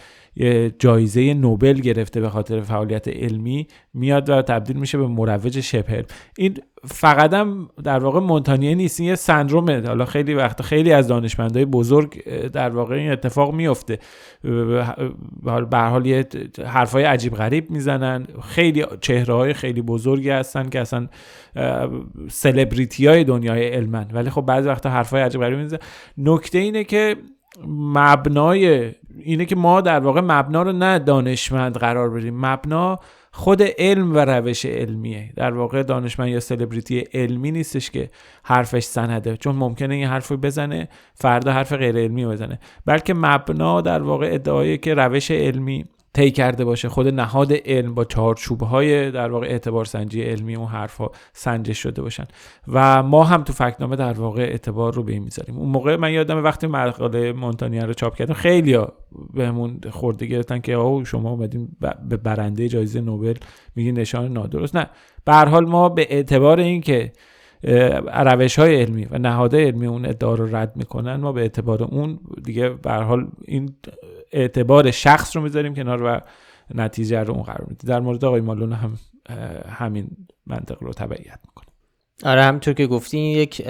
جایزه 0.79 1.35
نوبل 1.35 1.81
گرفته 1.81 2.21
به 2.21 2.31
خاطر 2.31 2.61
فعالیت 2.61 3.09
علمی 3.17 3.67
میاد 3.95 4.31
و 4.31 4.43
تبدیل 4.43 4.77
میشه 4.77 4.99
به 4.99 5.07
مروج 5.07 5.61
شبه 5.61 6.05
این 6.39 6.59
فقط 6.85 7.33
هم 7.33 7.69
در 7.85 7.99
واقع 7.99 8.21
مونتانیه 8.21 8.75
نیست 8.75 9.01
این 9.01 9.09
یه 9.09 9.15
سندرومه. 9.15 9.87
حالا 9.87 10.05
خیلی 10.05 10.35
وقت 10.35 10.63
خیلی 10.63 10.93
از 10.93 11.09
دانشمندای 11.09 11.65
بزرگ 11.65 12.25
در 12.49 12.71
واقع 12.71 12.95
این 12.95 13.13
اتفاق 13.13 13.55
میفته. 13.55 13.99
به 15.71 15.79
حال 15.79 16.07
یه 16.07 16.27
حرفای 16.67 17.05
عجیب 17.05 17.35
غریب 17.35 17.71
می‌زنن. 17.71 18.27
خیلی 18.43 18.85
چهره 19.01 19.35
های 19.35 19.53
خیلی 19.53 19.83
بزرگی 19.83 20.31
هستن 20.31 20.69
که 20.69 20.81
اصلا 20.81 21.09
سلبریتی 22.29 23.07
های 23.07 23.25
دنیای 23.25 23.69
علمن. 23.69 24.07
ولی 24.13 24.31
خب 24.31 24.43
بعضی 24.43 24.69
وقتا 24.69 24.91
حرفای 24.91 25.23
عجیب 25.23 25.41
غریب 25.41 25.59
می‌زنن. 25.59 25.81
نکته 26.19 26.59
اینه 26.59 26.85
که 26.85 27.17
مبنای 27.69 28.93
اینه 29.19 29.45
که 29.45 29.57
ما 29.57 29.81
در 29.81 30.01
واقع 30.01 30.21
مبنا 30.21 30.63
رو 30.63 30.73
نه 30.73 30.99
دانشمند 30.99 31.77
قرار 31.77 32.11
بدیم. 32.11 32.47
مبنا 32.47 32.99
خود 33.33 33.63
علم 33.63 34.15
و 34.15 34.19
روش 34.19 34.67
علمیه. 34.67 35.33
در 35.37 35.55
واقع 35.55 35.83
دانشمند 35.83 36.29
یا 36.29 36.41
سلبریتی 36.41 36.99
علمی 37.15 37.51
نیستش 37.51 37.91
که 37.91 38.11
حرفش 38.43 38.85
سنده 38.85 39.37
چون 39.37 39.57
ممکنه 39.57 39.95
این 39.95 40.07
حرف 40.07 40.33
بزنه 40.33 40.89
فردا 41.15 41.53
حرف 41.53 41.73
غیر 41.73 41.97
علمی 41.97 42.27
بزنه. 42.27 42.59
بلکه 42.87 43.15
مبنا 43.15 43.81
در 43.81 44.03
واقع 44.03 44.29
ادعایی 44.33 44.79
که 44.79 44.95
روش 44.95 45.31
علمی 45.31 45.85
طی 46.17 46.31
کرده 46.31 46.65
باشه. 46.65 46.89
خود 46.89 47.09
نهاد 47.09 47.53
علم 47.53 47.95
با 47.95 48.05
چارچوب 48.05 48.63
های 48.63 49.11
در 49.11 49.31
واقع 49.31 49.47
اعتبار 49.47 49.85
سنجی 49.85 50.23
علمی 50.23 50.57
اون 50.57 50.67
حرفها 50.67 51.13
سنجش 51.33 51.79
شده 51.79 52.03
باشن. 52.03 52.25
و 52.69 53.03
ما 53.03 53.25
هم 53.25 53.43
تو 53.43 53.53
فکنامه 53.53 53.97
در 53.97 54.13
واقع 54.13 54.43
اعتبار 54.43 54.95
رو 54.95 55.03
به 55.03 55.13
این 55.13 55.23
می‌ذاریم. 55.23 55.59
اون 55.59 55.69
موقع 55.69 55.97
من 55.97 56.13
یادم 56.13 56.45
وقتی 56.45 56.67
مقاله 56.67 57.33
مونتانیا 57.33 57.85
رو 57.85 57.93
چاپ 57.95 58.17
کردم 58.17 58.35
خیلی 58.35 58.79
بهمون 59.35 59.81
خورده 59.91 60.27
گرفتن 60.27 60.59
که 60.59 60.77
آو 60.77 61.05
شما 61.05 61.31
اومدین 61.31 61.69
به 62.09 62.17
برنده 62.17 62.69
جایزه 62.69 63.01
نوبل 63.01 63.35
میگی 63.77 63.93
نشان 63.93 64.33
نادرست. 64.33 64.77
نه. 64.77 64.87
به 65.25 65.35
حال 65.35 65.67
ما 65.67 65.89
به 65.89 66.07
اعتبار 66.11 66.61
اینکه 66.61 67.13
روش 68.15 68.59
های 68.59 68.81
علمی 68.83 69.07
و 69.11 69.19
نهادهای 69.19 69.65
علمی 69.65 69.87
اون 69.87 70.07
ادعا 70.07 70.35
رو 70.35 70.57
رد 70.57 70.77
می‌کنن 70.77 71.17
ما 71.17 71.33
به 71.33 71.41
اعتبار 71.41 71.83
اون 71.83 72.19
دیگه 72.45 72.69
به 72.69 72.93
حال 72.93 73.27
این 73.45 73.75
اعتبار 74.33 74.91
شخص 74.91 75.37
رو 75.37 75.43
می‌ذاریم 75.43 75.75
کنار 75.75 76.03
و 76.03 76.21
نتیجه 76.75 77.21
رو 77.21 77.35
اون 77.35 77.43
قرار 77.43 77.67
میده 77.69 77.89
در 77.89 78.01
مورد 78.01 78.25
آقای 78.25 78.41
مالون 78.41 78.73
هم 78.73 78.99
همین 79.69 80.09
منطق 80.47 80.83
رو 80.83 80.93
تبعیت 80.93 81.39
می‌کنه 81.47 81.67
آره 82.25 82.43
همطور 82.43 82.75
که 82.75 82.87
گفتی 82.87 83.19
یک 83.19 83.63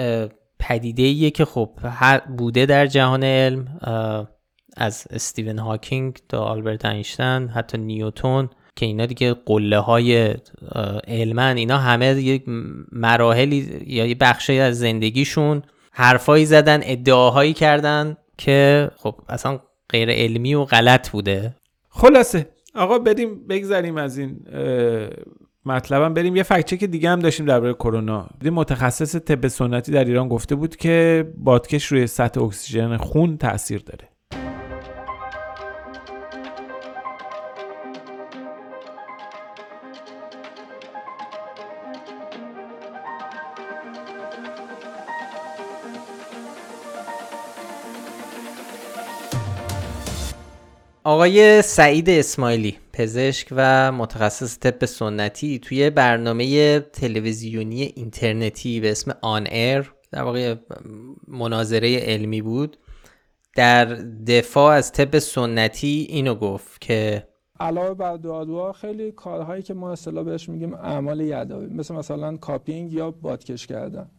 پدیده 0.59 1.03
ایه 1.03 1.31
که 1.31 1.45
خب 1.45 1.69
بوده 2.37 2.65
در 2.65 2.87
جهان 2.87 3.23
علم 3.23 3.79
از 4.77 5.07
استیون 5.09 5.59
هاکینگ 5.59 6.17
تا 6.29 6.39
آلبرت 6.39 6.85
اینشتین 6.85 7.47
حتی 7.47 7.77
نیوتون 7.77 8.49
که 8.75 8.85
اینا 8.85 9.05
دیگه 9.05 9.33
قله 9.33 9.77
های 9.79 10.35
علمن. 11.07 11.57
اینا 11.57 11.77
همه 11.77 12.05
یک 12.05 12.43
مراحلی 12.91 13.83
یا 13.87 14.05
یه 14.05 14.15
بخشی 14.15 14.59
از 14.59 14.79
زندگیشون 14.79 15.63
حرفایی 15.91 16.45
زدن 16.45 16.79
ادعاهایی 16.83 17.53
کردن 17.53 18.17
که 18.37 18.91
خب 18.97 19.15
اصلا 19.29 19.59
غیر 19.91 20.09
علمی 20.09 20.55
و 20.55 20.65
غلط 20.65 21.09
بوده. 21.09 21.55
خلاصه. 21.89 22.49
آقا 22.75 22.99
بریم 22.99 23.47
بگذریم 23.47 23.97
از 23.97 24.17
این 24.17 24.39
مطلبم. 25.65 26.13
بریم 26.13 26.35
یه 26.35 26.43
فکچه 26.43 26.77
که 26.77 26.87
دیگه 26.87 27.09
هم 27.09 27.19
داشتیم 27.19 27.45
درباره 27.45 27.73
کرونا. 27.73 28.29
متخصص 28.51 29.15
طب 29.15 29.47
سنتی 29.47 29.91
در 29.91 30.05
ایران 30.05 30.27
گفته 30.27 30.55
بود 30.55 30.75
که 30.75 31.25
بادکش 31.37 31.85
روی 31.85 32.07
سطح 32.07 32.41
اکسیژن 32.41 32.97
خون 32.97 33.37
تاثیر 33.37 33.81
داره. 33.85 34.09
آقای 51.07 51.61
سعید 51.61 52.09
اسماعیلی 52.09 52.77
پزشک 52.93 53.47
و 53.51 53.91
متخصص 53.91 54.59
طب 54.59 54.85
سنتی 54.85 55.59
توی 55.59 55.89
برنامه 55.89 56.79
تلویزیونی 56.79 57.81
اینترنتی 57.81 58.79
به 58.79 58.91
اسم 58.91 59.11
on 59.21 59.47
air 59.47 59.93
در 60.11 60.23
واقع 60.23 60.55
مناظره 61.27 61.97
علمی 61.99 62.41
بود 62.41 62.77
در 63.55 63.85
دفاع 64.27 64.75
از 64.75 64.91
طب 64.91 65.19
سنتی 65.19 66.07
اینو 66.09 66.35
گفت 66.35 66.81
که 66.81 67.27
علاوه 67.59 67.93
بر 67.93 68.17
دعا 68.17 68.73
خیلی 68.73 69.11
کارهایی 69.11 69.63
که 69.63 69.73
ما 69.73 69.91
اصطلاح 69.91 70.23
بهش 70.23 70.49
میگیم 70.49 70.73
اعمال 70.73 71.21
یدوی 71.21 71.67
مثل 71.67 71.95
مثلا 71.95 72.37
cupping 72.37 72.93
یا 72.93 73.11
بادکش 73.11 73.67
کردن. 73.67 74.09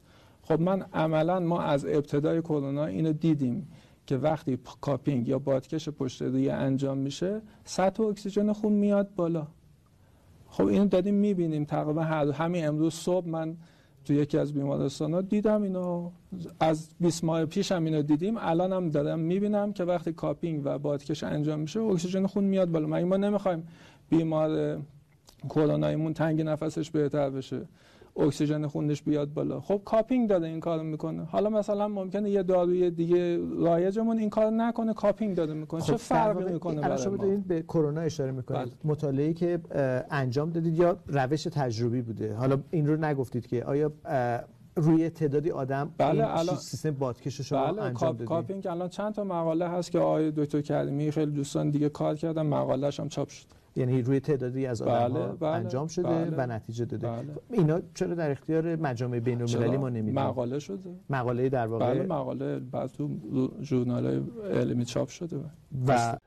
خب 0.42 0.60
من 0.60 0.82
عملا 0.92 1.40
ما 1.40 1.62
از 1.62 1.84
ابتدای 1.84 2.40
کرونا 2.40 2.86
اینو 2.86 3.12
دیدیم. 3.12 3.68
که 4.08 4.16
وقتی 4.16 4.58
cupping 4.80 5.28
یا 5.28 5.38
بادکش 5.38 5.88
پشت 5.88 6.22
روی 6.22 6.50
انجام 6.50 6.98
میشه 6.98 7.42
سطح 7.64 8.02
اکسیژن 8.02 8.52
خون 8.52 8.72
میاد 8.72 9.14
بالا. 9.16 9.46
خب 10.48 10.66
اینو 10.66 10.86
داریم 10.86 11.14
می‌بینیم. 11.14 11.64
تقریبا 11.64 12.02
هر 12.02 12.32
همین 12.32 12.66
امروز 12.66 12.94
صبح 12.94 13.28
من 13.28 13.56
تو 14.04 14.12
یکی 14.12 14.38
از 14.38 14.52
بیمارستان 14.52 15.14
ها 15.14 15.20
دیدم 15.20 15.62
اینو. 15.62 16.10
از 16.60 16.88
20 17.00 17.24
ماه 17.24 17.44
پیش 17.44 17.72
هم 17.72 17.84
اینو 17.84 18.02
دیدیم. 18.02 18.34
الان 18.38 18.72
هم 18.72 18.90
دارم 18.90 19.18
می‌بینم 19.18 19.72
که 19.72 19.84
وقتی 19.84 20.12
cupping 20.12 20.62
و 20.64 20.78
بادکش 20.78 21.24
انجام 21.24 21.60
میشه 21.60 21.80
اکسیژن 21.80 22.26
خون 22.26 22.44
میاد 22.44 22.70
بالا. 22.70 22.86
ما 22.86 23.16
نمی‌خوایم 23.16 23.68
بیمار 24.10 24.78
کروناییمون 25.48 26.14
تنگ 26.14 26.42
نفسش 26.42 26.90
بهتر 26.90 27.30
بشه؟ 27.30 27.60
اکسیژن 28.18 28.66
خونش 28.66 29.02
بیاد 29.02 29.32
بالا. 29.34 29.60
خب 29.60 29.80
cupping 29.84 30.28
داره 30.28 30.46
این 30.48 30.60
کارو 30.60 30.82
می‌کنه. 30.82 31.24
حالا 31.24 31.50
مثلا 31.50 31.88
ممکنه 31.88 32.30
یه 32.30 32.42
داروی 32.42 32.90
دیگه 32.90 33.38
رایجمون 33.58 34.18
این 34.18 34.30
کار 34.30 34.50
نکنه 34.50 34.94
cupping 34.94 35.36
داره 35.36 35.54
می‌کنه. 35.54 35.80
خب 35.80 35.86
چه 35.86 35.96
فرقی 35.96 36.52
می‌کنه 36.52 36.80
برای 36.80 36.98
شما 36.98 37.16
به 37.48 37.62
کرونا 37.62 38.00
اشاره 38.00 38.32
می‌کنید. 38.32 38.60
بله. 38.60 38.72
مطالعه 38.84 39.32
که 39.32 39.60
انجام 40.10 40.50
دادید 40.50 40.78
یا 40.78 40.96
روش 41.06 41.42
تجربی 41.42 42.02
بوده؟ 42.02 42.34
حالا 42.34 42.58
این 42.70 42.86
رو 42.86 42.96
نگفتید 42.96 43.46
که 43.46 43.64
آیا 43.64 43.92
روی 44.76 45.10
تعدادی 45.10 45.50
آدم 45.50 45.90
بله 45.98 46.38
این 46.38 46.56
سیستم 46.56 46.90
بادکش 46.90 47.40
شما 47.40 47.72
بله، 47.72 47.82
انجام 47.82 48.12
دادید؟ 48.12 48.28
کاپینگ 48.28 48.66
الان 48.66 48.88
چند 48.88 49.14
تا 49.14 49.24
مقاله 49.24 49.68
هست 49.68 49.90
که 49.90 49.98
آقای 49.98 50.30
دکتر 50.30 50.60
کریمی 50.60 51.10
خیلی 51.10 51.32
دوستان 51.32 51.70
دیگه 51.70 51.88
کار 51.88 52.14
کردن. 52.16 52.42
مقاله‌اش 52.42 53.00
هم 53.00 53.08
چاپ 53.08 53.28
شد. 53.28 53.46
یعنی 53.78 54.02
روی 54.02 54.20
تعدادی 54.20 54.66
از 54.66 54.82
آدم 54.82 55.14
بله، 55.14 55.26
بله، 55.26 55.50
انجام 55.50 55.86
شده 55.86 56.08
بله، 56.08 56.34
و 56.36 56.46
نتیجه 56.46 56.84
داده. 56.84 57.08
بله. 57.08 57.26
اینا 57.50 57.80
چرا 57.94 58.14
در 58.14 58.30
اختیار 58.30 58.76
مجامع 58.76 59.20
بین 59.20 59.42
المللی 59.42 59.76
ما 59.76 59.88
نمیدیم 59.88 60.14
مقاله 60.14 60.58
شده. 60.58 60.90
مقاله 61.10 61.48
در 61.48 61.66
واقع 61.66 61.94
بله 61.94 62.06
مقاله 62.06 62.58
بعد 62.58 62.90
تو 62.90 63.08
ژورنال 63.62 64.22
علمی 64.54 64.84
چاپ 64.84 65.08
شده. 65.08 65.36
و 65.88 66.18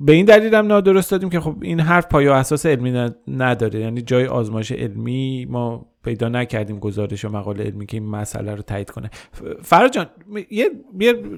به 0.00 0.12
این 0.12 0.24
دلیل 0.24 0.54
هم 0.54 0.66
نادرست 0.66 1.10
دادیم 1.10 1.30
که 1.30 1.40
خب 1.40 1.56
این 1.62 1.80
حرف 1.80 2.06
پایه 2.06 2.32
اساس 2.32 2.66
علمی 2.66 3.10
نداره. 3.28 3.80
یعنی 3.80 4.02
جای 4.02 4.26
آزمایش 4.26 4.72
علمی 4.72 5.46
ما 5.50 5.86
پیدا 6.04 6.28
نکردیم 6.28 6.78
گزارش 6.78 7.24
و 7.24 7.28
مقاله 7.28 7.64
علمی 7.64 7.86
که 7.86 7.96
این 7.96 8.06
مسئله 8.06 8.54
رو 8.54 8.62
تایید 8.62 8.90
کنه. 8.90 9.10
فراجان 9.62 10.06
یه 10.50 10.70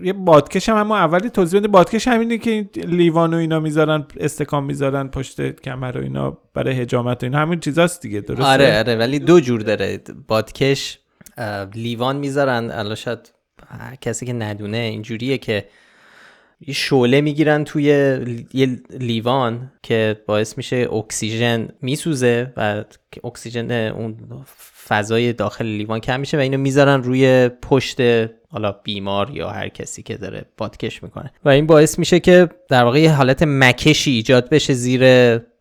یه 0.02 0.12
بادکش 0.12 0.68
هم 0.68 0.76
اما 0.76 0.96
اولی 0.96 1.30
توضیح 1.30 1.60
بده. 1.60 1.68
بادکش 1.68 2.08
همینه 2.08 2.38
که 2.38 2.50
این 2.50 2.68
لیوان 2.74 3.34
و 3.34 3.36
اینا 3.36 3.60
می‌ذارن 3.60 4.06
استکان 4.16 4.64
می‌ذارن 4.64 5.08
پشت 5.08 5.60
کمر 5.60 5.98
و 5.98 6.00
اینا 6.00 6.38
برای 6.54 6.74
حجامت 6.74 7.22
و 7.22 7.26
این 7.26 7.34
همین 7.34 7.60
چیزاست 7.60 8.02
دیگه 8.02 8.20
درسته؟ 8.20 8.44
آره 8.44 8.78
آره 8.78 8.96
ولی 8.96 9.18
دو 9.18 9.40
جور 9.40 9.60
داره. 9.60 10.00
بادکش 10.28 10.98
لیوان 11.74 12.16
می‌ذارن. 12.16 12.70
الان 12.70 12.94
شاید 12.94 13.32
کسی 14.00 14.26
که 14.26 14.32
ندونه 14.32 14.76
اینجوریه 14.76 15.38
که 15.38 15.64
یه 16.60 16.74
شعله 16.74 17.20
می‌گیرن 17.20 17.64
توی 17.64 17.84
یه 18.54 18.78
لیوان 18.90 19.72
که 19.82 20.22
باعث 20.26 20.56
میشه 20.56 20.88
اکسیژن 20.92 21.68
میسوزه 21.82 22.52
و 22.56 22.84
اکسیژن 23.24 23.70
اون 23.70 24.16
فضای 24.86 25.32
داخل 25.32 25.64
لیوان 25.64 26.00
کم 26.00 26.20
میشه 26.20 26.36
و 26.36 26.40
اینو 26.40 26.58
می‌ذارن 26.58 27.02
روی 27.02 27.48
پشت 27.48 28.00
حالا 28.48 28.72
بیمار 28.72 29.30
یا 29.30 29.50
هر 29.50 29.68
کسی 29.68 30.02
که 30.02 30.16
داره 30.16 30.44
بادکش 30.56 31.02
می‌کنه. 31.02 31.32
و 31.44 31.48
این 31.48 31.66
باعث 31.66 31.98
میشه 31.98 32.20
که 32.20 32.48
در 32.68 32.84
واقع 32.84 33.00
یه 33.00 33.12
حالت 33.12 33.42
مکشی 33.42 34.10
ایجاد 34.10 34.48
بشه 34.48 34.72
زیر 34.74 35.04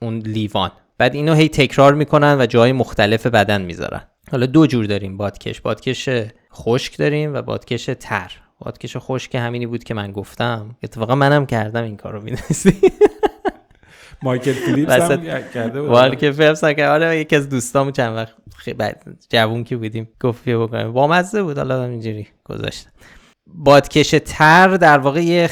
اون 0.01 0.17
لیوان. 0.17 0.71
بعد 0.97 1.15
اینو 1.15 1.34
هی 1.34 1.49
تکرار 1.49 1.93
می‌کنن 1.93 2.38
و 2.39 2.45
جای 2.45 2.71
مختلف 2.71 3.27
بدن 3.27 3.62
می‌ذارن. 3.62 4.01
حالا 4.32 4.45
دو 4.45 4.67
جور 4.67 4.86
داریم 4.86 5.17
بادکش. 5.17 5.62
بادکش 5.62 6.10
خشک 6.53 6.97
داریم 6.97 7.34
و 7.34 7.41
بادکش 7.41 7.89
تر. 7.99 8.32
بادکش 8.63 8.97
خوش 8.97 9.30
که 9.30 9.39
همینی 9.39 9.65
بود 9.65 9.84
که 9.84 9.93
من 9.93 10.12
گفتم. 10.12 10.76
اتفاقا 10.84 11.15
منم 11.15 11.45
کردم 11.45 11.84
این 11.84 11.97
کارو 11.97 12.21
می‌دونستی؟ 12.21 12.91
مایکل 14.21 14.54
فیلیپس 14.54 15.12
هم 15.12 15.43
کرده 15.54 15.82
بود. 15.82 15.89
مایکل 15.89 16.32
فیلیپس 16.32 16.63
هم 16.63 16.80
آره 16.80 17.19
یکی 17.19 17.36
از 17.36 17.49
دوستامو 17.49 17.91
چند 17.91 18.15
وقت 18.15 18.34
جوون 19.30 19.63
که 19.63 19.78
بودیم 19.78 20.10
گفت 20.21 20.43
بیا 20.43 20.67
بکنیم. 20.67 20.93
با 20.93 21.08
مزه 21.08 21.43
بود 21.43 21.58
حالا 21.58 21.86
اینجوری 21.86 22.28
گذاشتم 22.43 22.89
بادکش 23.47 24.15
تر 24.26 24.67
در 24.67 24.97
واقع 24.97 25.23
یه 25.23 25.47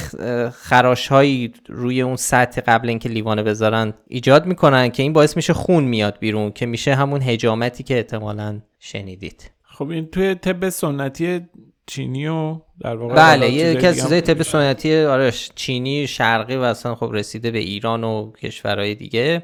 خراش 0.54 1.08
هایی 1.08 1.52
روی 1.68 2.02
اون 2.02 2.16
سطح 2.16 2.60
قبل 2.60 2.88
اینکه 2.88 3.08
لیوانه 3.08 3.42
بذارن 3.42 3.94
ایجاد 4.08 4.46
می‌کنن 4.46 4.88
که 4.88 5.02
این 5.02 5.12
باعث 5.12 5.36
میشه 5.36 5.52
خون 5.52 5.84
میاد 5.84 6.18
بیرون 6.18 6.52
که 6.52 6.66
میشه 6.66 6.94
همون 6.94 7.22
هجامتی 7.22 7.82
که 7.82 7.96
احتمالا 7.96 8.60
شنیدید. 8.78 9.50
خب 9.62 9.88
این 9.88 10.06
توی 10.06 10.34
طب 10.34 10.68
سنتی 10.68 11.40
چینی 11.86 12.26
و 12.26 12.60
در 12.80 12.96
واقع 12.96 13.14
بله 13.14 13.52
یکی 13.52 13.86
از 13.86 13.94
چیزای 13.94 14.20
طب 14.20 14.42
سنتی 14.42 14.96
آره 14.96 15.32
چینی 15.54 16.06
شرقی 16.06 16.56
و 16.56 16.60
اصلا 16.62 16.94
خب 16.94 17.10
رسیده 17.12 17.50
به 17.50 17.58
ایران 17.58 18.04
و 18.04 18.32
کشورهای 18.32 18.94
دیگه. 18.94 19.42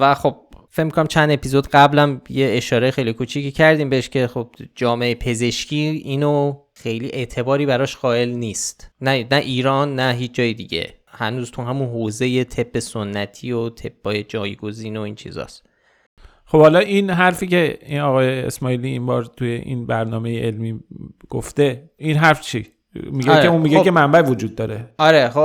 و 0.00 0.14
خب 0.14 0.36
فکر 0.70 0.88
کنم 0.88 1.06
چند 1.06 1.30
اپیزود 1.30 1.68
قبلم 1.68 2.20
یه 2.28 2.52
اشاره 2.56 2.90
خیلی 2.90 3.12
کوچیکی 3.12 3.52
کردیم 3.52 3.90
بهش 3.90 4.08
که 4.08 4.26
خب 4.26 4.48
جامعه 4.74 5.14
پزشکی 5.14 6.02
اینو 6.04 6.54
خیلی 6.74 7.10
اعتباری 7.12 7.66
براش 7.66 7.96
قائل 7.96 8.28
نیست. 8.28 8.90
نه 9.00 9.26
نه 9.30 9.36
ایران 9.36 9.94
نه 9.94 10.14
هیچ 10.14 10.34
جای 10.34 10.54
دیگه. 10.54 10.94
هنوز 11.06 11.50
تو 11.50 11.62
همون 11.62 11.88
حوزه 11.88 12.44
طب 12.44 12.78
سنتی 12.78 13.52
و 13.52 13.68
طب 13.68 14.22
جایگزین 14.22 14.96
و 14.96 15.00
این 15.00 15.14
چیزاست. 15.14 15.71
خب 16.52 16.60
حالا 16.60 16.78
این 16.78 17.10
حرفی 17.10 17.46
که 17.46 17.78
این 17.86 18.00
آقای 18.00 18.40
اسماعیلی 18.40 18.88
این 18.88 19.06
بار 19.06 19.24
توی 19.24 19.50
این 19.50 19.86
برنامه 19.86 20.42
علمی 20.42 20.80
گفته 21.28 21.90
این 21.96 22.16
حرف 22.16 22.40
چی 22.40 22.66
میگه 22.94 23.30
آره. 23.32 23.42
که 23.42 23.48
اون 23.48 23.60
میگه 23.60 23.78
خب. 23.78 23.84
که 23.84 23.90
منبع 23.90 24.22
وجود 24.22 24.54
داره 24.54 24.88
آره 24.98 25.28
خب 25.28 25.40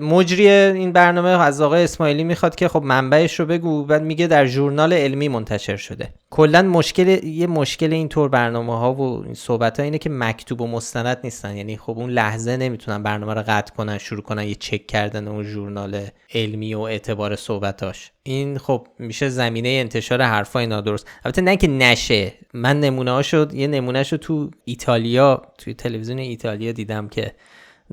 مجری 0.00 0.48
این 0.48 0.92
برنامه 0.92 1.28
از 1.28 1.60
آقای 1.60 1.84
اسماعیلی 1.84 2.24
می‌خواد 2.24 2.54
که 2.54 2.68
خب 2.68 2.82
منبعش 2.82 3.40
رو 3.40 3.46
بگو 3.46 3.84
بعد 3.84 4.02
میگه 4.02 4.26
در 4.26 4.46
ژورنال 4.46 4.92
علمی 4.92 5.28
منتشر 5.28 5.76
شده 5.76 6.14
کلا 6.30 6.62
مشکل 6.62 7.24
یه 7.24 7.46
مشکل 7.46 7.92
اینطور 7.92 8.28
برنامه 8.28 8.78
ها 8.78 8.94
و 8.94 9.24
این 9.24 9.34
صحبت 9.34 9.78
ها 9.78 9.84
اینه 9.84 9.98
که 9.98 10.10
مکتوب 10.10 10.60
و 10.60 10.66
مستند 10.66 11.18
نیستن. 11.24 11.56
یعنی 11.56 11.76
خب 11.76 11.98
اون 11.98 12.10
لحظه 12.10 12.56
نمی‌تونن 12.56 13.02
برنامه 13.02 13.34
رو 13.34 13.44
قطع 13.46 13.74
کنن 13.74 13.98
شروع 13.98 14.22
کنن 14.22 14.42
یه 14.42 14.54
چک 14.54 14.86
کردن 14.86 15.28
اون 15.28 15.42
ژورنال 15.42 16.06
علمی 16.34 16.74
و 16.74 16.80
اعتبار 16.80 17.36
صحبتاش. 17.36 18.12
این 18.22 18.58
خب 18.58 18.86
میشه 18.98 19.28
زمینه 19.28 19.68
انتشار 19.68 20.22
حرفای 20.22 20.66
نادرست. 20.66 21.06
البته 21.24 21.42
نه 21.42 21.56
که 21.56 21.68
نشه. 21.68 22.32
من 22.54 22.80
نمونه 22.80 23.22
شد 23.22 23.54
یه 23.54 23.66
نمونه 23.66 24.02
شد 24.02 24.16
تو 24.16 24.50
ایتالیا 24.64 25.42
توی 25.58 25.74
تلویزیون 25.74 26.18
ایتالیا 26.18 26.72
دیدم 26.72 27.08
که 27.08 27.32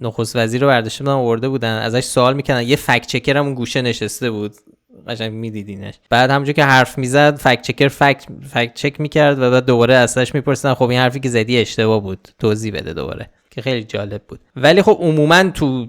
نخست 0.01 0.35
وزیر 0.35 0.61
رو 0.61 0.67
برداشته 0.67 1.03
بودن 1.03 1.13
آورده 1.13 1.49
بودن. 1.49 1.77
ازش 1.77 2.03
سوال 2.03 2.35
می‌کنن 2.35 2.61
یه 2.61 2.75
فکت 2.75 3.07
چکر 3.07 3.37
هم 3.37 3.53
گوشه 3.53 3.81
نشسته 3.81 4.31
بود. 4.31 4.55
قشنگ 5.07 5.33
میدیدینش. 5.33 5.93
بعد 6.09 6.29
همونجور 6.29 6.53
که 6.53 6.63
حرف 6.63 6.97
می‌زد 6.97 7.35
فکت 7.35 7.61
چکر 7.61 7.87
فکت 7.87 8.25
فکت 8.49 8.73
چک 8.73 9.01
می‌کرد 9.01 9.39
و 9.39 9.51
بعد 9.51 9.65
دوباره 9.65 9.93
ازش 9.93 10.35
میپرسیدن. 10.35 10.73
خب 10.73 10.89
این 10.89 10.99
حرفی 10.99 11.19
که 11.19 11.29
زدی 11.29 11.57
اشتباه 11.57 12.01
بود. 12.01 12.27
توضیح 12.39 12.73
بده 12.73 12.93
دوباره. 12.93 13.29
که 13.51 13.61
خیلی 13.61 13.83
جالب 13.83 14.21
بود. 14.27 14.39
ولی 14.55 14.81
خب 14.81 14.97
عموما 15.01 15.43
تو 15.43 15.87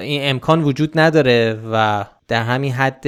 این 0.00 0.30
امکان 0.30 0.62
وجود 0.62 0.98
نداره 0.98 1.60
و 1.72 2.04
در 2.28 2.42
همین 2.42 2.72
حد 2.72 3.06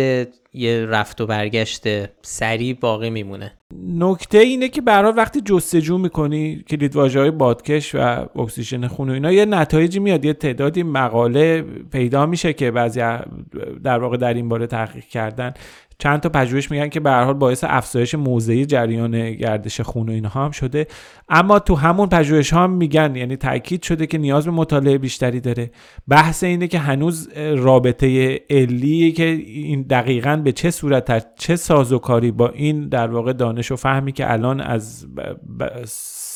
یه 0.54 0.86
رفت 0.86 1.20
و 1.20 1.26
برگشت 1.26 1.82
سریع 2.22 2.76
باقی 2.80 3.10
میمونه. 3.10 3.52
نکته 3.82 4.38
اینه 4.38 4.68
که 4.68 4.80
برای 4.80 5.12
وقتی 5.12 5.40
جستجو 5.40 5.98
می‌کنی 5.98 6.64
کلید 6.68 6.96
های 6.96 7.30
بادکش 7.30 7.94
و 7.94 7.98
اکسیژن 8.38 8.86
خون 8.86 9.10
و 9.10 9.12
اینا 9.12 9.32
یه 9.32 9.44
نتایجی 9.44 9.98
میاد 9.98 10.24
یه 10.24 10.32
تعدادی 10.32 10.82
مقاله 10.82 11.62
پیدا 11.92 12.26
میشه 12.26 12.52
که 12.52 12.70
بعضی 12.70 13.00
در 13.84 13.98
واقع 13.98 14.16
در 14.16 14.34
این 14.34 14.48
باره 14.48 14.66
تحقیق 14.66 15.04
کردن. 15.04 15.54
چند 15.98 16.20
تا 16.20 16.28
پژوهش 16.28 16.70
میگن 16.70 16.88
که 16.88 17.00
به 17.00 17.12
حال 17.12 17.34
باعث 17.34 17.64
افزایش 17.68 18.14
موضعی 18.14 18.66
جریان 18.66 19.32
گردش 19.32 19.80
خون 19.80 20.08
و 20.08 20.12
اینها 20.12 20.44
هم 20.44 20.50
شده. 20.50 20.86
اما 21.28 21.58
تو 21.58 21.74
همون 21.74 22.08
پژوهش 22.08 22.52
ها 22.52 22.64
هم 22.64 22.70
میگن 22.70 23.16
یعنی 23.16 23.36
تاکید 23.36 23.82
شده 23.82 24.06
که 24.06 24.18
نیاز 24.18 24.44
به 24.44 24.50
مطالعه 24.50 24.98
بیشتری 24.98 25.40
داره. 25.40 25.70
بحث 26.08 26.44
اینه 26.44 26.66
که 26.66 26.78
هنوز 26.78 27.28
رابطه 27.56 28.40
علی 28.50 29.12
که 29.12 29.24
این 29.46 29.82
دقیقا 29.82 30.36
به 30.36 30.52
چه 30.52 30.70
صورت 30.70 31.34
چه 31.38 31.56
سازوکاری 31.56 32.30
با 32.30 32.48
این 32.48 32.88
در 32.88 33.10
واقع 33.10 33.32
دانش 33.32 33.63
و 33.70 33.76
فهمی 33.76 34.12
که 34.12 34.32
الان 34.32 34.60
از 34.60 35.06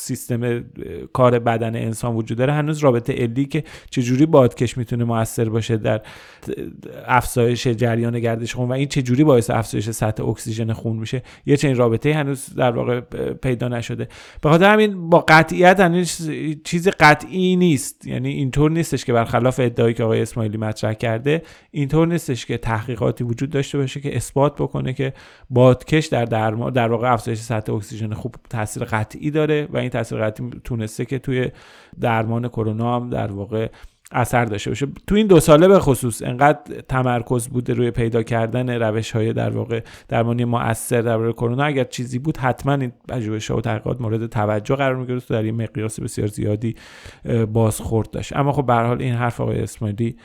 سیستم 0.09 0.63
کار 1.13 1.39
بدن 1.39 1.75
انسان 1.75 2.15
وجود 2.15 2.37
داره. 2.37 2.53
هنوز 2.53 2.77
رابطه 2.79 3.13
علی 3.13 3.45
که 3.45 3.63
چجوری 3.89 4.25
بادکش 4.25 4.77
می‌تونه 4.77 5.03
موثر 5.03 5.49
باشه 5.49 5.77
در 5.77 6.01
افزایش 7.07 7.67
جریان 7.67 8.19
گردش 8.19 8.55
خون 8.55 8.69
و 8.69 8.71
این 8.71 8.87
چجوری 8.87 9.23
باعث 9.23 9.49
افزایش 9.49 9.89
سطح 9.89 10.25
اکسیژن 10.27 10.73
خون 10.73 10.97
میشه. 10.97 11.21
یه 11.45 11.57
چنین 11.57 11.75
رابطه 11.75 12.13
هنوز 12.13 12.55
در 12.55 12.71
واقع 12.71 12.99
پیدا 13.33 13.67
نشده. 13.67 14.07
به 14.41 14.49
خاطر 14.49 14.73
همین 14.73 15.09
با 15.09 15.25
قطعیت 15.27 15.79
هنوز 15.79 16.29
چیز 16.63 16.87
قطعی 16.87 17.55
نیست. 17.55 18.07
یعنی 18.07 18.29
اینطور 18.29 18.71
نیستش 18.71 19.05
که 19.05 19.13
برخلاف 19.13 19.59
ادعایی 19.59 19.93
که 19.93 20.03
آقای 20.03 20.21
اسماعیلی 20.21 20.57
مطرح 20.57 20.93
کرده 20.93 21.41
اینطور 21.71 22.07
نیستش 22.07 22.45
که 22.45 22.57
تحقیقاتی 22.57 23.23
وجود 23.23 23.49
داشته 23.49 23.77
باشه 23.77 23.99
که 23.99 24.15
اثبات 24.15 24.55
بکنه 24.55 24.93
که 24.93 25.13
بادکش 25.49 26.05
در 26.05 26.25
درمان 26.25 26.73
در 26.73 26.87
واقع 26.87 27.13
افزایش 27.13 27.39
سطح 27.39 27.73
اکسیژن 27.73 28.13
خوب 28.13 28.35
تاثیر 28.49 28.83
قطعی 28.83 29.31
داره 29.31 29.67
و 29.73 29.77
این 29.77 29.89
تاثیر 30.03 30.29
تونسته 30.63 31.05
که 31.05 31.19
توی 31.19 31.51
درمان 31.99 32.47
کرونا 32.47 32.95
هم 32.95 33.09
در 33.09 33.31
واقع 33.31 33.69
اثر 34.11 34.45
داشته 34.45 34.69
باشه. 34.69 34.87
تو 35.07 35.15
این 35.15 35.27
دو 35.27 35.39
ساله 35.39 35.67
به 35.67 35.79
خصوص 35.79 36.21
انقدر 36.21 36.81
تمرکز 36.87 37.47
بوده 37.47 37.73
روی 37.73 37.91
پیدا 37.91 38.23
کردن 38.23 38.69
روش 38.69 39.11
های 39.11 39.33
در 39.33 39.49
واقع 39.49 39.83
درمانی 40.07 40.45
مؤثر 40.45 41.01
در 41.01 41.31
کرونا 41.31 41.63
اگر 41.63 41.83
چیزی 41.83 42.19
بود 42.19 42.37
حتما 42.37 42.73
این 42.73 42.91
پژوهش 43.09 43.51
و 43.51 43.61
تحقیقات 43.61 44.01
مورد 44.01 44.27
توجه 44.27 44.75
قرار 44.75 44.95
می‌گرفت 44.95 45.29
در 45.29 45.41
این 45.41 45.61
مقیاس 45.61 45.99
بسیار 45.99 46.27
زیادی 46.27 46.75
بازخورد 47.53 48.11
داشت. 48.11 48.35
اما 48.35 48.51
خب 48.51 48.65
به 48.65 48.73
حال 48.73 49.01
این 49.01 49.13
حرف 49.13 49.41
آقای 49.41 49.59
اسماعیلی 49.61 50.15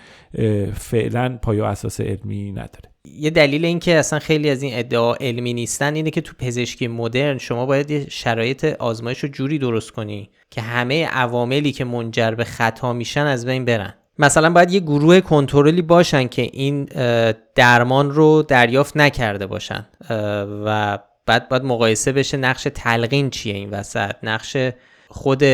فعلا 0.72 1.38
پای 1.42 1.60
و 1.60 1.64
اساس 1.64 2.00
علمی 2.00 2.52
نداره. 2.52 2.93
یه 3.04 3.30
دلیل 3.30 3.64
این 3.64 3.78
که 3.78 3.94
اصلا 3.94 4.18
خیلی 4.18 4.50
از 4.50 4.62
این 4.62 4.78
ادعا 4.78 5.14
علمی 5.14 5.54
نیستن 5.54 5.94
اینه 5.94 6.10
که 6.10 6.20
تو 6.20 6.32
پزشکی 6.38 6.88
مدرن 6.88 7.38
شما 7.38 7.66
باید 7.66 7.90
یه 7.90 8.06
شرایط 8.08 8.64
آزمایش 8.64 9.18
رو 9.18 9.28
جوری 9.28 9.58
درست 9.58 9.90
کنی 9.90 10.30
که 10.50 10.60
همه 10.60 11.06
عواملی 11.06 11.72
که 11.72 11.84
منجر 11.84 12.30
به 12.30 12.44
خطا 12.44 12.92
میشن 12.92 13.26
از 13.26 13.46
بین 13.46 13.64
برن. 13.64 13.94
مثلا 14.18 14.50
باید 14.50 14.70
یه 14.70 14.80
گروه 14.80 15.20
کنترلی 15.20 15.82
باشن 15.82 16.28
که 16.28 16.42
این 16.42 16.84
درمان 17.54 18.10
رو 18.10 18.42
دریافت 18.42 18.96
نکرده 18.96 19.46
باشن. 19.46 19.86
و 20.64 20.98
بعد 21.26 21.48
باید 21.48 21.64
مقایسه 21.64 22.12
بشه 22.12 22.36
نقش 22.36 22.68
تلقین 22.74 23.30
چیه 23.30 23.54
این 23.54 23.70
وسط. 23.70 24.14
نقش 24.22 24.56
خود 25.08 25.44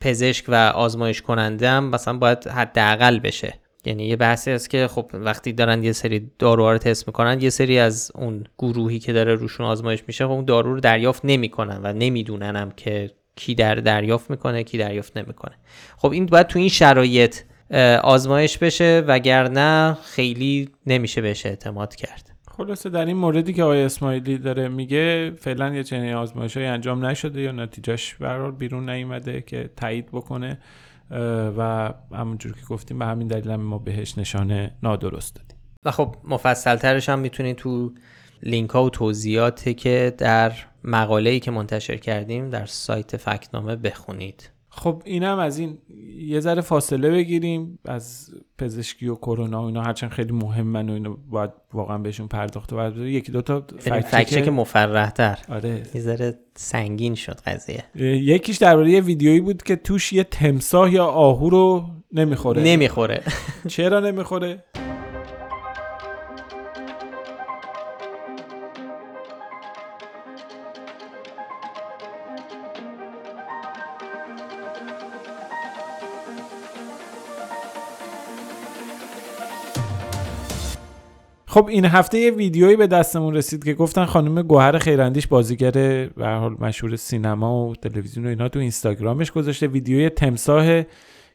پزشک 0.00 0.44
و 0.48 0.54
آزمایش 0.54 1.22
کننده 1.22 1.68
هم 1.68 1.84
مثلا 1.84 2.18
باید 2.18 2.46
حداقل 2.46 3.18
بشه. 3.18 3.54
یعنی 3.84 4.06
یه 4.06 4.16
بحثی 4.16 4.50
است 4.50 4.70
که 4.70 4.88
خب 4.88 5.10
وقتی 5.14 5.52
دارن 5.52 5.82
یه 5.84 5.92
سری 5.92 6.30
داروها 6.38 6.72
رو 6.72 6.78
تست 6.78 7.06
می‌کنن 7.06 7.40
یه 7.40 7.50
سری 7.50 7.78
از 7.78 8.12
اون 8.14 8.44
گروهی 8.58 8.98
که 8.98 9.12
داره 9.12 9.34
روشون 9.34 9.66
آزمایش 9.66 10.02
میشه 10.06 10.24
خب 10.24 10.30
اون 10.30 10.44
دارو 10.44 10.74
رو 10.74 10.80
دریافت 10.80 11.24
نمی‌کنن 11.24 11.80
و 11.82 11.92
نمی‌دونن 11.92 12.56
هم 12.56 12.70
که 12.70 13.10
کی 13.36 13.54
در 13.54 13.74
دریافت 13.74 14.30
می‌کنه 14.30 14.62
کی 14.62 14.78
دریافت 14.78 15.16
نمی‌کنه. 15.16 15.54
خب 15.96 16.12
این 16.12 16.26
باید 16.26 16.46
تو 16.46 16.58
این 16.58 16.68
شرایط 16.68 17.36
آزمایش 18.02 18.58
بشه 18.58 19.04
وگرنه 19.06 19.94
خیلی 20.04 20.68
نمیشه 20.86 21.20
بهش 21.20 21.46
اعتماد 21.46 21.94
کرد. 21.94 22.30
خلاصه 22.56 22.90
در 22.90 23.04
این 23.04 23.16
موردی 23.16 23.52
که 23.52 23.62
آقای 23.62 23.82
اسماعیلی 23.82 24.38
داره 24.38 24.68
میگه 24.68 25.30
فعلا 25.30 25.74
یه 25.74 25.84
چنین 25.84 26.14
آزمایش 26.14 26.56
های 26.56 26.66
انجام 26.66 27.06
نشده 27.06 27.40
یا 27.40 27.52
نتیجهش 27.52 28.14
برار 28.14 28.52
بیرون 28.52 28.90
نیومده 28.90 29.40
که 29.40 29.70
تایید 29.76 30.06
بکنه. 30.06 30.58
و 31.56 31.92
همونجور 32.12 32.52
که 32.52 32.66
گفتیم 32.68 32.98
به 32.98 33.06
همین 33.06 33.28
دلیل 33.28 33.50
هم 33.50 33.60
ما 33.60 33.78
بهش 33.78 34.18
نشانه 34.18 34.74
نادرست 34.82 35.34
دادیم. 35.34 35.58
و 35.84 35.90
خب 35.90 36.16
مفصل 36.24 36.76
ترش 36.76 37.08
هم 37.08 37.18
می‌تونید 37.18 37.56
تو 37.56 37.92
لینک 38.42 38.70
ها 38.70 38.84
و 38.84 38.90
توضیحاتی 38.90 39.74
که 39.74 40.14
در 40.18 40.52
مقاله 40.84 41.30
ای 41.30 41.40
که 41.40 41.50
منتشر 41.50 41.96
کردیم 41.96 42.50
در 42.50 42.66
سایت 42.66 43.16
فکنامه 43.16 43.76
بخونید. 43.76 44.50
خب 44.78 45.02
اینم 45.04 45.38
از 45.38 45.58
این 45.58 45.78
یه 46.18 46.40
ذره 46.40 46.60
فاصله 46.60 47.10
بگیریم. 47.10 47.78
از 47.84 48.30
پزشکی 48.58 49.08
و 49.08 49.14
کرونا 49.14 49.62
و 49.62 49.66
اینا 49.66 49.82
هرچند 49.82 50.10
خیلی 50.10 50.32
مهمن 50.32 50.90
و 50.90 50.92
اینا 50.92 51.16
باید 51.30 51.50
واقعا 51.72 51.98
بهشون 51.98 52.28
پرداخت 52.28 52.72
و 52.72 53.06
یکی 53.06 53.32
دو 53.32 53.42
تا 53.42 53.64
فکچک 53.78 54.44
که 54.44 54.50
مفرح 54.50 55.10
تر 55.10 55.38
آره. 55.48 55.82
یه 55.94 56.00
ذره 56.00 56.38
سنگین 56.56 57.14
شد 57.14 57.40
قضیه. 57.40 57.84
یکیش 58.14 58.56
درباره 58.56 58.90
یه 58.90 59.00
ویدیویی 59.00 59.40
بود 59.40 59.62
که 59.62 59.76
توش 59.76 60.12
یه 60.12 60.24
تمساه 60.24 60.92
یا 60.92 61.06
آهو 61.06 61.50
رو 61.50 61.84
نمی‌خوره. 62.12 62.62
نمی‌خوره. 62.62 63.22
چرا 63.68 64.00
نمی‌خوره؟ 64.00 64.64
خب 81.58 81.66
این 81.66 81.84
هفته 81.84 82.18
یه 82.18 82.30
ویدیویی 82.30 82.76
به 82.76 82.86
دستمون 82.86 83.34
رسید 83.34 83.64
که 83.64 83.74
گفتن 83.74 84.04
خانم 84.04 84.42
گوهر 84.42 84.78
خیراندیش 84.78 85.26
بازیگر 85.26 85.70
به 85.70 86.26
حال 86.26 86.56
مشهور 86.60 86.96
سینما 86.96 87.66
و 87.66 87.76
تلویزیون 87.76 88.26
و 88.26 88.28
اینا 88.28 88.48
تو 88.48 88.58
اینستاگرامش 88.58 89.30
گذاشته. 89.30 89.66
ویدیوی 89.66 90.08
تمساه 90.08 90.82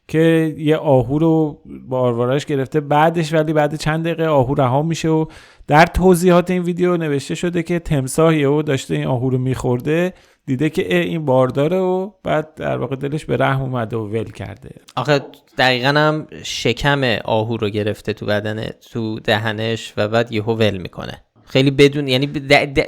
که 0.08 0.54
یه 0.58 0.76
آهو 0.76 1.18
رو 1.18 1.60
با 1.88 2.38
گرفته. 2.48 2.80
بعدش 2.80 3.32
ولی 3.32 3.52
بعد 3.52 3.76
چند 3.76 4.04
دقیقه 4.04 4.26
آهو 4.26 4.54
رها 4.54 4.82
میشه 4.82 5.08
و 5.08 5.26
در 5.66 5.86
توضیحات 5.86 6.50
این 6.50 6.62
ویدیو 6.62 6.96
نوشته 6.96 7.34
شده 7.34 7.62
که 7.62 7.78
تمساه 7.78 8.36
یهو 8.36 8.62
داشته 8.62 8.94
این 8.94 9.06
آهو 9.06 9.30
رو 9.30 9.38
میخورده. 9.38 10.14
دیده 10.46 10.70
که 10.70 10.98
این 10.98 11.24
بارداره 11.24 11.76
و 11.76 12.10
بعد 12.22 12.54
در 12.54 12.76
واقع 12.76 12.96
دلش 12.96 13.24
به 13.24 13.36
رحم 13.36 13.62
اومده 13.62 13.96
و 13.96 14.00
ول 14.00 14.24
کرده. 14.24 14.70
آخه 14.96 15.20
دقیقا 15.58 15.88
هم 15.88 16.26
شکم 16.42 17.04
آهو 17.24 17.56
رو 17.56 17.68
گرفته 17.68 18.12
تو 18.12 18.26
بدن 18.26 18.64
تو 18.92 19.20
دهنش 19.20 19.94
و 19.96 20.08
بعد 20.08 20.32
یهو 20.32 20.54
ول 20.54 20.76
می‌کنه. 20.76 21.20
خیلی 21.44 21.70
بدون 21.70 22.08
یعنی 22.08 22.32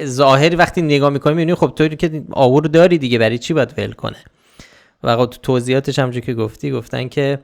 ظاهری 0.05 0.57
وقتی 0.57 0.83
نگاه 0.83 1.11
می‌کنی 1.11 1.35
می‌بینی 1.35 1.55
خب 1.55 1.73
تو 1.77 1.89
که 1.89 2.23
آهو 2.31 2.61
رو 2.61 2.69
داری 2.69 2.99
دیگه 2.99 3.19
برای 3.19 3.39
چی 3.39 3.55
باید 3.55 3.75
ول 3.79 3.93
کنه؟ 3.93 4.17
و 5.03 5.17
تو 5.17 5.27
توضیحاتش 5.27 5.99
هم 5.99 6.11
که 6.11 6.35
گفتی 6.35 6.71
گفتن 6.71 7.09
که 7.09 7.39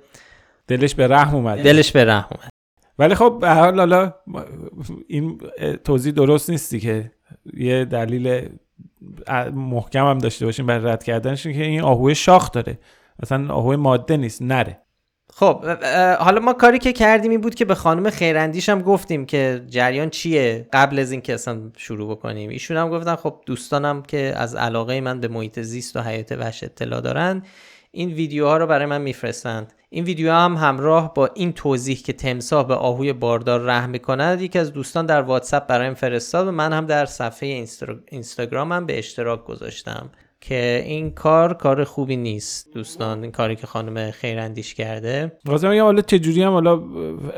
دلش 0.66 0.94
به 0.94 1.06
رحم 1.06 1.34
اومد. 1.34 1.62
دلش 1.62 1.92
به 1.92 2.04
رحم 2.04 2.28
اومد. 2.30 2.48
ولی 2.98 3.14
خب 3.14 3.38
به 3.40 3.50
حال 3.50 3.78
حالا 3.78 4.14
این 5.08 5.40
توضیح 5.84 6.12
درست 6.12 6.50
نیستی 6.50 6.80
که 6.80 7.12
یه 7.54 7.84
دلیل 7.84 8.48
محکم 9.52 10.06
هم 10.06 10.18
داشته 10.18 10.46
باشیم 10.46 10.66
برای 10.66 10.92
رد 10.92 11.04
کردنش 11.04 11.42
که 11.42 11.64
این 11.64 11.80
آهوی 11.80 12.14
شاخ 12.14 12.50
داره. 12.50 12.78
اصلا 13.22 13.54
آهوی 13.54 13.76
ماده 13.76 14.16
نیست 14.16 14.42
نره. 14.42 14.81
خب 15.34 15.64
حالا 16.18 16.40
ما 16.40 16.52
کاری 16.52 16.78
که 16.78 16.92
کردیم 16.92 17.30
این 17.30 17.40
بود 17.40 17.54
که 17.54 17.64
به 17.64 17.74
خانم 17.74 18.10
خیراندیش 18.10 18.68
هم 18.68 18.82
گفتیم 18.82 19.26
که 19.26 19.64
جریان 19.68 20.10
چیه 20.10 20.68
قبل 20.72 20.98
از 20.98 21.12
اینکه 21.12 21.34
اصلا 21.34 21.60
شروع 21.76 22.10
بکنیم. 22.10 22.50
ایشون 22.50 22.76
هم 22.76 22.90
گفتن 22.90 23.16
خب 23.16 23.40
دوستانم 23.46 24.02
که 24.02 24.34
از 24.36 24.54
علاقه 24.54 25.00
من 25.00 25.20
به 25.20 25.28
محیط 25.28 25.60
زیست 25.60 25.96
و 25.96 26.00
حیات 26.00 26.32
وحش 26.32 26.62
اطلاع 26.62 27.00
دارن 27.00 27.42
این 27.90 28.12
ویدیوها 28.12 28.56
رو 28.56 28.66
برای 28.66 28.86
من 28.86 29.00
میفرستند. 29.00 29.72
این 29.90 30.04
ویدیو 30.04 30.32
هم 30.32 30.56
همراه 30.56 31.14
با 31.14 31.30
این 31.34 31.52
توضیح 31.52 31.96
که 31.96 32.12
تمساه 32.12 32.68
به 32.68 32.74
آهوی 32.74 33.12
باردار 33.12 33.60
رحم 33.60 33.90
می‌کند 33.90 34.40
یکی 34.40 34.58
از 34.58 34.72
دوستان 34.72 35.06
در 35.06 35.22
واتساپ 35.22 35.66
برایم 35.66 35.94
فرستاد 35.94 36.48
و 36.48 36.50
من 36.50 36.72
هم 36.72 36.86
در 36.86 37.06
صفحه 37.06 37.66
اینستاگرامم 38.08 38.86
به 38.86 38.98
اشتراک 38.98 39.44
گذاشتم. 39.44 40.10
که 40.42 40.82
این 40.86 41.10
کار 41.10 41.54
کار 41.54 41.84
خوبی 41.84 42.16
نیست 42.16 42.74
دوستان 42.74 43.22
این 43.22 43.32
کاری 43.32 43.56
که 43.56 43.66
خانم 43.66 44.10
خیراندیش 44.10 44.74
کرده 44.74 45.32
واسه 45.44 45.68
میگم 45.68 45.82
حالا 45.82 46.02
چجوری 46.02 46.42
هم 46.42 46.52
حالا 46.52 46.82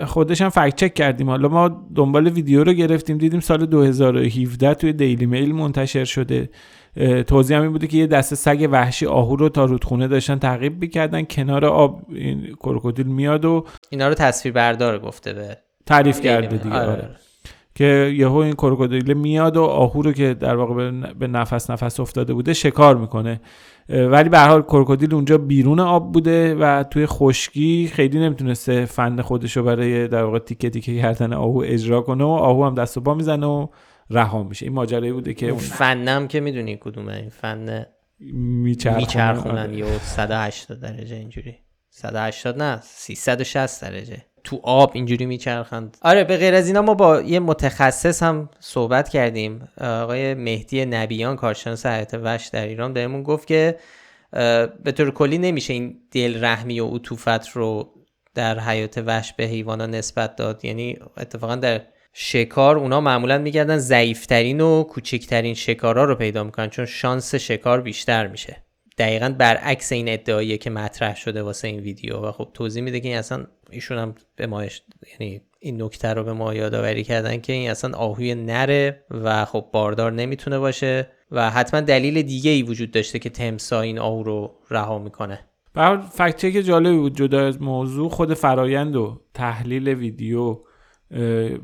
خودش 0.07 0.43
هم 0.43 0.49
فکت 0.49 0.77
چک 0.77 0.95
کردیم 0.95 1.31
حالا 1.31 1.49
ما 1.49 1.87
دنبال 1.95 2.29
ویدیو 2.29 2.65
رو 2.65 2.73
گرفتیم 2.73 3.19
دیدیم 3.19 3.41
سال 3.41 3.67
2017 3.67 4.75
توی 4.75 4.93
دیلی 4.93 5.27
میل 5.27 5.55
منتشر 5.55 6.05
شده 6.05 6.49
توضیح 7.27 7.57
هم 7.57 7.63
این 7.63 7.73
بوده 7.73 7.87
که 7.87 7.97
یه 7.97 8.07
دسته 8.07 8.37
سگ 8.37 8.69
وحشی 8.73 9.07
آهو 9.07 9.37
رو 9.37 9.49
تا 9.49 9.65
رودخونه 9.65 10.09
داشتن 10.09 10.39
تعقیب 10.39 10.81
می‌کردن 10.81 11.23
کنار 11.23 11.65
آب 11.65 12.03
این 12.09 12.55
کروکودیل 12.55 13.07
میاد 13.07 13.45
و 13.45 13.65
اینا 13.91 14.09
رو 14.09 14.15
تصویر 14.15 14.55
بردار 14.55 14.99
گفته 14.99 15.33
به 15.33 15.59
تعریف 15.87 16.21
کرده 16.21 16.57
دیگه 16.57 16.75
آره. 16.75 16.91
آره. 16.91 17.11
که 17.75 18.15
یهو 18.17 18.37
این 18.37 18.53
کروکودیل 18.53 19.15
میاد 19.15 19.57
و 19.57 19.63
آهو 19.63 20.03
رو 20.03 20.13
که 20.13 20.35
در 20.35 20.57
واقع 20.57 20.91
به 21.13 21.27
نفس 21.27 21.71
نفس 21.71 22.01
افتاده 22.01 22.35
بوده 22.35 22.53
شکار 22.53 22.97
می‌کنه. 22.97 23.41
ولی 23.89 24.29
به 24.29 24.39
حال 24.39 24.63
کروکودیل 24.63 25.15
اونجا 25.15 25.39
بیرون 25.39 25.81
آب 25.81 26.13
بوده 26.13 26.55
و 26.55 26.83
توی 26.83 27.07
خشکی 27.07 27.91
خیلی 27.93 28.19
نمی‌تونسته 28.19 28.85
فن 28.85 29.21
خودش 29.21 29.57
رو 29.57 29.63
برای 29.63 30.09
در 30.09 30.25
واقع 30.25 30.39
تیکه 30.39 30.71
تیکه 30.71 31.01
کردن 31.01 31.33
آهو 31.33 31.63
اجرا 31.67 32.01
کنه 32.01 32.25
و 32.25 32.29
آهو 32.29 32.65
هم 32.65 32.75
دست 32.75 32.97
و 32.97 33.01
پا 33.01 33.15
می‌زنه 33.15 33.47
و 33.47 33.67
رها 34.11 34.43
میشه. 34.43 34.67
این 34.67 34.75
ماجرایی 34.75 35.13
بوده 35.13 35.35
که 35.35 35.49
اون 35.49 35.59
فنم 35.59 36.29
که 36.29 36.41
می‌دونی 36.41 36.79
کدومه. 36.81 37.13
این 37.13 37.29
فن 37.29 37.87
میچرخونن 38.97 39.75
یا 39.75 39.99
180 39.99 40.81
درجه 40.81 41.17
اینجوری. 41.17 41.55
180 41.91 42.63
نه 42.63 42.81
360 42.83 43.83
درجه. 43.83 44.17
تو 44.45 44.61
آب 44.63 44.91
اینجوری 44.95 45.27
میچرخند. 45.27 45.97
آره 46.03 46.25
به 46.25 46.37
غیر 46.37 46.55
از 46.55 46.67
اینا 46.67 46.83
ما 46.83 46.95
با 46.95 47.21
یه 47.21 47.41
متخصص 47.41 48.23
هم 48.23 48.51
صحبت 48.61 49.09
کردیم. 49.09 49.69
آقای 49.81 50.35
مهدی 50.35 50.85
نبیان 50.85 51.37
کارشناس 51.37 51.87
حیات 51.87 52.15
وحش 52.15 52.47
در 52.47 52.67
ایران 52.67 52.93
بهمون 52.93 53.23
گفت 53.23 53.47
که 53.47 53.79
به 54.85 54.93
طور 54.97 55.11
کلی 55.11 55.39
نمیشه 55.39 55.73
این 55.73 55.99
دل 56.11 56.45
رحمی 56.45 56.81
و 56.81 56.87
عطوفت 56.87 57.49
رو 57.49 57.95
در 58.35 58.61
حیات 58.61 58.99
وحش 59.07 59.33
به 59.33 59.45
حیوانا 59.45 59.87
نسبت 59.87 60.37
داد. 60.37 60.65
یعنی 60.65 60.99
اتفاقا 61.17 61.57
در 61.57 61.81
شکار 62.13 62.79
اونا 62.79 63.01
معمولا 63.01 63.39
میگردن 63.39 63.79
ضعیفترین 63.79 64.61
و 64.61 64.83
کوچکترین 64.83 65.55
شکارها 65.55 66.05
رو 66.05 66.15
پیدا 66.15 66.45
می‌کنن 66.45 66.71
چون 66.71 66.87
شانس 66.87 67.35
شکار 67.35 67.81
بیشتر 67.81 68.27
میشه. 68.27 68.57
دقیقا 68.99 69.35
برعکس 69.39 69.93
این 69.93 70.09
ادعاییه 70.09 70.59
که 70.59 70.71
مطرح 70.71 71.17
شده 71.17 71.43
واسه 71.43 71.69
این 71.69 71.81
ویدیو. 71.81 72.17
و 72.17 72.33
خب 72.33 72.51
توضیح 72.55 72.83
میده 72.83 73.01
که 73.01 73.09
این 73.09 73.19
اصلا 73.19 73.47
ایشون 73.75 73.99
هم 73.99 74.15
به 74.37 74.47
ما 74.47 74.65
یعنی 74.65 75.41
این 75.59 75.83
نکته 75.83 76.09
رو 76.09 76.25
به 76.25 76.33
ما 76.33 76.55
یادآوری 76.55 77.05
کردن 77.05 77.41
که 77.41 77.53
این 77.53 77.71
اصلا 77.71 77.97
آهوی 77.97 78.35
نره 78.35 79.05
و 79.11 79.45
خب 79.45 79.67
باردار 79.73 80.13
نمی‌تونه 80.13 80.59
باشه 80.59 81.09
و 81.31 81.51
حتما 81.51 81.81
دلیل 81.81 82.23
دیگه 82.23 82.51
ای 82.51 82.63
وجود 82.63 82.91
داشته 82.91 83.19
که 83.19 83.31
تمسا 83.31 83.81
این 83.81 83.99
آهو 83.99 84.23
رو 84.23 84.55
رها 84.71 84.99
می‌کنه. 84.99 85.41
بر 85.75 85.97
فکت 85.97 86.53
که 86.53 86.63
جالبی 86.63 86.97
بود 86.97 87.17
جدا 87.17 87.47
از 87.47 87.63
موضوع 87.63 88.09
خود 88.09 88.35
فرایند 88.35 88.97
و 88.97 89.21
تحلیل 89.35 89.89
ویدیو 89.89 90.61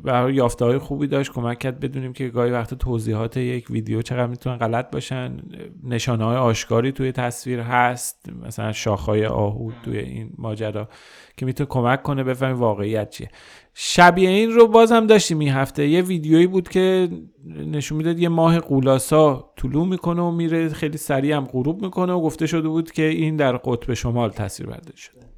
برای 0.04 0.34
یافته 0.34 0.64
های 0.64 0.78
خوبی 0.78 1.06
داشت. 1.06 1.32
کمک 1.32 1.58
کرد 1.58 1.80
بدونیم 1.80 2.12
که 2.12 2.28
گاهی 2.28 2.50
وقت 2.50 2.74
توضیحات 2.74 3.36
یک 3.36 3.70
ویدیو 3.70 4.02
چقدر 4.02 4.26
می‌تونن 4.26 4.56
غلط 4.56 4.90
باشن. 4.90 5.36
نشانه 5.84 6.24
های 6.24 6.36
آشکاری 6.36 6.92
توی 6.92 7.12
تصویر 7.12 7.60
هست. 7.60 8.28
مثلا 8.46 8.72
شاخهای 8.72 9.26
آهو 9.26 9.70
توی 9.84 9.98
این 9.98 10.30
ماجرا 10.38 10.88
که 11.36 11.46
می‌تونه 11.46 11.68
کمک 11.68 12.02
کنه 12.02 12.24
بفهمیم 12.24 12.56
واقعیت 12.56 13.10
چیه. 13.10 13.30
شبیه 13.74 14.28
این 14.28 14.50
رو 14.50 14.68
بازم 14.68 15.06
داشتیم 15.06 15.38
این 15.38 15.48
هفته. 15.52 15.88
یه 15.88 16.02
ویدیویی 16.02 16.46
بود 16.46 16.68
که 16.68 17.08
نشون 17.44 17.98
می‌داد 17.98 18.18
یه 18.18 18.28
ماه 18.28 18.58
قولاسا 18.58 19.52
طلوع 19.56 19.86
می‌کنه 19.86 20.22
و 20.22 20.30
میره. 20.30 20.68
خیلی 20.68 20.98
سریع 20.98 21.36
هم 21.36 21.44
غروب 21.44 21.82
می‌کنه 21.82 22.12
و 22.12 22.20
گفته 22.20 22.46
شده 22.46 22.68
بود 22.68 22.92
که 22.92 23.04
این 23.04 23.36
در 23.36 23.56
قطب 23.56 23.94
شمال 23.94 24.30
تصویر 24.30 24.70
برداری 24.70 24.98
شده. 24.98 25.29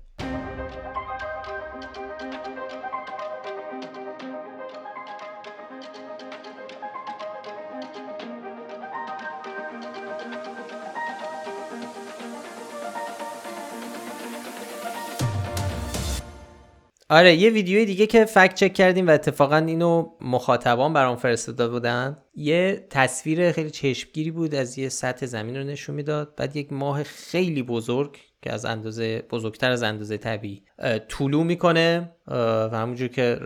آره 17.13 17.35
یه 17.37 17.51
ویدیوی 17.51 17.85
دیگه 17.85 18.07
که 18.07 18.25
فکت 18.25 18.55
چک 18.55 18.75
کردیم 18.75 19.07
و 19.07 19.11
اتفاقا 19.11 19.57
اینو 19.57 20.11
مخاطبان 20.21 20.93
برام 20.93 21.17
فرستاده 21.17 21.69
بودن. 21.69 22.19
یه 22.35 22.87
تصویر 22.91 23.53
خیلی 23.53 23.71
چشمگیری 23.71 24.31
بود 24.31 24.55
از 24.55 24.79
یه 24.79 24.89
سطح 24.89 25.27
زمین 25.27 25.57
رو 25.57 25.65
نشون 25.65 25.95
می‌داد. 25.95 26.35
بعد 26.37 26.57
یک 26.57 26.73
ماه 26.73 27.03
خیلی 27.03 27.63
بزرگ 27.63 28.17
که 28.43 28.53
از 28.53 28.65
اندازه 28.65 29.23
بزرگتر 29.31 29.71
از 29.71 29.83
اندازه 29.83 30.17
طبیعی 30.17 30.63
طولو 31.09 31.45
می‌کنه. 31.45 32.11
و 32.27 32.77
همونجور 32.77 33.09
که 33.09 33.41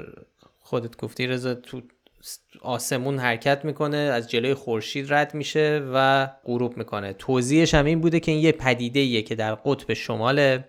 خودت 0.61 0.97
گفتی 0.97 1.27
رضا 1.27 1.55
تو 1.55 1.83
آسمون 2.63 3.19
حرکت 3.19 3.65
می‌کنه 3.65 3.97
از 3.97 4.31
جلوی 4.31 4.55
خورشید 4.55 5.13
رد 5.13 5.35
میشه 5.35 5.83
و 5.95 6.29
غروب 6.45 6.77
می‌کنه. 6.77 7.13
توضیحش 7.13 7.75
هم 7.75 7.85
این 7.85 8.01
بوده 8.01 8.21
که 8.21 8.33
این 8.33 8.41
یه 8.41 8.53
پدیده 8.53 9.23
که 9.23 9.35
در 9.35 9.55
قطب 9.55 9.95
شماله 9.95 10.65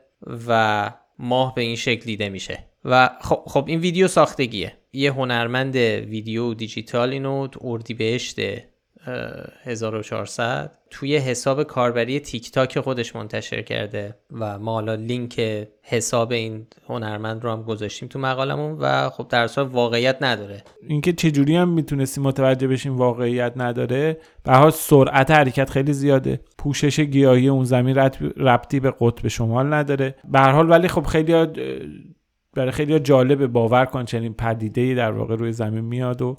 و 0.48 0.92
ماه 1.20 1.56
به 1.56 1.62
این 1.62 1.76
شکل 1.76 2.06
دیده 2.06 2.30
میشه. 2.30 2.64
و 2.88 3.10
خب, 3.22 3.44
خب 3.46 3.66
این 3.68 3.80
ویدیو 3.80 4.08
ساختگیه. 4.08 4.74
یه 4.94 5.14
هنرمند 5.14 5.76
ویدیو 5.76 6.54
دیجیتال 6.54 7.10
اینو 7.10 7.48
اردیبهشت 7.62 8.40
1400 9.64 10.72
توی 10.90 11.18
حساب 11.18 11.64
کاربری 11.64 12.20
تیک 12.20 12.52
تاک 12.52 12.80
خودش 12.80 13.16
منتشر 13.16 13.62
کرده 13.62 14.16
و 14.32 14.60
ما 14.60 14.74
حالا 14.74 14.96
لینک 14.96 15.42
حساب 15.82 16.32
این 16.32 16.68
هنرمند 16.90 17.44
رو 17.44 17.52
هم 17.52 17.64
گذاشتیم 17.64 18.10
تو 18.10 18.20
مقالمون 18.20 18.78
و 18.80 19.10
خب 19.10 19.28
در 19.30 19.44
اصل 19.44 19.62
واقعیت 19.62 20.18
نداره. 20.22 20.64
اینکه 20.88 21.14
چجوری 21.14 21.56
هم 21.56 21.70
می‌تونستیم 21.70 22.24
متوجه 22.24 22.68
بشیم 22.68 22.98
واقعیت 22.98 23.54
نداره 23.56 24.18
به 24.44 24.72
سرعت 24.72 25.32
حرکت 25.32 25.70
خیلی 25.70 25.94
زیاده. 25.94 26.40
پوشش 26.58 27.00
گیاهی 27.00 27.48
اون 27.48 27.66
زمین 27.66 27.96
ربطی 28.38 28.80
به 28.80 28.94
قطب 29.00 29.28
شمال 29.28 29.74
نداره. 29.74 30.16
به 30.32 30.40
حال 30.40 30.70
ولی 30.70 30.88
خب 30.88 31.04
خیلی 31.04 31.34
برای 32.58 32.72
خیلی 32.72 33.00
جالب 33.00 33.48
باور 33.48 33.86
کن 33.86 34.06
چنین 34.06 34.34
پدیده 34.34 34.96
در 34.96 35.12
واقع 35.12 35.36
روی 35.36 35.52
زمین 35.52 35.84
میاد 35.84 36.22
و 36.22 36.38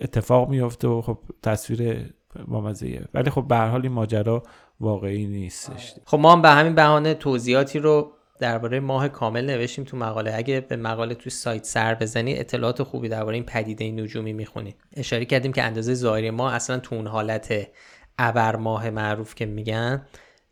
اتفاق 0.00 0.48
میفته 0.48 0.88
و 0.88 1.00
خب 1.00 1.18
تصویر 1.42 2.10
بامزه 2.48 3.04
ولی 3.14 3.30
خب 3.30 3.44
به 3.48 3.56
حال 3.56 3.82
این 3.82 3.92
ماجرا 3.92 4.42
واقعی 4.80 5.26
نیستش. 5.26 5.94
خب 6.04 6.18
ما 6.18 6.32
هم 6.32 6.42
به 6.42 6.48
همین 6.48 6.74
بهانه 6.74 7.14
توضیحاتی 7.14 7.78
رو 7.78 8.12
درباره 8.38 8.80
ماه 8.80 9.08
کامل 9.08 9.46
نوشتیم 9.46 9.84
تو 9.84 9.96
مقاله. 9.96 10.34
اگه 10.34 10.60
به 10.60 10.76
مقاله 10.76 11.14
تو 11.14 11.30
سایت 11.30 11.64
سر 11.64 11.94
بزنید 11.94 12.38
اطلاعات 12.40 12.82
خوبی 12.82 13.08
درباره 13.08 13.34
این 13.34 13.44
پدیده 13.44 13.90
نجومی 13.90 14.32
می‌خونید 14.32 14.76
اشاره 14.96 15.24
کردیم 15.24 15.52
که 15.52 15.62
اندازه 15.62 15.94
ظاهری 15.94 16.30
ما 16.30 16.50
اصلا 16.50 16.78
تو 16.78 16.94
اون 16.94 17.06
حالت 17.06 17.68
ابر 18.18 18.56
ماه 18.56 18.90
معروف 18.90 19.34
که 19.34 19.46
میگن 19.46 20.02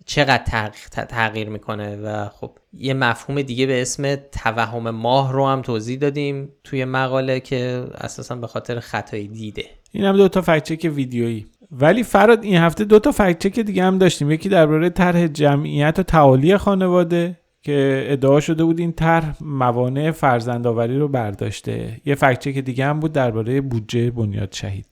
چقدر 0.06 0.70
تغییر 1.08 1.48
می‌کنه 1.48 1.96
و 1.96 2.28
خب 2.28 2.50
یه 2.72 2.94
مفهوم 2.94 3.42
دیگه 3.42 3.66
به 3.66 3.82
اسم 3.82 4.16
توهم 4.16 4.90
ماه 4.90 5.32
رو 5.32 5.46
هم 5.46 5.62
توضیح 5.62 5.98
دادیم 5.98 6.48
توی 6.64 6.84
مقاله 6.84 7.40
که 7.40 7.84
اساسا 7.94 8.34
به 8.36 8.46
خاطر 8.46 8.80
خطای 8.80 9.26
دیده. 9.26 9.64
این 9.92 10.04
هم 10.04 10.16
دو 10.16 10.28
تا 10.28 10.40
فکچک 10.40 10.90
ویدیویی. 10.94 11.46
ولی 11.70 12.02
فراد 12.02 12.44
این 12.44 12.56
هفته 12.56 12.84
دو 12.84 12.98
تا 12.98 13.12
فکچک 13.12 13.60
دیگه 13.60 13.84
هم 13.84 13.98
داشتیم. 13.98 14.30
یکی 14.30 14.48
درباره 14.48 14.90
طرح 14.90 15.26
جمعیت 15.26 15.98
و 15.98 16.02
تعالی 16.02 16.56
خانواده 16.56 17.40
که 17.62 18.06
ادعا 18.08 18.40
شده 18.40 18.64
بود 18.64 18.78
این 18.78 18.92
طرح 18.92 19.36
موانع 19.40 20.10
فرزندآوری 20.10 20.98
رو 20.98 21.08
برداشته. 21.08 22.00
یه 22.04 22.14
فکچک 22.14 22.58
دیگه 22.58 22.84
هم 22.84 23.00
بود 23.00 23.12
درباره 23.12 23.60
بودجه 23.60 24.10
بنیاد 24.10 24.52
شهید. 24.52 24.86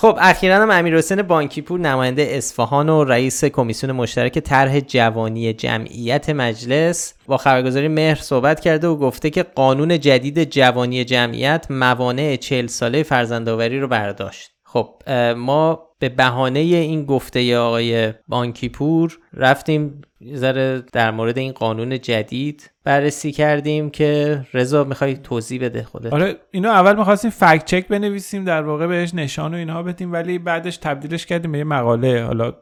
خب 0.00 0.18
اخیرا 0.20 0.62
هم 0.62 0.70
امیر 0.70 0.98
حسین 0.98 1.22
بانکیپور 1.22 1.80
نماینده 1.80 2.28
اصفهان 2.30 2.88
و 2.88 3.04
رئیس 3.04 3.44
کمیسیون 3.44 3.92
مشترک 3.92 4.38
طرح 4.38 4.80
جوانی 4.80 5.52
جمعیت 5.52 6.30
مجلس 6.30 7.14
با 7.26 7.36
خبرگزاری 7.36 7.88
مهر 7.88 8.14
صحبت 8.14 8.60
کرده 8.60 8.88
و 8.88 8.96
گفته 8.96 9.30
که 9.30 9.42
قانون 9.42 10.00
جدید 10.00 10.44
جوانی 10.44 11.04
جمعیت 11.04 11.66
موانع 11.70 12.36
40 12.36 12.66
ساله 12.66 13.02
فرزندآوری 13.02 13.80
رو 13.80 13.88
برداشت. 13.88 14.57
خب 14.70 15.10
ما 15.36 15.88
به 15.98 16.08
بهانه 16.08 16.58
این 16.58 17.04
گفته 17.04 17.58
آقای 17.58 18.12
بانکیپور 18.28 19.18
رفتیم 19.34 20.00
ذره 20.34 20.82
در 20.92 21.10
مورد 21.10 21.38
این 21.38 21.52
قانون 21.52 22.00
جدید 22.00 22.70
بررسی 22.84 23.32
کردیم 23.32 23.90
که 23.90 24.40
رضا 24.54 24.84
می‌خوای 24.84 25.16
توضیح 25.16 25.64
بده 25.64 25.82
خودت. 25.82 26.12
آره 26.12 26.36
اینو 26.50 26.68
اول 26.68 26.96
می‌خواستیم 26.96 27.30
فکت 27.30 27.64
چک 27.64 27.88
بنویسیم 27.88 28.44
در 28.44 28.62
واقع 28.62 28.86
بهش 28.86 29.14
نشان 29.14 29.54
و 29.54 29.56
اینها 29.56 29.82
بدیم 29.82 30.12
ولی 30.12 30.38
بعدش 30.38 30.76
تبدیلش 30.76 31.26
کردیم 31.26 31.52
به 31.52 31.58
یه 31.58 31.64
مقاله. 31.64 32.24
حالا 32.24 32.52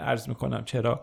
عرض 0.00 0.28
می‌کنم 0.28 0.62
چرا. 0.64 1.00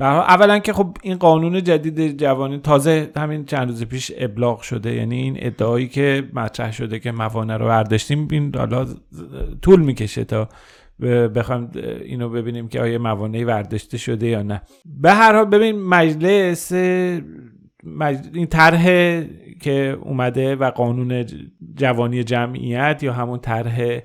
اولا 0.00 0.58
که 0.58 0.72
خب 0.72 0.96
این 1.02 1.16
قانون 1.16 1.64
جدید 1.64 2.20
جوانی 2.20 2.58
تازه 2.58 3.10
همین 3.16 3.44
چند 3.44 3.68
روز 3.68 3.84
پیش 3.84 4.12
ابلاغ 4.18 4.60
شده. 4.60 4.94
یعنی 4.94 5.16
این 5.16 5.36
ادعایی 5.38 5.88
که 5.88 6.28
مطرح 6.32 6.72
شده 6.72 6.98
که 6.98 7.12
موانع 7.12 7.56
رو 7.56 7.66
برداشتیم 7.66 8.28
این 8.30 8.54
حالا 8.56 8.86
طول 9.62 9.80
می‌کشه 9.80 10.24
تا 10.24 10.48
بخوام 11.34 11.70
اینو 12.04 12.28
ببینیم 12.28 12.68
که 12.68 12.80
آیا 12.80 12.98
موانعی 12.98 13.44
برداشته 13.44 13.98
شده 13.98 14.26
یا 14.26 14.42
نه. 14.42 14.62
به 14.84 15.12
هر 15.12 15.36
حال 15.36 15.44
ببین 15.44 15.82
مجلس 15.82 16.72
این 18.32 18.46
طرح 18.50 18.84
که 19.60 19.98
اومده 20.00 20.56
و 20.56 20.70
قانون 20.70 21.24
جوانی 21.74 22.24
جمعیت 22.24 23.02
یا 23.02 23.12
همون 23.12 23.38
طرح 23.38 24.00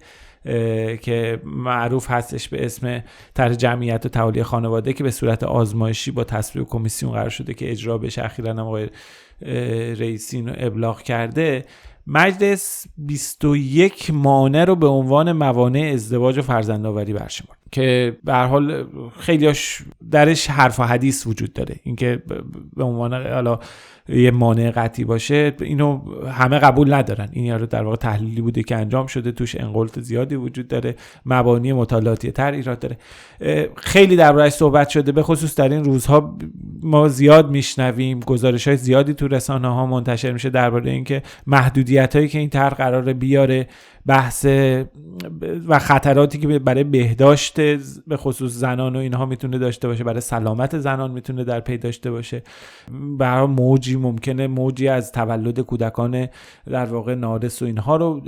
که 1.01 1.41
معروف 1.43 2.11
هستش 2.11 2.49
به 2.49 2.65
اسم 2.65 3.03
طرح 3.33 3.53
جمعیت 3.53 4.05
و 4.05 4.09
تعالی 4.09 4.43
خانواده 4.43 4.93
که 4.93 5.03
به 5.03 5.11
صورت 5.11 5.43
آزمایشی 5.43 6.11
با 6.11 6.23
تصویب 6.23 6.67
کمیسیون 6.67 7.11
قرار 7.11 7.29
شده 7.29 7.53
که 7.53 7.71
اجرا 7.71 7.97
بشه. 7.97 8.25
اخیرا 8.25 8.51
هم 8.51 8.59
آقای 8.59 8.89
رئیسی 9.95 10.45
ابلاغ 10.57 11.01
کرده. 11.01 11.65
مجلس 12.07 12.85
21 12.97 14.11
مانع 14.13 14.65
رو 14.65 14.75
به 14.75 14.87
عنوان 14.87 15.31
موانع 15.31 15.91
ازدواج 15.93 16.37
و 16.37 16.41
فرزندآوری 16.41 17.13
برشمرد. 17.13 17.62
که 17.73 18.17
به 18.23 18.33
هر 18.33 18.45
حال 18.45 18.85
خیلیاش 19.19 19.81
درش 20.11 20.49
حرف 20.49 20.79
و 20.79 20.83
حدیث 20.83 21.27
وجود 21.27 21.53
داره. 21.53 21.75
اینکه 21.83 22.21
به 22.75 22.83
عنوان 22.83 23.13
حالا 23.13 23.59
یه 24.09 24.31
مانع 24.31 24.71
قطعی 24.71 25.05
باشه 25.05 25.53
اینو 25.61 26.01
همه 26.25 26.59
قبول 26.59 26.93
ندارن. 26.93 27.29
این 27.31 27.45
یارو 27.45 27.65
در 27.65 27.83
واقع 27.83 27.95
تحلیلی 27.95 28.41
بوده 28.41 28.63
که 28.63 28.75
انجام 28.75 29.07
شده 29.07 29.31
توش 29.31 29.55
انقلت 29.55 30.01
زیادی 30.01 30.35
وجود 30.35 30.67
داره 30.67 30.95
مبانی 31.25 31.73
مطالعاتی 31.73 32.31
تر 32.31 32.51
ایراد 32.51 32.79
داره. 32.79 32.97
خیلی 33.75 34.15
دربارهش 34.15 34.53
صحبت 34.53 34.89
شده 34.89 35.11
به 35.11 35.23
خصوص 35.23 35.55
در 35.55 35.69
این 35.69 35.83
روزها 35.83 36.37
ما 36.81 37.07
زیاد 37.07 37.51
میشنویم 37.51 38.19
گزارش 38.19 38.67
های 38.67 38.77
زیادی 38.77 39.13
تو 39.13 39.27
رسانه 39.27 39.67
ها 39.67 39.85
منتشر 39.85 40.31
میشه 40.31 40.49
درباره 40.49 40.91
اینکه 40.91 41.21
محدودیت 41.47 42.15
هایی 42.15 42.27
که 42.27 42.39
این 42.39 42.49
طرح 42.49 42.73
قرار 42.73 43.13
بیاره. 43.13 43.67
بحث 44.05 44.45
و 45.67 45.79
خطراتی 45.79 46.37
که 46.37 46.59
برای 46.59 46.83
بهداشت 46.83 47.61
به 48.07 48.17
خصوص 48.17 48.51
زنان 48.51 48.95
و 48.95 48.99
اینها 48.99 49.25
می‌تونه 49.25 49.57
داشته 49.57 49.87
باشه 49.87 50.03
برای 50.03 50.21
سلامت 50.21 50.77
زنان 50.77 51.11
می‌تونه 51.11 51.43
در 51.43 51.59
پی 51.59 51.77
داشته 51.77 52.11
باشه. 52.11 52.43
برای 53.19 53.47
موجی 53.47 53.95
ممکنه 53.95 54.47
موجی 54.47 54.87
از 54.87 55.11
تولد 55.11 55.59
کودکان 55.59 56.27
در 56.67 56.85
واقع 56.85 57.15
نارس 57.15 57.61
و 57.61 57.65
اینها 57.65 57.95
رو 57.95 58.21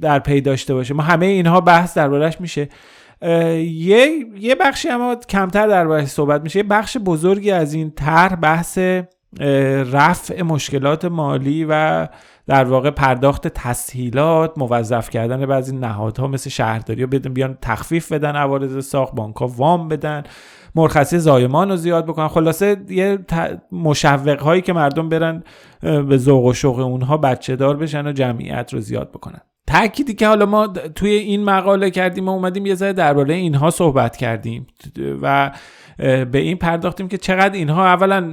در 0.00 0.18
پی 0.18 0.40
داشته 0.40 0.74
باشه. 0.74 0.94
ما 0.94 1.02
همه 1.02 1.26
اینها 1.26 1.60
بحث 1.60 1.96
دربارش 1.96 2.40
میشه. 2.40 2.68
یه 3.22 4.26
یه 4.40 4.54
بخشی 4.54 4.88
اما 4.88 5.14
کمتر 5.14 5.66
دربارش 5.66 6.08
صحبت 6.08 6.42
میشه. 6.42 6.58
یه 6.58 6.62
بخش 6.62 6.96
بزرگی 7.04 7.50
از 7.50 7.74
این 7.74 7.90
طرح 7.90 8.36
بحث 8.36 8.78
رفع 9.92 10.42
مشکلات 10.42 11.04
مالی 11.04 11.66
و 11.68 12.08
در 12.48 12.64
واقع 12.64 12.90
پرداخت 12.90 13.48
تسهیلات 13.48 14.58
موظف 14.58 15.10
کردن 15.10 15.46
بعضی 15.46 15.76
نهادها 15.76 16.26
مثل 16.26 16.50
شهرداری 16.50 17.06
بدن 17.06 17.34
بیان 17.34 17.58
تخفیف 17.62 18.12
بدن 18.12 18.36
عوارض 18.36 18.86
ساخت 18.86 19.14
بانک 19.14 19.58
وام 19.58 19.88
بدن 19.88 20.22
مرخصی 20.74 21.18
زایمان 21.18 21.70
رو 21.70 21.76
زیاد 21.76 22.06
بکنن. 22.06 22.28
خلاصه 22.28 22.76
یه 22.88 23.18
مشوق 23.72 24.40
هایی 24.42 24.62
که 24.62 24.72
مردم 24.72 25.08
برن 25.08 25.42
به 25.82 26.16
ذوق 26.16 26.44
و 26.44 26.52
شوق 26.52 26.78
اونها 26.78 27.16
بچه 27.16 27.56
دار 27.56 27.76
بشن 27.76 28.06
و 28.06 28.12
جمعیت 28.12 28.74
رو 28.74 28.80
زیاد 28.80 29.10
بکنن. 29.10 29.40
تأکیدی 29.68 30.14
که 30.14 30.26
حالا 30.26 30.46
ما 30.46 30.66
توی 30.66 31.10
این 31.10 31.44
مقاله 31.44 31.90
کردیم 31.90 32.28
و 32.28 32.30
اومدیم 32.30 32.66
یه 32.66 32.74
ذره 32.74 32.92
درباره 32.92 33.34
اینها 33.34 33.70
صحبت 33.70 34.16
کردیم. 34.16 34.66
و 35.22 35.50
به 36.32 36.38
این 36.38 36.56
پرداختیم 36.56 37.08
که 37.08 37.18
چقدر 37.18 37.54
اینها 37.54 37.86
اولا 37.86 38.32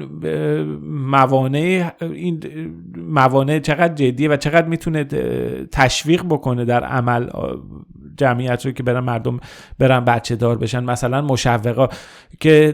موانع 0.84 1.92
این 2.02 2.44
موانع 2.98 3.60
چقدر 3.60 3.94
جدیه 3.94 4.30
و 4.30 4.38
چقدر 4.38 4.68
می‌تونه 4.68 5.04
تشویق 5.72 6.24
بکنه 6.24 6.66
در 6.66 6.84
عمل 6.84 7.30
جمعیت 8.18 8.66
رو 8.66 8.72
که 8.72 8.84
برن 8.84 9.00
مردم 9.00 9.40
برن 9.80 10.06
بچه 10.06 10.36
دار 10.36 10.58
بشن. 10.58 10.84
مثلا 10.84 11.22
مشوقا 11.22 11.88
که 12.40 12.72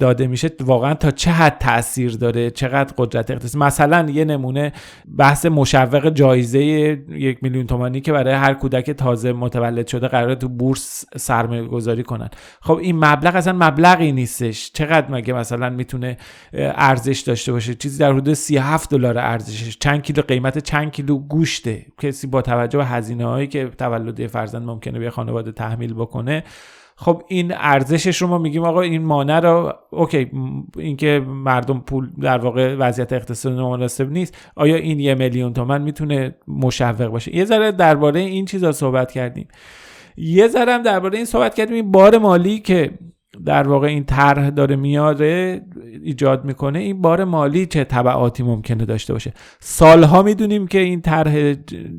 داده 0.00 0.26
میشه 0.26 0.50
واقعا 0.60 0.94
تا 0.94 1.10
چه 1.10 1.30
حد 1.30 1.58
تاثیر 1.58 2.12
داره؟ 2.12 2.50
چقدر 2.50 2.94
قدرت 2.98 3.30
اقتصادی 3.30 3.64
مثلا 3.64 4.10
یه 4.10 4.24
نمونه 4.24 4.72
بحث 5.18 5.46
مشوق 5.46 6.10
جایزه 6.10 6.58
یک 7.08 7.38
میلیون 7.42 7.66
تومانی 7.66 8.00
که 8.00 8.12
برای 8.12 8.34
هر 8.34 8.54
کودک 8.54 8.90
تازه 8.90 9.32
متولد 9.32 9.86
شده 9.86 10.08
قراره 10.08 10.34
تو 10.34 10.48
بورس 10.48 11.04
سرمایه 11.16 11.62
گذاری 11.62 12.02
کنن. 12.02 12.28
خب 12.60 12.74
این 12.74 13.04
مبلغ 13.04 13.36
اصلا 13.36 13.52
مبلغی 13.52 14.12
نیستش. 14.12 14.72
چقدر 14.72 15.10
مگه 15.10 15.34
مثلا 15.34 15.70
می‌تونه 15.70 16.16
ارزش 16.52 17.20
داشته 17.20 17.52
باشه؟ 17.52 17.74
چیزی 17.74 17.98
در 17.98 18.12
حدود 18.12 18.34
37 18.34 18.90
دلار 18.90 19.18
ارزشش. 19.18 19.76
چند 19.78 20.02
کیلو 20.02 20.22
قیمت 20.22 20.58
چند 20.58 20.92
کیلو 20.92 21.18
گوشته. 21.18 21.86
کسی 21.98 22.26
با 22.26 22.42
توجه 22.42 22.78
به 22.78 22.86
هزینه 22.86 23.24
هایی 23.24 23.46
که 23.46 23.70
تولد 23.78 24.26
فرزند 24.26 24.62
ممکنه 24.78 24.98
به 24.98 25.10
خانواده 25.10 25.52
تحمیل 25.52 25.94
بکنه. 25.94 26.44
خب 26.96 27.22
این 27.28 27.52
ارزشش 27.56 28.22
رو 28.22 28.28
ما 28.28 28.38
میگیم 28.38 28.64
آقا 28.64 28.80
این 28.80 29.02
مانع 29.02 29.40
رو 29.40 29.72
اوکی 29.90 30.30
اینکه 30.78 31.22
مردم 31.26 31.80
پول 31.80 32.10
در 32.20 32.38
واقع 32.38 32.74
وضعیت 32.74 33.12
اقتصادی 33.12 33.56
مناسب 33.56 34.10
نیست. 34.10 34.36
آیا 34.56 34.76
این 34.76 35.00
یه 35.00 35.14
میلیون 35.14 35.52
تومن 35.52 35.82
می‌تونه 35.82 36.34
مشوق 36.48 37.06
باشه؟ 37.06 37.36
یه 37.36 37.44
ذره 37.44 37.72
درباره 37.72 38.20
این 38.20 38.44
چیزا 38.44 38.72
صحبت 38.72 39.12
کردیم. 39.12 39.48
یه 40.16 40.48
ذره 40.48 40.72
هم 40.72 40.82
درباره 40.82 41.16
این 41.16 41.26
صحبت 41.26 41.54
کردیم 41.54 41.74
این 41.74 41.92
بار 41.92 42.18
مالی 42.18 42.58
که 42.58 42.90
در 43.44 43.68
واقع 43.68 43.86
این 43.86 44.04
طرح 44.04 44.50
داره 44.50 44.76
میاره 44.76 45.60
ایجاد 46.02 46.44
می‌کنه. 46.44 46.78
این 46.78 47.02
بار 47.02 47.24
مالی 47.24 47.66
چه 47.66 47.84
تبعاتی 47.84 48.42
ممکنه 48.42 48.84
داشته 48.84 49.12
باشه؟ 49.12 49.32
سالها 49.60 50.22
می‌دونیم 50.22 50.66
که 50.66 50.78
این 50.78 51.00
طرح 51.00 51.54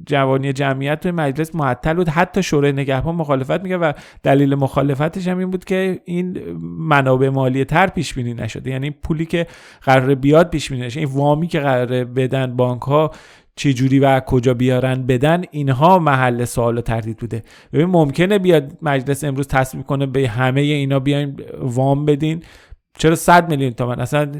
جوانی 0.05 0.53
جمعیت 0.53 1.03
به 1.03 1.11
مجلس 1.11 1.55
معطل 1.55 1.93
بود. 1.93 2.09
حتی 2.09 2.43
شورای 2.43 2.71
نگهبان 2.71 3.15
مخالفت 3.15 3.63
میگه 3.63 3.77
و 3.77 3.93
دلیل 4.23 4.55
مخالفتش 4.55 5.27
هم 5.27 5.37
این 5.37 5.49
بود 5.51 5.65
که 5.65 6.01
این 6.05 6.39
منابع 6.79 7.29
مالی 7.29 7.65
تر 7.65 7.87
پیش 7.87 8.13
بینی 8.13 8.33
نشده. 8.33 8.71
یعنی 8.71 8.91
پولی 8.91 9.25
که 9.25 9.47
قرار 9.81 10.15
بیاد 10.15 10.49
پیش 10.49 10.71
بینی 10.71 10.85
نشه. 10.85 10.99
این 10.99 11.09
وامی 11.09 11.47
که 11.47 11.59
قراره 11.59 12.05
بدن 12.05 12.55
بانک 12.55 12.81
ها 12.81 13.11
چه 13.59 13.73
جوری 13.73 13.99
و 13.99 14.19
کجا 14.19 14.53
بیارن 14.53 15.03
بدن 15.03 15.43
اینها 15.51 15.99
محل 15.99 16.45
سوال 16.45 16.77
و 16.77 16.81
تردید 16.81 17.17
بوده. 17.17 17.43
ببین 17.73 17.85
ممکنه 17.85 18.39
بیاد 18.39 18.77
مجلس 18.81 19.23
امروز 19.23 19.47
تصمیم 19.47 19.83
کنه 19.83 20.05
به 20.05 20.29
همه 20.29 20.61
اینا 20.61 20.99
بیاین 20.99 21.41
وام 21.61 22.05
بدین. 22.05 22.43
چرا 22.99 23.15
100 23.15 23.49
میلیون 23.49 23.71
تومن؟ 23.71 23.99
اصلا 23.99 24.31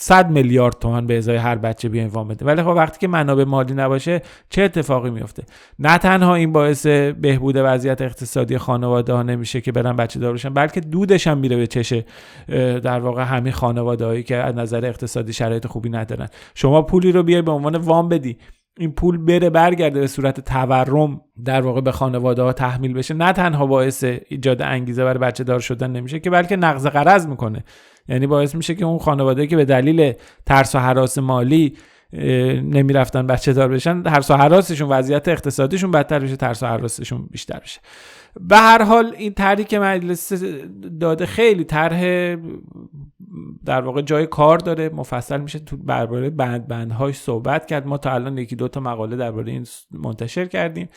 100 0.00 0.30
میلیارد 0.30 0.78
تومن 0.78 1.06
به 1.06 1.18
ازای 1.18 1.36
هر 1.36 1.56
بچه 1.56 1.88
بیاین 1.88 2.08
وام 2.08 2.28
بده. 2.28 2.46
ولی 2.46 2.62
خب 2.62 2.68
وقتی 2.68 2.98
که 2.98 3.08
منابع 3.08 3.44
مالی 3.44 3.74
نباشه 3.74 4.22
چه 4.50 4.62
اتفاقی 4.62 5.10
میفته؟ 5.10 5.42
نه 5.78 5.98
تنها 5.98 6.34
این 6.34 6.52
باعث 6.52 6.86
بهبود 7.20 7.54
وضعیت 7.56 8.02
اقتصادی 8.02 8.58
خانواده 8.58 9.12
ها 9.12 9.22
نمیشه 9.22 9.60
که 9.60 9.72
برن 9.72 9.96
بچه 9.96 10.20
دار 10.20 10.32
بشن 10.32 10.54
بلکه 10.54 10.80
دودش 10.80 11.26
هم 11.26 11.38
میره 11.38 11.56
به 11.56 11.66
چشه 11.66 12.04
در 12.82 13.00
واقع 13.00 13.22
همین 13.22 13.52
خانواده 13.52 14.04
هایی 14.04 14.22
که 14.22 14.36
از 14.36 14.54
نظر 14.54 14.86
اقتصادی 14.86 15.32
شرایط 15.32 15.66
خوبی 15.66 15.88
ندارن. 15.90 16.28
شما 16.54 16.82
پولی 16.82 17.12
رو 17.12 17.22
بیای 17.22 17.42
به 17.42 17.52
عنوان 17.52 17.76
وام 17.76 18.08
بدی. 18.08 18.38
این 18.80 18.92
پول 18.92 19.18
بره 19.18 19.50
برگرده 19.50 20.00
به 20.00 20.06
صورت 20.06 20.40
تورم 20.40 21.20
در 21.44 21.60
واقع 21.60 21.80
به 21.80 21.92
خانواده 21.92 22.42
ها 22.42 22.52
تحمیل 22.52 22.94
بشه. 22.94 23.14
نه 23.14 23.32
تنها 23.32 23.66
باعث 23.66 24.04
ایجاد 24.28 24.62
انگیزه 24.62 25.04
برای 25.04 25.18
بچه 25.18 25.44
دار 25.44 25.60
شدن 25.60 25.90
نمیشه 25.90 26.20
که 26.20 26.30
بلکه 26.30 26.56
نقض 26.56 26.86
قرض 26.86 27.26
می‌کنه. 27.26 27.64
یعنی 28.08 28.26
باعث 28.26 28.54
میشه 28.54 28.74
که 28.74 28.84
اون 28.84 28.98
خانواده 28.98 29.46
که 29.46 29.56
به 29.56 29.64
دلیل 29.64 30.12
ترس 30.46 30.74
و 30.74 30.78
حراس 30.78 31.18
مالی 31.18 31.76
نمی‌رفتن 32.62 33.26
بچه 33.26 33.52
دار 33.52 33.68
بشن 33.68 34.02
ترس 34.02 34.30
و 34.30 34.34
حراسشون 34.34 34.88
وضعیت 34.88 35.28
اقتصادیشون 35.28 35.90
بدتر 35.90 36.18
بشه 36.18 36.36
ترس 36.36 36.62
و 36.62 36.66
حراسشون 36.66 37.28
بیشتر 37.30 37.58
بشه. 37.58 37.80
به 38.40 38.56
هر 38.56 38.82
حال 38.82 39.14
این 39.18 39.34
طرحی 39.34 39.64
که 39.64 39.78
مجلس 39.78 40.32
داده 41.00 41.26
خیلی 41.26 41.64
طرح 41.64 42.36
در 43.64 43.80
واقع 43.80 44.02
جای 44.02 44.26
کار 44.26 44.58
داره. 44.58 44.88
مفصل 44.88 45.40
میشه 45.40 45.58
تو 45.58 45.76
درباره 45.76 46.30
بند 46.30 46.68
بندهاش 46.68 47.16
صحبت 47.16 47.66
کرد. 47.66 47.86
ما 47.86 47.98
تا 47.98 48.12
الان 48.12 48.38
یکی 48.38 48.56
دو 48.56 48.68
تا 48.68 48.80
مقاله 48.80 49.16
درباره 49.16 49.52
این 49.52 49.66
منتشر 49.90 50.46
کردیم. 50.46 50.88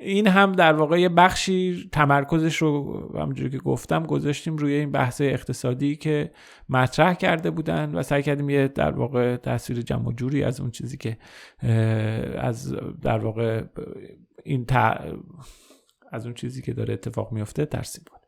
این 0.00 0.26
هم 0.26 0.52
در 0.52 0.72
واقع 0.72 1.00
یه 1.00 1.08
بخشی 1.08 1.88
تمرکزش 1.92 2.56
رو 2.56 3.02
همونجوری 3.14 3.50
که 3.50 3.58
گفتم 3.58 4.02
گذاشتیم 4.02 4.56
روی 4.56 4.72
این 4.72 4.92
بحث 4.92 5.20
اقتصادی 5.20 5.96
که 5.96 6.30
مطرح 6.68 7.14
کرده 7.14 7.50
بودن 7.50 7.94
و 7.94 8.02
سعی 8.02 8.22
کردیم 8.22 8.50
یه 8.50 8.68
در 8.68 8.90
واقع 8.90 9.36
تصویر 9.36 9.82
جمع 9.82 10.12
جوری 10.12 10.44
از 10.44 10.60
اون 10.60 10.70
چیزی 10.70 10.96
که 10.96 11.18
از 12.38 12.74
در 13.02 13.18
واقع 13.18 13.62
این 14.44 14.64
از 16.12 16.24
اون 16.24 16.34
چیزی 16.34 16.62
که 16.62 16.72
داره 16.72 16.94
اتفاق 16.94 17.32
میفته 17.32 17.66
ترسیم 17.66 18.04
کنه. 18.10 18.20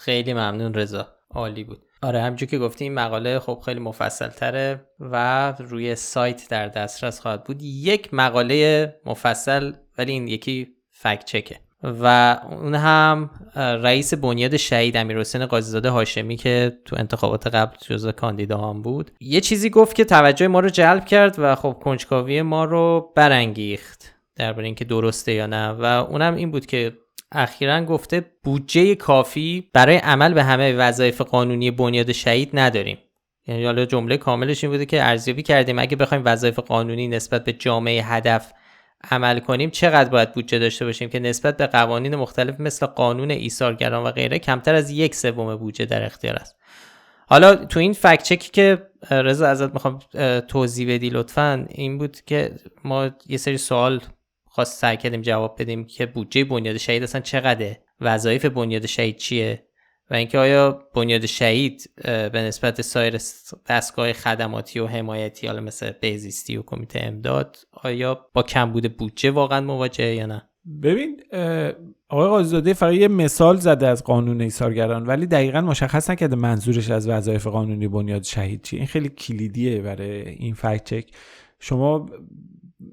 خیلی 0.00 0.32
ممنون 0.32 0.74
رضا. 0.74 1.08
عالی 1.30 1.64
بود. 1.64 1.84
آره 2.02 2.22
همجور 2.22 2.48
که 2.48 2.58
گفتی 2.58 2.84
این 2.84 2.94
مقاله 2.94 3.38
خب 3.38 3.62
خیلی 3.64 3.80
مفصل 3.80 4.28
تره 4.28 4.86
و 5.00 5.52
روی 5.58 5.94
سایت 5.94 6.48
در 6.50 6.68
دسترس 6.68 7.20
خواهد 7.20 7.44
بود. 7.44 7.62
یک 7.62 8.14
مقاله 8.14 8.94
مفصل 9.06 9.72
ولی 9.98 10.12
این 10.12 10.28
یکی 10.28 10.68
فکت 10.90 11.24
چکه. 11.24 11.60
و 11.82 12.36
اون 12.50 12.74
هم 12.74 13.30
رئیس 13.56 14.14
بنیاد 14.14 14.56
شهید 14.56 14.96
امیرحسین 14.96 15.46
قاضیزاده 15.46 15.90
هاشمی 15.90 16.36
که 16.36 16.78
تو 16.84 16.96
انتخابات 16.98 17.46
قبل 17.46 17.76
جزو 17.80 18.12
کاندیداهام 18.12 18.82
بود 18.82 19.10
یه 19.20 19.40
چیزی 19.40 19.70
گفت 19.70 19.96
که 19.96 20.04
توجه 20.04 20.48
ما 20.48 20.60
رو 20.60 20.68
جلب 20.68 21.04
کرد 21.04 21.34
و 21.38 21.54
خب 21.54 21.80
کنجکاوی 21.84 22.42
ما 22.42 22.64
رو 22.64 23.12
برانگیخت. 23.16 24.14
درباره 24.36 24.66
اینکه 24.66 24.84
درسته 24.84 25.32
یا 25.32 25.46
نه. 25.46 25.68
و 25.68 25.84
اونم 25.84 26.34
این 26.34 26.50
بود 26.50 26.66
که 26.66 26.92
اخیرا 27.32 27.84
گفته 27.84 28.24
بودجه 28.44 28.94
کافی 28.94 29.70
برای 29.74 29.96
عمل 29.96 30.34
به 30.34 30.44
همه 30.44 30.72
وظایف 30.72 31.20
قانونی 31.20 31.70
بنیاد 31.70 32.12
شهید 32.12 32.50
نداریم. 32.52 32.98
یعنی 33.46 33.64
حالا 33.64 33.84
جمله 33.84 34.16
کاملش 34.16 34.64
این 34.64 34.72
بوده 34.72 34.86
که 34.86 35.04
ارزیابی 35.04 35.42
کردیم. 35.42 35.78
اگه 35.78 35.96
بخوایم 35.96 36.22
وظایف 36.26 36.58
قانونی 36.58 37.08
نسبت 37.08 37.44
به 37.44 37.52
جامعه 37.52 38.02
هدف 38.02 38.52
عمل 39.10 39.38
کنیم 39.38 39.70
چقدر 39.70 40.10
باید 40.10 40.32
بودجه 40.32 40.58
داشته 40.58 40.84
باشیم 40.84 41.08
که 41.08 41.18
نسبت 41.18 41.56
به 41.56 41.66
قوانین 41.66 42.16
مختلف 42.16 42.60
مثل 42.60 42.86
قانون 42.86 43.30
ایثارگران 43.30 44.06
و 44.06 44.10
غیره 44.10 44.38
کمتر 44.38 44.74
از 44.74 44.90
یک 44.90 45.14
سوم 45.14 45.56
بودجه 45.56 45.84
در 45.84 46.04
اختیار 46.04 46.36
است. 46.36 46.56
حالا 47.28 47.54
تو 47.54 47.80
این 47.80 47.92
فکت 47.92 48.22
چکی 48.22 48.50
که 48.50 48.82
رضا 49.10 49.46
ازت 49.46 49.74
می‌خوام 49.74 49.98
توضیح 50.48 50.94
بدی 50.94 51.10
لطفا 51.10 51.66
این 51.68 51.98
بود 51.98 52.16
که 52.26 52.50
ما 52.84 53.10
یه 53.26 53.36
سری 53.36 53.58
سوال 53.58 54.00
خواست 54.58 54.80
سعی 54.80 54.96
کردیم 54.96 55.20
جواب 55.20 55.56
بدیم 55.58 55.84
که 55.84 56.06
بودجه 56.06 56.44
بنیاد 56.44 56.76
شهید 56.76 57.02
اصلا 57.02 57.20
چقدره؟ 57.20 57.80
وظایف 58.00 58.44
بنیاد 58.44 58.86
شهید 58.86 59.16
چیه؟ 59.16 59.64
و 60.10 60.14
اینکه 60.14 60.38
آیا 60.38 60.82
بنیاد 60.94 61.26
شهید 61.26 61.90
به 62.04 62.30
نسبت 62.34 62.82
سایر 62.82 63.18
دستگاه 63.68 64.12
خدماتی 64.12 64.80
و 64.80 64.86
حمایتی 64.86 65.46
حالا 65.46 65.60
مثل 65.60 65.92
بهزیستی 66.00 66.56
و 66.56 66.62
کمیته 66.62 67.00
امداد 67.02 67.56
آیا 67.72 68.26
با 68.34 68.42
کم 68.42 68.72
بوده 68.72 68.88
بودجه 68.88 69.30
واقعا 69.30 69.60
مواجهه 69.60 70.14
یا 70.14 70.26
نه؟ 70.26 70.48
ببین 70.82 71.22
آقای 72.08 72.28
قاضیزاده 72.28 72.72
فقط 72.72 72.94
یه 72.94 73.08
مثال 73.08 73.56
زده 73.56 73.86
از 73.86 74.04
قانون 74.04 74.40
ایثارگران 74.40 75.06
ولی 75.06 75.26
دقیقا 75.26 75.60
مشخص 75.60 76.10
نکرده 76.10 76.36
منظورش 76.36 76.90
از 76.90 77.08
وظایف 77.08 77.46
قانونی 77.46 77.88
بنیاد 77.88 78.22
شهید 78.22 78.62
چیه. 78.62 78.78
این 78.78 78.86
خیلی 78.86 79.08
کلیدیه 79.08 79.82
برای 79.82 80.28
این 80.28 80.54
فکت 80.54 80.84
چک. 80.84 81.10
شما 81.60 82.10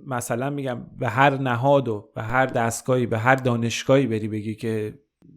مثلا 0.05 0.49
میگم 0.49 0.85
به 0.99 1.09
هر 1.09 1.37
نهاد 1.37 1.87
و 1.87 2.09
به 2.15 2.21
هر 2.21 2.45
دستگاهی 2.45 3.05
به 3.05 3.17
هر 3.17 3.35
دانشگاهی 3.35 4.07
بری 4.07 4.27
بگی 4.27 4.55
که 4.55 4.93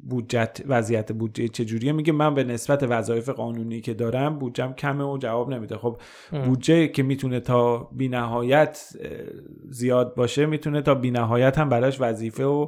بودجت 0.08 0.62
وضعیت 0.66 1.12
بودجه 1.12 1.48
چجوریه 1.48 1.92
میگه 1.92 2.12
من 2.12 2.34
به 2.34 2.44
نسبت 2.44 2.82
وظایف 2.82 3.28
قانونی 3.28 3.80
که 3.80 3.94
دارم 3.94 4.38
بودجم 4.38 4.72
کمه 4.72 5.04
و 5.04 5.18
جواب 5.18 5.50
نمیده. 5.50 5.76
خب 5.76 6.00
بودجه 6.44 6.88
که 6.88 7.02
می‌تونه 7.02 7.40
تا 7.40 7.88
بینهایت 7.92 8.96
زیاد 9.70 10.14
باشه 10.14 10.46
می‌تونه 10.46 10.82
تا 10.82 10.94
بینهایت 10.94 11.58
هم 11.58 11.68
براش 11.68 12.00
وظیفه 12.00 12.44
و 12.44 12.66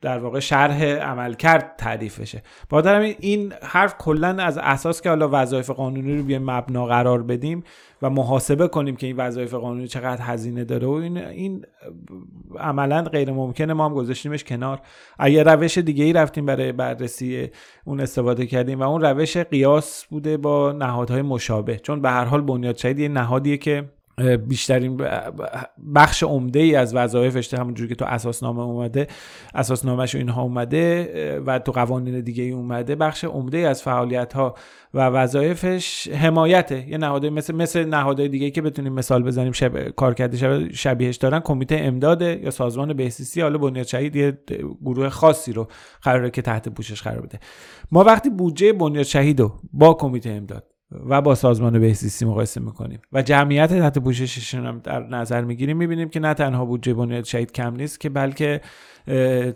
در 0.00 0.18
واقع 0.18 0.40
شرح 0.40 0.84
عملکرد 0.84 1.74
تعریف 1.78 2.20
بشه. 2.20 2.42
با 2.68 2.98
این 3.20 3.52
حرف 3.62 3.96
کلا 3.98 4.28
از 4.28 4.58
اساس 4.58 5.02
که 5.02 5.08
حالا 5.08 5.28
وظایف 5.32 5.70
قانونی 5.70 6.16
رو 6.16 6.22
بیایم 6.22 6.50
مبنا 6.50 6.86
قرار 6.86 7.22
بدیم 7.22 7.64
و 8.02 8.10
محاسبه 8.10 8.68
کنیم 8.68 8.96
که 8.96 9.06
این 9.06 9.16
وظایف 9.16 9.54
قانونی 9.54 9.88
چقدر 9.88 10.22
هزینه 10.22 10.64
داره 10.64 10.86
و 10.86 10.90
این 10.90 11.18
این 11.18 11.64
عملا 12.58 13.02
غیر 13.02 13.32
ممکنه. 13.32 13.72
ما 13.72 13.84
هم 13.84 13.94
گذاشتیمش 13.94 14.44
کنار. 14.44 14.80
اگر 15.18 15.54
روش 15.54 15.78
دیگه 15.78 16.04
ای 16.04 16.12
رفتیم 16.12 16.46
برای 16.46 16.72
بررسی 16.72 17.50
اون 17.84 18.00
استفاده 18.00 18.46
کردیم 18.46 18.80
و 18.80 18.82
اون 18.82 19.00
روش 19.00 19.36
قیاس 19.36 20.04
بوده 20.04 20.36
با 20.36 20.72
نهادهای 20.72 21.22
مشابه. 21.22 21.76
چون 21.76 22.02
به 22.02 22.10
هر 22.10 22.24
حال 22.24 22.40
بنیاد 22.40 22.76
شهید 22.76 22.98
یه 22.98 23.08
نهادیه 23.08 23.56
که 23.56 23.97
بیشترین 24.48 25.00
بخش 25.94 26.22
عمده 26.22 26.60
ای 26.60 26.74
از 26.74 26.94
وظایفش 26.94 27.54
همونجوری 27.54 27.88
که 27.88 27.94
تو 27.94 28.04
اساسنامه 28.04 28.62
اومده 28.62 29.06
اساسنامهش 29.54 30.14
اینها 30.14 30.42
اومده 30.42 31.40
و 31.46 31.58
تو 31.58 31.72
قوانین 31.72 32.20
دیگه 32.20 32.42
ای 32.42 32.50
اومده 32.50 32.94
بخش 32.94 33.24
عمده 33.24 33.58
ای 33.58 33.64
از 33.64 33.82
فعالیت 33.82 34.32
ها 34.32 34.54
و 34.94 35.06
وظایفش 35.06 36.08
حمایته. 36.08 36.88
یه 36.88 36.98
نهادهای 36.98 37.30
مثل 37.30 37.54
مثل 37.54 37.84
نهادهای 37.84 38.28
دیگه 38.28 38.50
که 38.50 38.62
بتونیم 38.62 38.92
مثال 38.92 39.22
بزنیم 39.22 39.52
شب 39.52 39.88
کارکرد 39.88 40.36
شبیهش 40.72 41.16
دارن 41.16 41.40
کمیته 41.40 41.76
امداد 41.80 42.22
یا 42.22 42.50
سازمان 42.50 42.92
بهسیسی 42.92 43.40
حالا 43.40 43.58
بنیاد 43.58 43.86
شهید 43.86 44.16
یه 44.16 44.38
گروه 44.84 45.08
خاصی 45.08 45.52
رو 45.52 45.68
قراره 46.02 46.30
که 46.30 46.42
تحت 46.42 46.68
پوشش 46.68 47.02
قرار 47.02 47.20
بده. 47.20 47.40
ما 47.92 48.04
وقتی 48.04 48.30
بودجه 48.30 48.72
بنیاد 48.72 49.04
شهید 49.04 49.40
رو 49.40 49.52
با 49.72 49.94
کمیته 49.94 50.30
امداد 50.30 50.77
و 51.08 51.20
با 51.20 51.34
سازمان 51.34 51.78
بهزیستی 51.78 52.24
مقایسه 52.24 52.60
می‌کنیم. 52.60 53.00
و 53.12 53.22
جمعیت 53.22 53.68
تحت 53.68 53.98
پوشششون 53.98 54.66
هم 54.66 54.80
در 54.84 55.06
نظر 55.06 55.40
می‌گیریم 55.40 55.76
می‌بینیم 55.76 56.08
که 56.08 56.20
نه 56.20 56.34
تنها 56.34 56.64
بودجه 56.64 56.94
بنیاد 56.94 57.24
شهید 57.24 57.52
کم 57.52 57.76
نیست 57.76 58.00
که 58.00 58.08
بلکه 58.08 58.60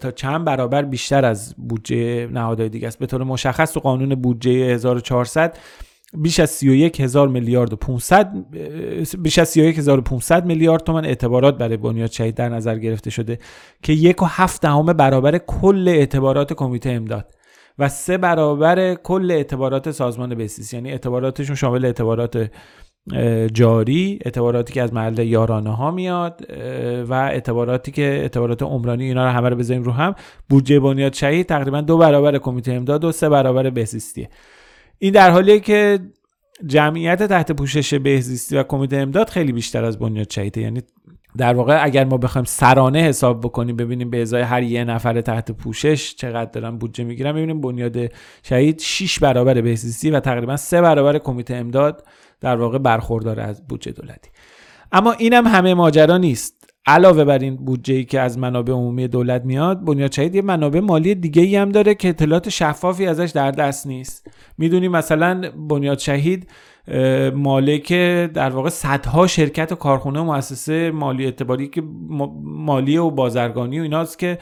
تا 0.01 0.11
چند 0.11 0.45
برابر 0.45 0.83
بیشتر 0.83 1.25
از 1.25 1.55
بودجه 1.69 2.27
نهادهای 2.27 2.69
دیگه 2.69 2.87
است. 2.89 2.99
به 2.99 3.07
طور 3.07 3.25
مشخص 3.25 3.73
تو 3.73 3.81
قانون 3.81 4.15
بودجه 4.15 4.51
1400 4.51 5.59
بیش 6.15 6.41
از 6.41 6.51
31 6.51 7.01
هزار 7.01 7.29
میلیارد 7.29 7.73
و 7.73 7.77
500 7.77 8.33
بیش 9.19 9.39
از 9.39 9.49
31 9.49 9.79
هزار 9.79 9.99
و 9.99 10.03
500 10.03 10.47
میلیارد 10.47 10.83
تومان 10.83 11.05
اعتبارات 11.05 11.59
برای 11.59 11.77
بنیاد 11.77 12.11
شهید 12.11 12.35
در 12.35 12.49
نظر 12.49 12.79
گرفته 12.79 13.11
شده 13.11 13.39
که 13.83 13.93
یک 13.93 14.23
و 14.23 14.27
هفت 14.29 14.63
دهم 14.63 14.87
برابر 14.87 15.39
کل 15.39 15.89
اعتبارات 15.89 16.53
کمیته 16.53 16.91
امداد. 16.91 17.35
و 17.79 17.89
سه 17.89 18.19
برابر 18.19 18.95
کل 18.95 19.31
اعتبارات 19.31 19.91
سازمان 19.91 20.35
بسیس. 20.35 20.75
یعنی 20.75 20.91
اعتباراتشون 20.91 21.57
شامل 21.57 21.85
اعتبارات 21.85 22.51
جاری 23.55 24.19
اعتباراتی 24.25 24.73
که 24.73 24.83
از 24.83 24.95
محل 24.95 25.19
یارانه 25.19 25.77
ها 25.77 25.91
میاد 25.91 26.47
و 27.09 27.13
اعتباراتی 27.13 27.93
که 27.93 28.03
اعتبارات 28.03 28.63
عمرانی 28.63 29.05
اینا 29.05 29.25
رو 29.25 29.31
همه 29.31 29.49
رو 29.49 29.57
بذاریم 29.57 29.83
رو 29.83 29.93
هم. 29.93 30.15
بودجه 30.49 30.81
بنیاد 30.81 31.13
شهید 31.13 31.47
تقریبا 31.47 31.81
دو 31.81 31.99
برابر 31.99 32.39
کمیته 32.39 32.73
امداد 32.73 33.05
و 33.05 33.13
سه 33.13 33.29
برابر 33.29 33.71
بهزیستیه. 33.71 34.29
این 34.99 35.13
در 35.13 35.31
حالیه 35.31 35.61
که 35.61 35.99
جمعیت 36.67 37.23
تحت 37.23 37.53
پوشش 37.53 37.95
بهزیستی 37.95 38.57
و 38.57 38.63
کمیته 38.63 38.97
امداد 38.97 39.29
خیلی 39.29 39.53
بیشتر 39.53 39.85
از 39.85 39.99
بنیاد 39.99 40.31
شهیده. 40.31 40.61
یعنی 40.61 40.83
در 41.37 41.55
واقع 41.55 41.85
اگر 41.85 42.05
ما 42.05 42.17
بخوایم 42.17 42.45
سرانه 42.45 42.99
حساب 42.99 43.41
بکنیم 43.41 43.77
ببینیم 43.77 44.11
به 44.11 44.23
ازای 44.23 44.43
هر 44.43 44.63
یه 44.63 44.85
نفر 44.85 45.21
تحت 45.21 45.51
پوشش 45.51 46.15
چقدر 46.15 46.51
دارن 46.51 46.79
بودجه 46.79 47.05
می‌گیرن 47.05 47.33
ببینیم 47.33 47.61
بنیاد 47.61 47.97
شهید 48.43 48.81
6 48.81 49.19
برابر 49.19 49.61
بهزیستی 49.61 50.11
و 50.11 50.21
تقریبا 50.21 50.57
3 50.57 50.83
برابر 50.83 51.19
کمیته 51.19 51.55
امداد 51.55 52.07
در 52.41 52.57
واقع 52.57 52.79
برخوردار 52.79 53.41
از 53.41 53.67
بودجه 53.67 53.93
دولتی. 53.93 54.31
اما 54.93 55.13
اینم 55.13 55.47
همه 55.47 55.75
ماجرا 55.75 56.19
نیست. 56.19 56.63
علاوه 56.87 57.25
بر 57.25 57.39
این 57.39 57.57
بودجه 57.57 57.95
ای 57.95 58.05
که 58.05 58.21
از 58.21 58.39
منابع 58.39 58.73
عمومی 58.73 59.09
دولت 59.09 59.45
میاد 59.45 59.85
بنیاد 59.85 60.13
شهید 60.13 60.35
یه 60.35 60.43
منابع 60.43 60.81
مالی 60.81 61.15
دیگه 61.15 61.43
ای 61.43 61.57
هم 61.57 61.69
داره 61.69 61.95
که 61.95 62.09
اطلاعات 62.09 62.49
شفافی 62.49 63.07
ازش 63.07 63.31
در 63.31 63.51
دست 63.51 63.87
نیست. 63.87 64.27
می‌دونیم 64.59 64.91
مثلا 64.91 65.51
بنیاد 65.69 65.99
شهید 65.99 66.51
مالک 67.35 67.93
در 68.33 68.51
واقع 68.51 68.69
صدها 68.69 69.27
شرکت 69.27 69.73
و 69.73 69.75
کارخونه 69.75 70.21
و 70.21 70.25
مؤسسه 70.25 70.91
مالی 70.91 71.25
اعتباری 71.25 71.69
که 71.69 71.83
مالی 72.45 72.97
و 72.97 73.11
بازرگانی 73.11 73.81
و 73.81 73.83
ایناست 73.83 74.19
که 74.19 74.39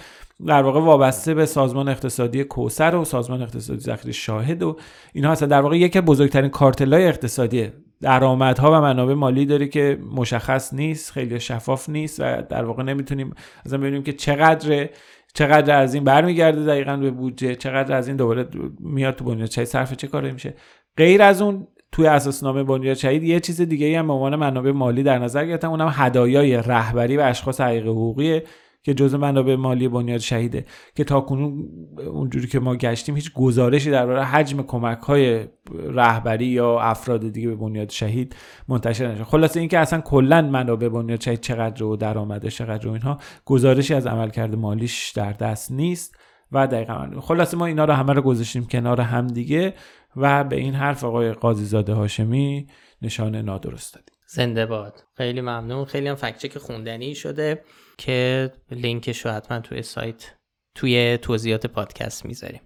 در 0.46 0.62
واقع 0.62 0.80
وابسته 0.80 1.34
به 1.34 1.46
سازمان 1.46 1.88
اقتصادی 1.88 2.44
کوسر 2.44 2.94
و 2.94 3.04
سازمان 3.04 3.42
اقتصادی 3.42 3.80
ذخیره 3.80 4.12
شاهد 4.12 4.62
و 4.62 4.76
اینها 5.12 5.32
هستن. 5.32 5.46
در 5.46 5.60
واقع 5.60 5.78
یکی 5.78 6.00
بزرگترین 6.00 6.50
کارتلای 6.50 7.06
اقتصادی 7.06 7.68
درآمدها 8.00 8.72
و 8.72 8.80
منابع 8.80 9.14
مالی 9.14 9.46
داره 9.46 9.68
که 9.68 9.98
مشخص 10.16 10.74
نیست 10.74 11.12
خیلی 11.12 11.40
شفاف 11.40 11.88
نیست 11.88 12.20
و 12.20 12.42
در 12.42 12.64
واقع 12.64 12.82
نمی‌تونیم 12.82 13.34
از 13.64 13.74
ببینیم 13.74 14.02
که 14.02 14.12
چقدر 14.12 14.88
چقدر 15.34 15.80
از 15.80 15.94
این 15.94 16.04
برمیگرده 16.04 16.64
دقیقا 16.64 16.96
به 16.96 17.10
بودجه 17.10 17.54
چقدر 17.54 17.96
از 17.96 18.08
این 18.08 18.16
دوباره 18.16 18.48
میاد 18.80 19.14
تو 19.14 19.24
بنیاد. 19.24 19.48
چه 19.48 19.64
صرف 19.64 19.92
چه 19.92 20.06
کاری 20.06 20.32
میشه. 20.32 20.54
غیر 20.96 21.22
از 21.22 21.42
اون 21.42 21.66
توی 21.92 22.06
اساسنامه 22.06 22.64
بنیاد 22.64 22.96
شهید 22.96 23.22
یه 23.22 23.40
چیز 23.40 23.60
دیگه 23.60 23.98
هم 23.98 24.06
به 24.06 24.12
عنوان 24.12 24.36
منابع 24.36 24.70
مالی 24.70 25.02
در 25.02 25.18
نظر 25.18 25.46
گرفتن 25.46 25.68
اونم 25.68 25.92
هدایای 25.94 26.56
رهبری 26.56 27.16
و 27.16 27.20
اشخاص 27.20 27.60
حقیقی 27.60 27.88
حقوقیه 27.88 28.44
که 28.82 28.94
جزء 28.94 29.18
منابع 29.18 29.56
مالی 29.56 29.88
بنیاد 29.88 30.20
شهیده 30.20 30.64
که 30.94 31.04
تا 31.04 31.20
کنون 31.20 31.68
اونجوری 32.06 32.46
که 32.46 32.60
ما 32.60 32.76
گشتیم 32.76 33.14
هیچ 33.14 33.32
گزارشی 33.32 33.90
درباره 33.90 34.24
حجم 34.24 34.62
کمک 34.62 34.98
های 34.98 35.44
رهبری 35.72 36.46
یا 36.46 36.80
افراد 36.80 37.32
دیگه 37.32 37.48
به 37.48 37.56
بنیاد 37.56 37.90
شهید 37.90 38.36
منتشر 38.68 39.06
نشد. 39.06 39.22
خلاصه 39.22 39.60
اینکه 39.60 39.78
اصلا 39.78 40.00
کلا 40.00 40.42
منابع 40.42 40.88
بنیاد 40.88 41.20
شهید 41.20 41.40
چقدر 41.40 41.84
و 41.84 41.96
درآمدش 41.96 42.58
چقدر 42.58 42.88
و 42.88 42.92
اینها 42.92 43.18
گزارشی 43.44 43.94
از 43.94 44.06
عملکرد 44.06 44.54
مالیش 44.54 45.10
در 45.10 45.32
دست 45.32 45.72
نیست 45.72 46.16
و 46.52 46.66
دقیقا. 46.66 47.10
خلاصه 47.20 47.56
ما 47.56 47.66
اینا 47.66 47.84
رو 47.84 47.92
همه 47.92 48.12
رو 48.12 48.22
گذاشتیم 48.22 48.66
کنار 48.66 49.00
هم 49.00 49.26
دیگه. 49.26 49.74
و 50.16 50.44
به 50.44 50.56
این 50.56 50.74
حرف 50.74 51.04
آقای 51.04 51.32
قاضیزاده 51.32 51.92
هاشمی 51.92 52.66
نشان 53.02 53.36
نادرست 53.36 53.94
دادیم. 53.94 54.14
زنده 54.26 54.66
باد. 54.66 55.04
خیلی 55.16 55.40
ممنون. 55.40 55.84
خیلی 55.84 56.08
هم 56.08 56.14
فکچه 56.14 56.48
که 56.48 56.58
خوندنی 56.58 57.14
شده 57.14 57.64
که 57.98 58.50
لینکش 58.70 59.26
رو 59.26 59.32
حتما 59.32 59.60
توی 59.60 59.82
سایت 59.82 60.34
توی 60.74 61.18
توضیحات 61.18 61.66
پادکست 61.66 62.26
می‌ذاریم. 62.26 62.60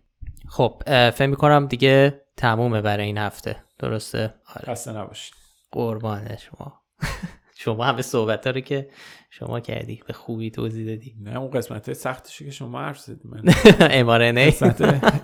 خب 0.48 0.82
فکر 1.10 1.26
می‌کنم 1.26 1.66
دیگه 1.66 2.20
تمومه 2.36 2.80
برای 2.80 3.06
این 3.06 3.18
هفته. 3.18 3.64
درسته؟ 3.78 4.34
آره. 4.56 4.72
خسته 4.72 4.92
نباشید. 4.92 5.34
قربان 5.72 6.36
شما. 6.36 6.80
شما 7.56 7.84
همه 7.84 8.02
صحبت 8.02 8.46
رو 8.46 8.60
که 8.60 8.90
شما 9.38 9.60
کردی 9.60 10.00
به 10.06 10.12
خوبی 10.12 10.50
توضیح 10.50 10.86
دادی. 10.86 11.14
نه 11.20 11.38
اون 11.38 11.50
قسمت 11.50 11.92
سختشی 11.92 12.44
که 12.44 12.50
شما 12.50 12.80
حرف 12.80 12.98
زدی 12.98 13.28
من. 13.28 13.54
امارنه 14.00 14.54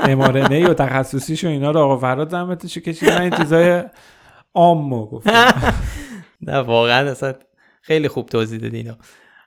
امارنه 0.00 0.68
و 0.68 0.74
تخصصیش 0.74 1.44
و 1.44 1.48
اینا 1.48 1.70
رو 1.70 1.80
آقا 1.80 1.96
فراد 1.96 2.30
زحمتشو 2.30 2.80
کشید. 2.80 3.08
من 3.08 3.20
این 3.20 3.30
چیزای 3.30 3.84
عامو 4.54 5.06
گفتم. 5.06 5.74
نه 6.46 6.56
واقعا 6.56 7.10
اصلا 7.10 7.34
خیلی 7.82 8.08
خوب 8.08 8.26
توضیح 8.26 8.60
دادی 8.60 8.76
اینو. 8.76 8.94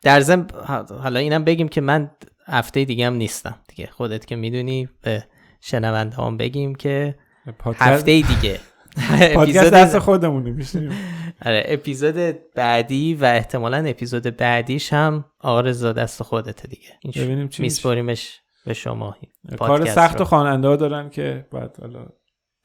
در 0.01 0.19
ضمن 0.21 0.47
حالا 1.01 1.19
اینم 1.19 1.43
بگیم 1.43 1.67
که 1.67 1.81
من 1.81 2.11
هفته 2.47 2.85
دیگه 2.85 3.07
هم 3.07 3.13
نیستم. 3.13 3.55
دیگه 3.67 3.89
خودت 3.91 4.25
که 4.25 4.35
می‌دونی 4.35 4.89
به 5.01 5.23
شنونده 5.61 6.15
هم 6.15 6.37
بگیم 6.37 6.75
که 6.75 7.15
هفته 7.63 8.21
دیگه. 8.21 8.59
پادکست 9.35 9.73
دست 9.73 9.99
خودمونه 9.99 10.51
میشنیم. 10.51 10.91
آره 11.45 11.63
اپیزود 11.67 12.15
بعدی 12.55 13.13
و 13.13 13.25
احتمالا 13.25 13.77
اپیزود 13.77 14.37
بعدیش 14.37 14.93
هم 14.93 15.25
آرزا 15.39 15.93
دست 15.93 16.23
خودته 16.23 16.67
دیگه. 16.67 17.23
ببینیم 17.25 17.47
چی 17.47 17.61
میسپاریمش 17.61 18.39
به 18.65 18.73
شما 18.73 19.15
کار 19.59 19.85
سخت 19.85 20.21
و 20.21 20.25
خواننده 20.25 20.67
ها 20.67 20.75
دارن 20.75 21.09
که 21.09 21.45
باید 21.51 21.71
حالا 21.81 22.05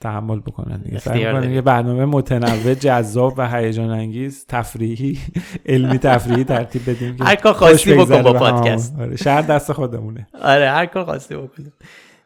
تحمل 0.01 0.41
بکنن 0.41 0.83
دیگه. 0.83 0.99
سعی 0.99 1.21
یه 1.55 1.61
برنامه 1.61 2.05
متنوع 2.05 2.75
جذاب 2.75 3.35
و 3.37 3.49
هیجان 3.49 3.91
انگیز 3.91 4.47
تفریحی 4.49 5.19
علمی 5.67 5.99
تفریحی 5.99 6.45
ترتیب 6.45 6.91
بدیم 6.91 7.17
هر 7.21 7.35
کار 7.35 7.53
خواستی 7.53 7.95
بکن 7.95 8.23
با 8.23 8.33
پادکست. 8.33 9.01
آره 9.01 9.17
شهر 9.17 9.43
دست 9.43 9.73
خودمونه. 9.73 10.27
آره 10.43 10.71
هر 10.71 10.87
کار 10.87 11.05
خواستی 11.05 11.37
بکن 11.37 11.73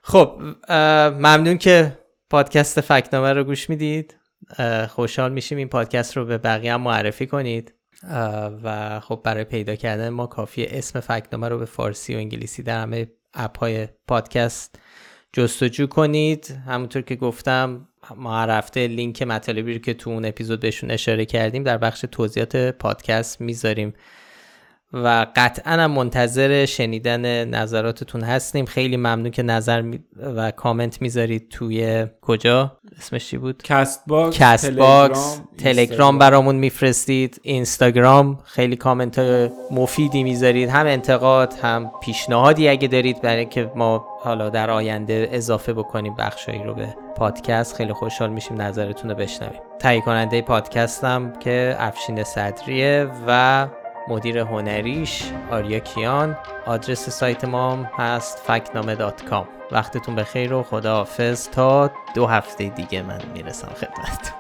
خب 0.03 0.41
ممنون 1.19 1.59
که 1.59 1.99
پادکست 2.31 2.81
فکنامه 2.81 3.33
رو 3.33 3.45
گوش 3.45 3.71
می‌دید. 3.71 4.17
خوشحال 4.89 5.33
میشیم 5.33 5.59
این 5.59 5.69
پادکست 5.69 6.17
رو 6.17 6.25
به 6.25 6.39
بقیه 6.39 6.77
معرفی 6.77 7.27
کنید. 7.27 7.75
و 8.63 9.01
خب 9.01 9.21
برای 9.25 9.45
پیدا 9.45 9.75
کردن 9.77 10.09
ما 10.09 10.27
کافی 10.27 10.65
اسم 10.65 11.01
فکنامه 11.01 11.49
رو 11.49 11.59
به 11.59 11.65
فارسی 11.65 12.15
و 12.15 12.19
انگلیسی 12.19 12.63
در 12.63 12.83
همه 12.83 13.07
اپ 13.35 13.59
های 13.59 13.89
پادکست 14.09 14.79
جستجو 15.33 15.87
کنید. 15.87 16.59
همونطور 16.67 17.03
که 17.03 17.17
گفتم 17.17 17.89
ما 18.17 18.41
هر 18.41 18.63
لینک 18.77 19.23
مطالبی 19.23 19.73
رو 19.73 19.79
که 19.79 19.95
تو 19.95 20.11
اون 20.11 20.25
اپیزود 20.25 20.61
بهشون 20.61 20.91
اشاره 20.91 21.25
کردیم 21.25 21.63
در 21.63 21.79
بخش 21.79 22.05
توضیحات 22.13 22.57
پادکست 22.57 23.41
می‌ذاریم. 23.41 23.93
و 24.93 25.27
قطعا 25.37 25.89
منتظر 25.89 26.65
شنیدن 26.65 27.45
نظراتتون 27.45 28.21
هستیم. 28.21 28.65
خیلی 28.65 28.97
ممنون 28.97 29.31
که 29.31 29.43
نظر 29.43 29.83
و 30.37 30.51
کامنت 30.51 31.03
می‌ذارید 31.03 31.49
توی 31.49 32.07
کجا؟ 32.21 32.77
اسمش 32.99 33.29
چی 33.29 33.39
بود؟ 33.39 33.63
Castbox 33.63 34.39
Castbox 34.39 35.41
تلگرام 35.59 36.19
برامون 36.19 36.55
میفرستید. 36.55 37.41
اینستاگرام 37.43 38.39
خیلی 38.45 38.77
کامنت 38.77 39.19
های 39.19 39.51
مفیدی 39.71 40.23
می‌ذارید. 40.23 40.69
هم 40.69 40.87
انتقاد 40.87 41.55
هم 41.63 41.93
پیشنهادی 42.03 42.69
اگه 42.69 42.89
دارید 42.89 43.23
برای 43.23 43.39
اینکه 43.39 43.71
ما 43.77 44.07
حالا 44.21 44.49
در 44.51 44.71
آینده 44.71 45.29
اضافه 45.33 45.73
بکنیم 45.73 46.15
بخشایی 46.15 46.63
رو 46.63 46.75
به 46.75 46.95
پادکست. 47.17 47.77
خیلی 47.77 47.93
خوشحال 47.93 48.31
میشیم 48.31 48.63
نظرتون 48.63 49.11
رو 49.11 49.17
بشنویم. 49.17 49.61
تهیه 49.79 50.01
کننده 50.01 50.43
پادکستم 50.43 51.33
که 51.41 51.77
افشین 51.79 52.25
صدریه 52.25 53.09
و 53.27 53.67
مدیر 54.09 54.39
هنریش 54.39 55.23
آریا 55.51 55.79
کیان. 55.79 56.37
آدرس 56.67 57.09
سایت 57.09 57.45
ما 57.45 57.73
هم 57.73 57.89
هست 57.99 58.39
فکنامه 58.39 58.95
دات 58.95 59.25
کام. 59.25 59.49
وقتتون 59.71 60.15
بخیر 60.15 60.53
و 60.55 60.63
خداحافظ. 60.63 61.49
تا 61.49 61.91
دو 62.15 62.27
هفته 62.27 62.69
دیگه 62.69 63.03
من 63.03 63.21
می‌رسم 63.35 63.69
خدمت 63.69 64.33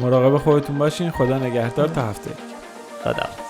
مراقب 0.00 0.36
خودتون 0.36 0.78
باشین. 0.78 1.10
خدا 1.10 1.38
نگهدار. 1.38 1.88
تا 1.88 2.02
هفته. 2.02 2.30
خدا 3.04 3.49